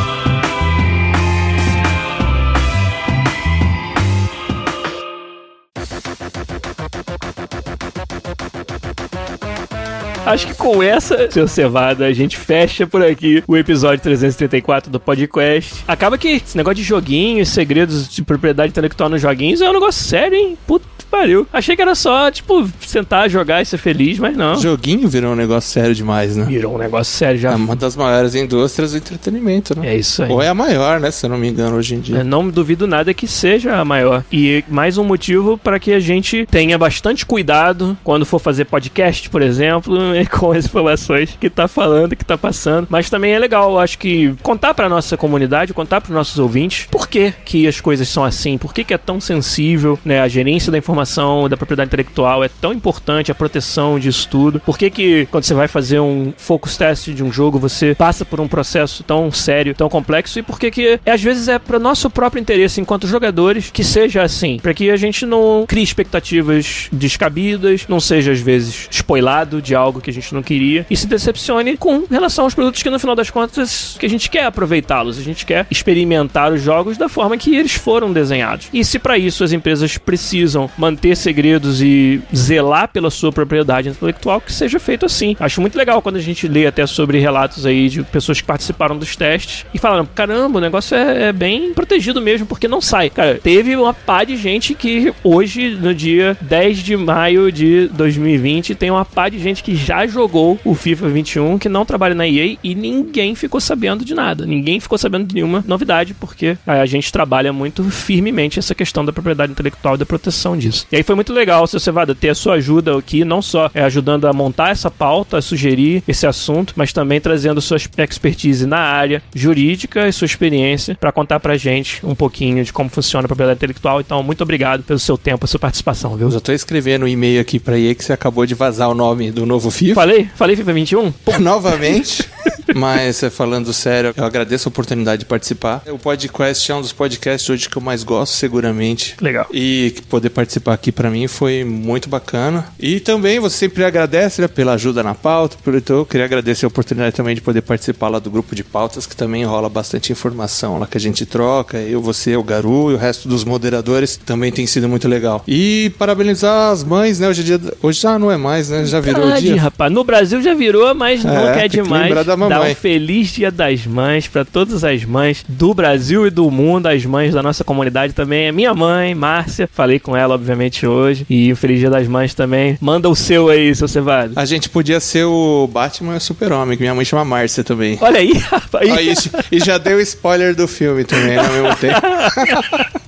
Acho 10.31 10.47
que 10.47 10.53
com 10.53 10.81
essa, 10.81 11.29
seu 11.29 11.45
cevada, 11.45 12.05
a 12.05 12.13
gente 12.13 12.37
fecha 12.37 12.87
por 12.87 13.03
aqui 13.03 13.43
o 13.45 13.57
episódio 13.57 14.01
334 14.01 14.89
do 14.89 14.97
podcast. 14.97 15.83
Acaba 15.85 16.17
que 16.17 16.29
esse 16.29 16.55
negócio 16.55 16.77
de 16.77 16.83
joguinhos, 16.83 17.49
segredos 17.49 18.07
de 18.07 18.23
propriedade 18.23 18.69
intelectual 18.69 19.09
nos 19.09 19.21
joguinhos 19.21 19.59
é 19.59 19.69
um 19.69 19.73
negócio 19.73 20.01
sério, 20.01 20.37
hein? 20.37 20.57
Puta 20.65 20.87
pariu. 21.11 21.45
Achei 21.51 21.75
que 21.75 21.81
era 21.81 21.93
só, 21.93 22.31
tipo, 22.31 22.67
sentar, 22.79 23.29
jogar 23.29 23.61
e 23.61 23.65
ser 23.65 23.77
feliz, 23.77 24.17
mas 24.17 24.35
não. 24.35 24.55
Joguinho 24.55 25.07
virou 25.07 25.33
um 25.33 25.35
negócio 25.35 25.69
sério 25.69 25.93
demais, 25.93 26.35
né? 26.35 26.45
Virou 26.45 26.75
um 26.75 26.77
negócio 26.77 27.13
sério 27.13 27.37
É 27.37 27.41
já. 27.41 27.55
uma 27.55 27.75
das 27.75 27.95
maiores 27.95 28.33
indústrias 28.35 28.91
do 28.91 28.97
entretenimento, 28.97 29.77
né? 29.77 29.89
É 29.93 29.97
isso 29.97 30.23
aí. 30.23 30.31
Ou 30.31 30.41
é 30.41 30.47
a 30.47 30.53
maior, 30.53 30.99
né? 30.99 31.11
Se 31.11 31.25
eu 31.25 31.29
não 31.29 31.37
me 31.37 31.49
engano, 31.49 31.75
hoje 31.75 31.95
em 31.95 31.99
dia. 31.99 32.17
Eu 32.17 32.23
não 32.25 32.47
duvido 32.49 32.87
nada 32.87 33.13
que 33.13 33.27
seja 33.27 33.75
a 33.75 33.85
maior. 33.85 34.23
E 34.31 34.63
mais 34.69 34.97
um 34.97 35.03
motivo 35.03 35.57
para 35.57 35.79
que 35.79 35.91
a 35.93 35.99
gente 35.99 36.47
tenha 36.49 36.77
bastante 36.77 37.25
cuidado 37.25 37.97
quando 38.03 38.25
for 38.25 38.39
fazer 38.39 38.65
podcast, 38.65 39.29
por 39.29 39.41
exemplo, 39.41 39.97
com 40.31 40.51
as 40.51 40.65
informações 40.65 41.37
que 41.39 41.49
tá 41.49 41.67
falando, 41.67 42.15
que 42.15 42.23
tá 42.25 42.37
passando. 42.37 42.87
Mas 42.89 43.09
também 43.09 43.33
é 43.33 43.39
legal, 43.39 43.71
eu 43.71 43.79
acho 43.79 43.97
que 43.97 44.33
contar 44.41 44.73
pra 44.73 44.87
nossa 44.87 45.17
comunidade, 45.17 45.73
contar 45.73 45.99
pros 46.01 46.13
nossos 46.15 46.39
ouvintes 46.39 46.87
por 46.89 47.07
que, 47.07 47.33
que 47.43 47.67
as 47.67 47.79
coisas 47.81 48.07
são 48.07 48.23
assim, 48.23 48.57
por 48.57 48.73
que, 48.73 48.83
que 48.83 48.93
é 48.93 48.97
tão 48.97 49.19
sensível, 49.19 49.99
né? 50.05 50.21
A 50.21 50.27
gerência 50.27 50.71
da 50.71 50.77
informação, 50.77 51.00
da 51.49 51.57
propriedade 51.57 51.87
intelectual 51.87 52.43
é 52.43 52.49
tão 52.49 52.73
importante, 52.73 53.31
a 53.31 53.35
proteção 53.35 53.99
disso 53.99 54.27
tudo. 54.29 54.59
Por 54.59 54.77
que, 54.77 54.89
que 54.89 55.25
quando 55.27 55.43
você 55.43 55.53
vai 55.53 55.67
fazer 55.67 55.99
um 55.99 56.33
focus 56.37 56.77
test 56.77 57.09
de 57.09 57.23
um 57.23 57.31
jogo, 57.31 57.59
você 57.59 57.95
passa 57.95 58.25
por 58.25 58.39
um 58.39 58.47
processo 58.47 59.03
tão 59.03 59.31
sério, 59.31 59.73
tão 59.73 59.89
complexo, 59.89 60.39
e 60.39 60.43
por 60.43 60.59
que, 60.59 60.71
que 60.71 60.99
às 61.05 61.21
vezes 61.21 61.47
é 61.47 61.59
para 61.59 61.79
nosso 61.79 62.09
próprio 62.09 62.41
interesse 62.41 62.79
enquanto 62.79 63.07
jogadores 63.07 63.69
que 63.71 63.83
seja 63.83 64.21
assim, 64.21 64.57
para 64.61 64.73
que 64.73 64.89
a 64.89 64.97
gente 64.97 65.25
não 65.25 65.65
crie 65.67 65.83
expectativas 65.83 66.87
descabidas, 66.91 67.85
não 67.87 67.99
seja 67.99 68.31
às 68.31 68.39
vezes 68.39 68.87
spoilado 68.91 69.61
de 69.61 69.75
algo 69.75 70.01
que 70.01 70.09
a 70.09 70.13
gente 70.13 70.33
não 70.33 70.43
queria 70.43 70.85
e 70.89 70.95
se 70.95 71.07
decepcione 71.07 71.77
com 71.77 72.05
relação 72.09 72.45
aos 72.45 72.53
produtos 72.53 72.83
que 72.83 72.89
no 72.89 72.99
final 72.99 73.15
das 73.15 73.29
contas 73.29 73.95
que 73.99 74.05
a 74.05 74.09
gente 74.09 74.29
quer 74.29 74.45
aproveitá-los, 74.45 75.17
a 75.17 75.21
gente 75.21 75.45
quer 75.45 75.65
experimentar 75.69 76.51
os 76.51 76.61
jogos 76.61 76.97
da 76.97 77.09
forma 77.09 77.37
que 77.37 77.55
eles 77.55 77.73
foram 77.73 78.11
desenhados. 78.11 78.67
E 78.73 78.83
se 78.83 78.99
para 78.99 79.17
isso 79.17 79.43
as 79.43 79.51
empresas 79.51 79.97
precisam 79.97 80.69
manter 80.77 80.90
segredos 81.15 81.81
e 81.81 82.21
zelar 82.35 82.87
pela 82.87 83.09
sua 83.09 83.31
propriedade 83.31 83.89
intelectual, 83.89 84.41
que 84.41 84.51
seja 84.51 84.79
feito 84.79 85.05
assim. 85.05 85.35
Acho 85.39 85.61
muito 85.61 85.77
legal 85.77 86.01
quando 86.01 86.15
a 86.15 86.21
gente 86.21 86.47
lê 86.47 86.65
até 86.65 86.85
sobre 86.85 87.19
relatos 87.19 87.65
aí 87.65 87.89
de 87.89 88.03
pessoas 88.03 88.39
que 88.39 88.47
participaram 88.47 88.97
dos 88.97 89.15
testes 89.15 89.65
e 89.73 89.77
falaram: 89.77 90.05
caramba, 90.05 90.57
o 90.57 90.61
negócio 90.61 90.95
é, 90.95 91.29
é 91.29 91.33
bem 91.33 91.73
protegido 91.73 92.21
mesmo, 92.21 92.45
porque 92.45 92.67
não 92.67 92.81
sai. 92.81 93.09
Cara, 93.09 93.39
teve 93.41 93.75
uma 93.75 93.93
pá 93.93 94.23
de 94.23 94.35
gente 94.35 94.73
que 94.73 95.13
hoje, 95.23 95.75
no 95.75 95.93
dia 95.93 96.37
10 96.41 96.79
de 96.79 96.97
maio 96.97 97.51
de 97.51 97.87
2020, 97.93 98.75
tem 98.75 98.91
uma 98.91 99.05
pá 99.05 99.29
de 99.29 99.39
gente 99.39 99.63
que 99.63 99.75
já 99.75 100.07
jogou 100.07 100.59
o 100.63 100.73
FIFA 100.73 101.09
21 101.09 101.57
que 101.57 101.69
não 101.69 101.85
trabalha 101.85 102.15
na 102.15 102.27
EA 102.27 102.57
e 102.63 102.75
ninguém 102.75 103.35
ficou 103.35 103.59
sabendo 103.59 104.03
de 104.05 104.13
nada. 104.13 104.45
Ninguém 104.45 104.79
ficou 104.79 104.97
sabendo 104.97 105.27
de 105.27 105.35
nenhuma 105.35 105.63
novidade, 105.67 106.13
porque 106.13 106.57
a 106.65 106.85
gente 106.85 107.11
trabalha 107.11 107.53
muito 107.53 107.83
firmemente 107.83 108.59
essa 108.59 108.73
questão 108.73 109.03
da 109.03 109.13
propriedade 109.13 109.51
intelectual 109.51 109.95
e 109.95 109.97
da 109.97 110.05
proteção 110.05 110.57
disso. 110.57 110.80
E 110.91 110.97
aí 110.97 111.03
foi 111.03 111.15
muito 111.15 111.33
legal, 111.33 111.65
seu 111.67 111.79
Cevada, 111.79 112.15
ter 112.15 112.29
a 112.29 112.35
sua 112.35 112.55
ajuda 112.55 112.97
aqui, 112.97 113.23
não 113.23 113.41
só 113.41 113.69
é, 113.73 113.81
ajudando 113.81 114.27
a 114.27 114.33
montar 114.33 114.69
essa 114.71 114.89
pauta, 114.89 115.37
a 115.37 115.41
sugerir 115.41 116.03
esse 116.07 116.25
assunto, 116.27 116.73
mas 116.75 116.93
também 116.93 117.19
trazendo 117.19 117.61
sua 117.61 117.77
expertise 117.77 118.65
na 118.65 118.79
área 118.79 119.21
jurídica 119.33 120.07
e 120.07 120.13
sua 120.13 120.25
experiência 120.25 120.95
para 120.95 121.11
contar 121.11 121.39
pra 121.39 121.57
gente 121.57 122.05
um 122.05 122.15
pouquinho 122.15 122.63
de 122.63 122.71
como 122.71 122.89
funciona 122.89 123.25
a 123.25 123.27
propriedade 123.27 123.57
intelectual. 123.57 124.01
Então, 124.01 124.21
muito 124.23 124.41
obrigado 124.41 124.83
pelo 124.83 124.99
seu 124.99 125.17
tempo, 125.17 125.45
a 125.45 125.47
sua 125.47 125.59
participação, 125.59 126.15
viu? 126.15 126.27
Eu 126.27 126.31
já 126.31 126.39
tô 126.39 126.51
escrevendo 126.51 127.03
um 127.03 127.07
e-mail 127.07 127.41
aqui 127.41 127.59
pra 127.59 127.77
EA 127.77 127.95
que 127.95 128.03
você 128.03 128.13
acabou 128.13 128.45
de 128.45 128.55
vazar 128.55 128.89
o 128.89 128.93
nome 128.93 129.31
do 129.31 129.45
novo 129.45 129.71
FIFA. 129.71 129.95
Falei? 129.95 130.29
Falei 130.35 130.55
FIFA 130.55 130.73
21? 130.73 131.13
Novamente. 131.39 132.29
Mas 132.75 133.21
é, 133.23 133.29
falando 133.29 133.73
sério, 133.73 134.13
eu 134.15 134.23
agradeço 134.23 134.67
a 134.67 134.69
oportunidade 134.69 135.21
de 135.21 135.25
participar. 135.25 135.83
O 135.87 135.97
podcast 135.97 136.71
é 136.71 136.75
um 136.75 136.81
dos 136.81 136.93
podcasts 136.93 137.49
hoje 137.49 137.69
que 137.69 137.77
eu 137.77 137.81
mais 137.81 138.03
gosto, 138.03 138.33
seguramente. 138.33 139.15
Legal. 139.21 139.47
E 139.51 139.93
poder 140.09 140.29
participar 140.29 140.60
aqui 140.67 140.91
pra 140.91 141.09
mim 141.09 141.27
foi 141.27 141.63
muito 141.63 142.09
bacana. 142.09 142.65
E 142.79 142.99
também 142.99 143.39
você 143.39 143.57
sempre 143.57 143.83
agradece 143.83 144.41
né, 144.41 144.47
pela 144.47 144.73
ajuda 144.73 145.01
na 145.03 145.15
pauta. 145.15 145.57
por- 145.63 145.75
Então 145.75 145.97
eu 145.97 146.05
queria 146.05 146.25
agradecer 146.25 146.65
a 146.65 146.67
oportunidade 146.67 147.15
também 147.15 147.33
de 147.35 147.41
poder 147.41 147.61
participar 147.61 148.09
lá 148.09 148.19
do 148.19 148.29
grupo 148.29 148.53
de 148.55 148.63
pautas, 148.63 149.05
que 149.05 149.15
também 149.15 149.43
rola 149.43 149.69
bastante 149.69 150.11
informação 150.11 150.77
lá 150.79 150.87
que 150.87 150.97
a 150.97 151.01
gente 151.01 151.25
troca. 151.25 151.77
Eu, 151.77 152.01
você, 152.01 152.35
o 152.35 152.43
Garu 152.43 152.91
e 152.91 152.93
o 152.93 152.97
resto 152.97 153.27
dos 153.27 153.43
moderadores 153.43 154.17
também 154.17 154.51
tem 154.51 154.67
sido 154.67 154.87
muito 154.89 155.07
legal. 155.07 155.43
E 155.47 155.91
parabenizar 155.97 156.71
as 156.71 156.83
mães, 156.83 157.19
né? 157.19 157.27
Hoje, 157.29 157.41
é 157.41 157.43
dia, 157.45 157.73
hoje 157.81 158.01
já 158.01 158.19
não 158.19 158.31
é 158.31 158.37
mais, 158.37 158.69
né? 158.69 158.85
Já 158.85 158.99
virou 158.99 159.21
Verdade, 159.23 159.45
dia. 159.47 159.61
rapaz. 159.61 159.91
No 159.91 160.03
Brasil 160.03 160.41
já 160.41 160.53
virou, 160.53 160.93
mas 160.93 161.23
não 161.23 161.49
É, 161.49 161.53
quer 161.53 161.59
tem 161.61 161.69
que 161.69 161.81
demais. 161.83 162.03
lembrar 162.03 162.23
da 162.23 162.35
mamãe. 162.37 162.71
um 162.71 162.75
feliz 162.75 163.27
dia 163.29 163.51
das 163.51 163.85
mães 163.85 164.27
pra 164.27 164.43
todas 164.43 164.83
as 164.83 165.03
mães 165.05 165.43
do 165.47 165.73
Brasil 165.73 166.25
e 166.27 166.29
do 166.29 166.49
mundo, 166.51 166.87
as 166.87 167.05
mães 167.05 167.33
da 167.33 167.41
nossa 167.41 167.63
comunidade 167.63 168.13
também. 168.13 168.47
É 168.47 168.51
minha 168.51 168.73
mãe, 168.73 169.13
Márcia. 169.15 169.69
Falei 169.71 169.99
com 169.99 170.15
ela, 170.15 170.33
obviamente, 170.35 170.50
exatamente 170.51 170.85
hoje. 170.85 171.25
E 171.29 171.51
um 171.51 171.55
Feliz 171.55 171.79
Dia 171.79 171.89
das 171.89 172.07
Mães 172.07 172.33
também. 172.33 172.77
Manda 172.81 173.09
o 173.09 173.15
seu 173.15 173.49
aí, 173.49 173.73
seu 173.73 173.87
Cevado. 173.87 174.33
A 174.35 174.45
gente 174.45 174.69
podia 174.69 174.99
ser 174.99 175.23
o 175.25 175.67
Batman 175.67 176.13
e 176.13 176.17
o 176.17 176.21
Super-Homem, 176.21 176.77
que 176.77 176.83
minha 176.83 176.93
mãe 176.93 177.05
chama 177.05 177.25
Márcia 177.25 177.63
também. 177.63 177.97
Olha 178.01 178.19
aí, 178.19 178.33
rapaz. 178.49 178.89
Ó, 178.89 178.99
e, 178.99 179.57
e 179.57 179.59
já 179.59 179.77
deu 179.77 179.99
spoiler 180.01 180.55
do 180.55 180.67
filme 180.67 181.03
também, 181.03 181.35
né, 181.35 181.39
ao 181.39 181.53
mesmo 181.53 181.75
tempo. 181.77 182.01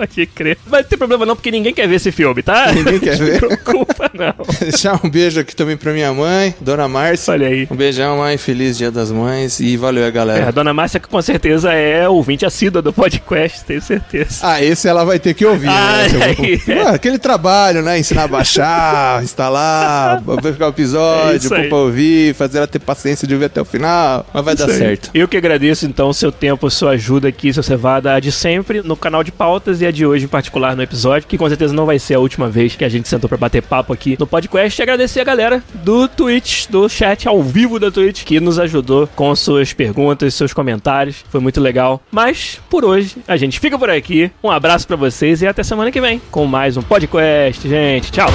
Pode 0.13 0.25
crer. 0.27 0.57
Mas 0.67 0.81
não 0.83 0.89
tem 0.89 0.97
problema 0.97 1.25
não, 1.25 1.35
porque 1.35 1.51
ninguém 1.51 1.73
quer 1.73 1.87
ver 1.87 1.95
esse 1.95 2.11
filme, 2.11 2.41
tá? 2.43 2.71
Ninguém 2.71 2.99
quer 2.99 3.15
ver. 3.17 3.41
Não 3.41 3.49
se 3.49 3.57
preocupa, 3.57 4.11
não. 4.13 4.33
Deixar 4.59 4.99
um 5.03 5.09
beijo 5.09 5.39
aqui 5.39 5.55
também 5.55 5.77
pra 5.77 5.91
minha 5.93 6.11
mãe, 6.13 6.53
Dona 6.61 6.87
Márcia. 6.87 7.31
Olha 7.33 7.47
aí. 7.47 7.67
Um 7.71 7.75
beijão, 7.75 8.17
mãe. 8.17 8.37
Feliz 8.37 8.77
Dia 8.77 8.91
das 8.91 9.11
Mães. 9.11 9.59
E 9.59 9.77
valeu, 9.77 10.03
É, 10.03 10.07
a 10.07 10.11
galera. 10.11 10.51
dona 10.51 10.73
Márcia 10.73 10.99
que 10.99 11.07
com 11.07 11.21
certeza 11.21 11.71
é 11.71 12.07
ouvinte 12.09 12.45
assídua 12.45 12.81
do 12.81 12.91
podcast, 12.91 13.63
tenho 13.65 13.81
certeza. 13.81 14.39
Ah, 14.41 14.61
esse 14.61 14.87
ela 14.87 15.03
vai 15.05 15.19
ter 15.19 15.33
que 15.33 15.45
ouvir, 15.45 15.67
Ah, 15.69 16.05
né? 16.11 16.25
aí, 16.37 16.61
é. 16.67 16.81
Ah, 16.81 16.89
aquele 16.91 17.17
trabalho, 17.17 17.81
né? 17.81 17.97
Ensinar 17.99 18.23
a 18.23 18.27
baixar, 18.27 19.23
instalar, 19.23 20.21
verificar 20.41 20.65
o 20.65 20.67
É 20.67 20.69
episódio, 20.69 21.53
aí. 21.55 21.69
pra 21.69 21.77
ouvir, 21.77 22.33
fazer 22.35 22.57
ela 22.59 22.67
ter 22.67 22.79
paciência 22.79 23.27
de 23.27 23.33
ouvir 23.33 23.45
até 23.45 23.61
o 23.61 23.65
final. 23.65 24.25
Mas 24.33 24.45
vai 24.45 24.55
dar 24.55 24.65
Isso 24.65 24.73
aí. 24.73 24.79
certo. 24.79 25.09
Eu 25.13 25.27
que 25.27 25.37
agradeço, 25.37 25.85
então, 25.85 26.09
o 26.09 26.13
seu 26.13 26.31
tempo, 26.31 26.69
sua 26.69 26.91
ajuda 26.91 27.27
aqui, 27.27 27.53
seu 27.53 27.63
cevada, 27.63 28.13
a 28.13 28.19
de 28.19 28.31
sempre 28.31 28.81
no 28.81 28.95
canal 28.95 29.23
de 29.23 29.31
pautas 29.31 29.81
e 29.81 29.85
a 29.85 29.91
de 29.93 30.05
hoje 30.05 30.25
em 30.25 30.27
particular 30.27 30.75
no 30.75 30.83
episódio, 30.83 31.27
que 31.27 31.37
com 31.37 31.47
certeza 31.47 31.73
não 31.73 31.85
vai 31.85 31.99
ser 31.99 32.15
a 32.15 32.19
última 32.19 32.49
vez 32.49 32.75
que 32.75 32.83
a 32.83 32.89
gente 32.89 33.07
sentou 33.07 33.29
pra 33.29 33.37
bater 33.37 33.61
papo 33.61 33.93
aqui 33.93 34.17
no 34.19 34.27
podcast. 34.27 34.79
E 34.79 34.83
agradecer 34.83 35.21
a 35.21 35.23
galera 35.23 35.63
do 35.75 36.07
Twitch, 36.07 36.67
do 36.67 36.89
chat 36.89 37.27
ao 37.27 37.41
vivo 37.41 37.79
da 37.79 37.91
Twitch, 37.91 38.23
que 38.23 38.39
nos 38.39 38.59
ajudou 38.59 39.07
com 39.15 39.33
suas 39.35 39.71
perguntas, 39.71 40.33
seus 40.33 40.53
comentários. 40.53 41.23
Foi 41.29 41.39
muito 41.39 41.61
legal. 41.61 42.01
Mas, 42.11 42.59
por 42.69 42.83
hoje, 42.83 43.15
a 43.27 43.37
gente 43.37 43.59
fica 43.59 43.77
por 43.77 43.89
aqui. 43.89 44.31
Um 44.43 44.49
abraço 44.49 44.87
pra 44.87 44.97
vocês 44.97 45.41
e 45.41 45.47
até 45.47 45.63
semana 45.63 45.91
que 45.91 46.01
vem 46.01 46.21
com 46.31 46.45
mais 46.45 46.75
um 46.75 46.81
podcast, 46.81 47.67
gente. 47.67 48.11
Tchau! 48.11 48.29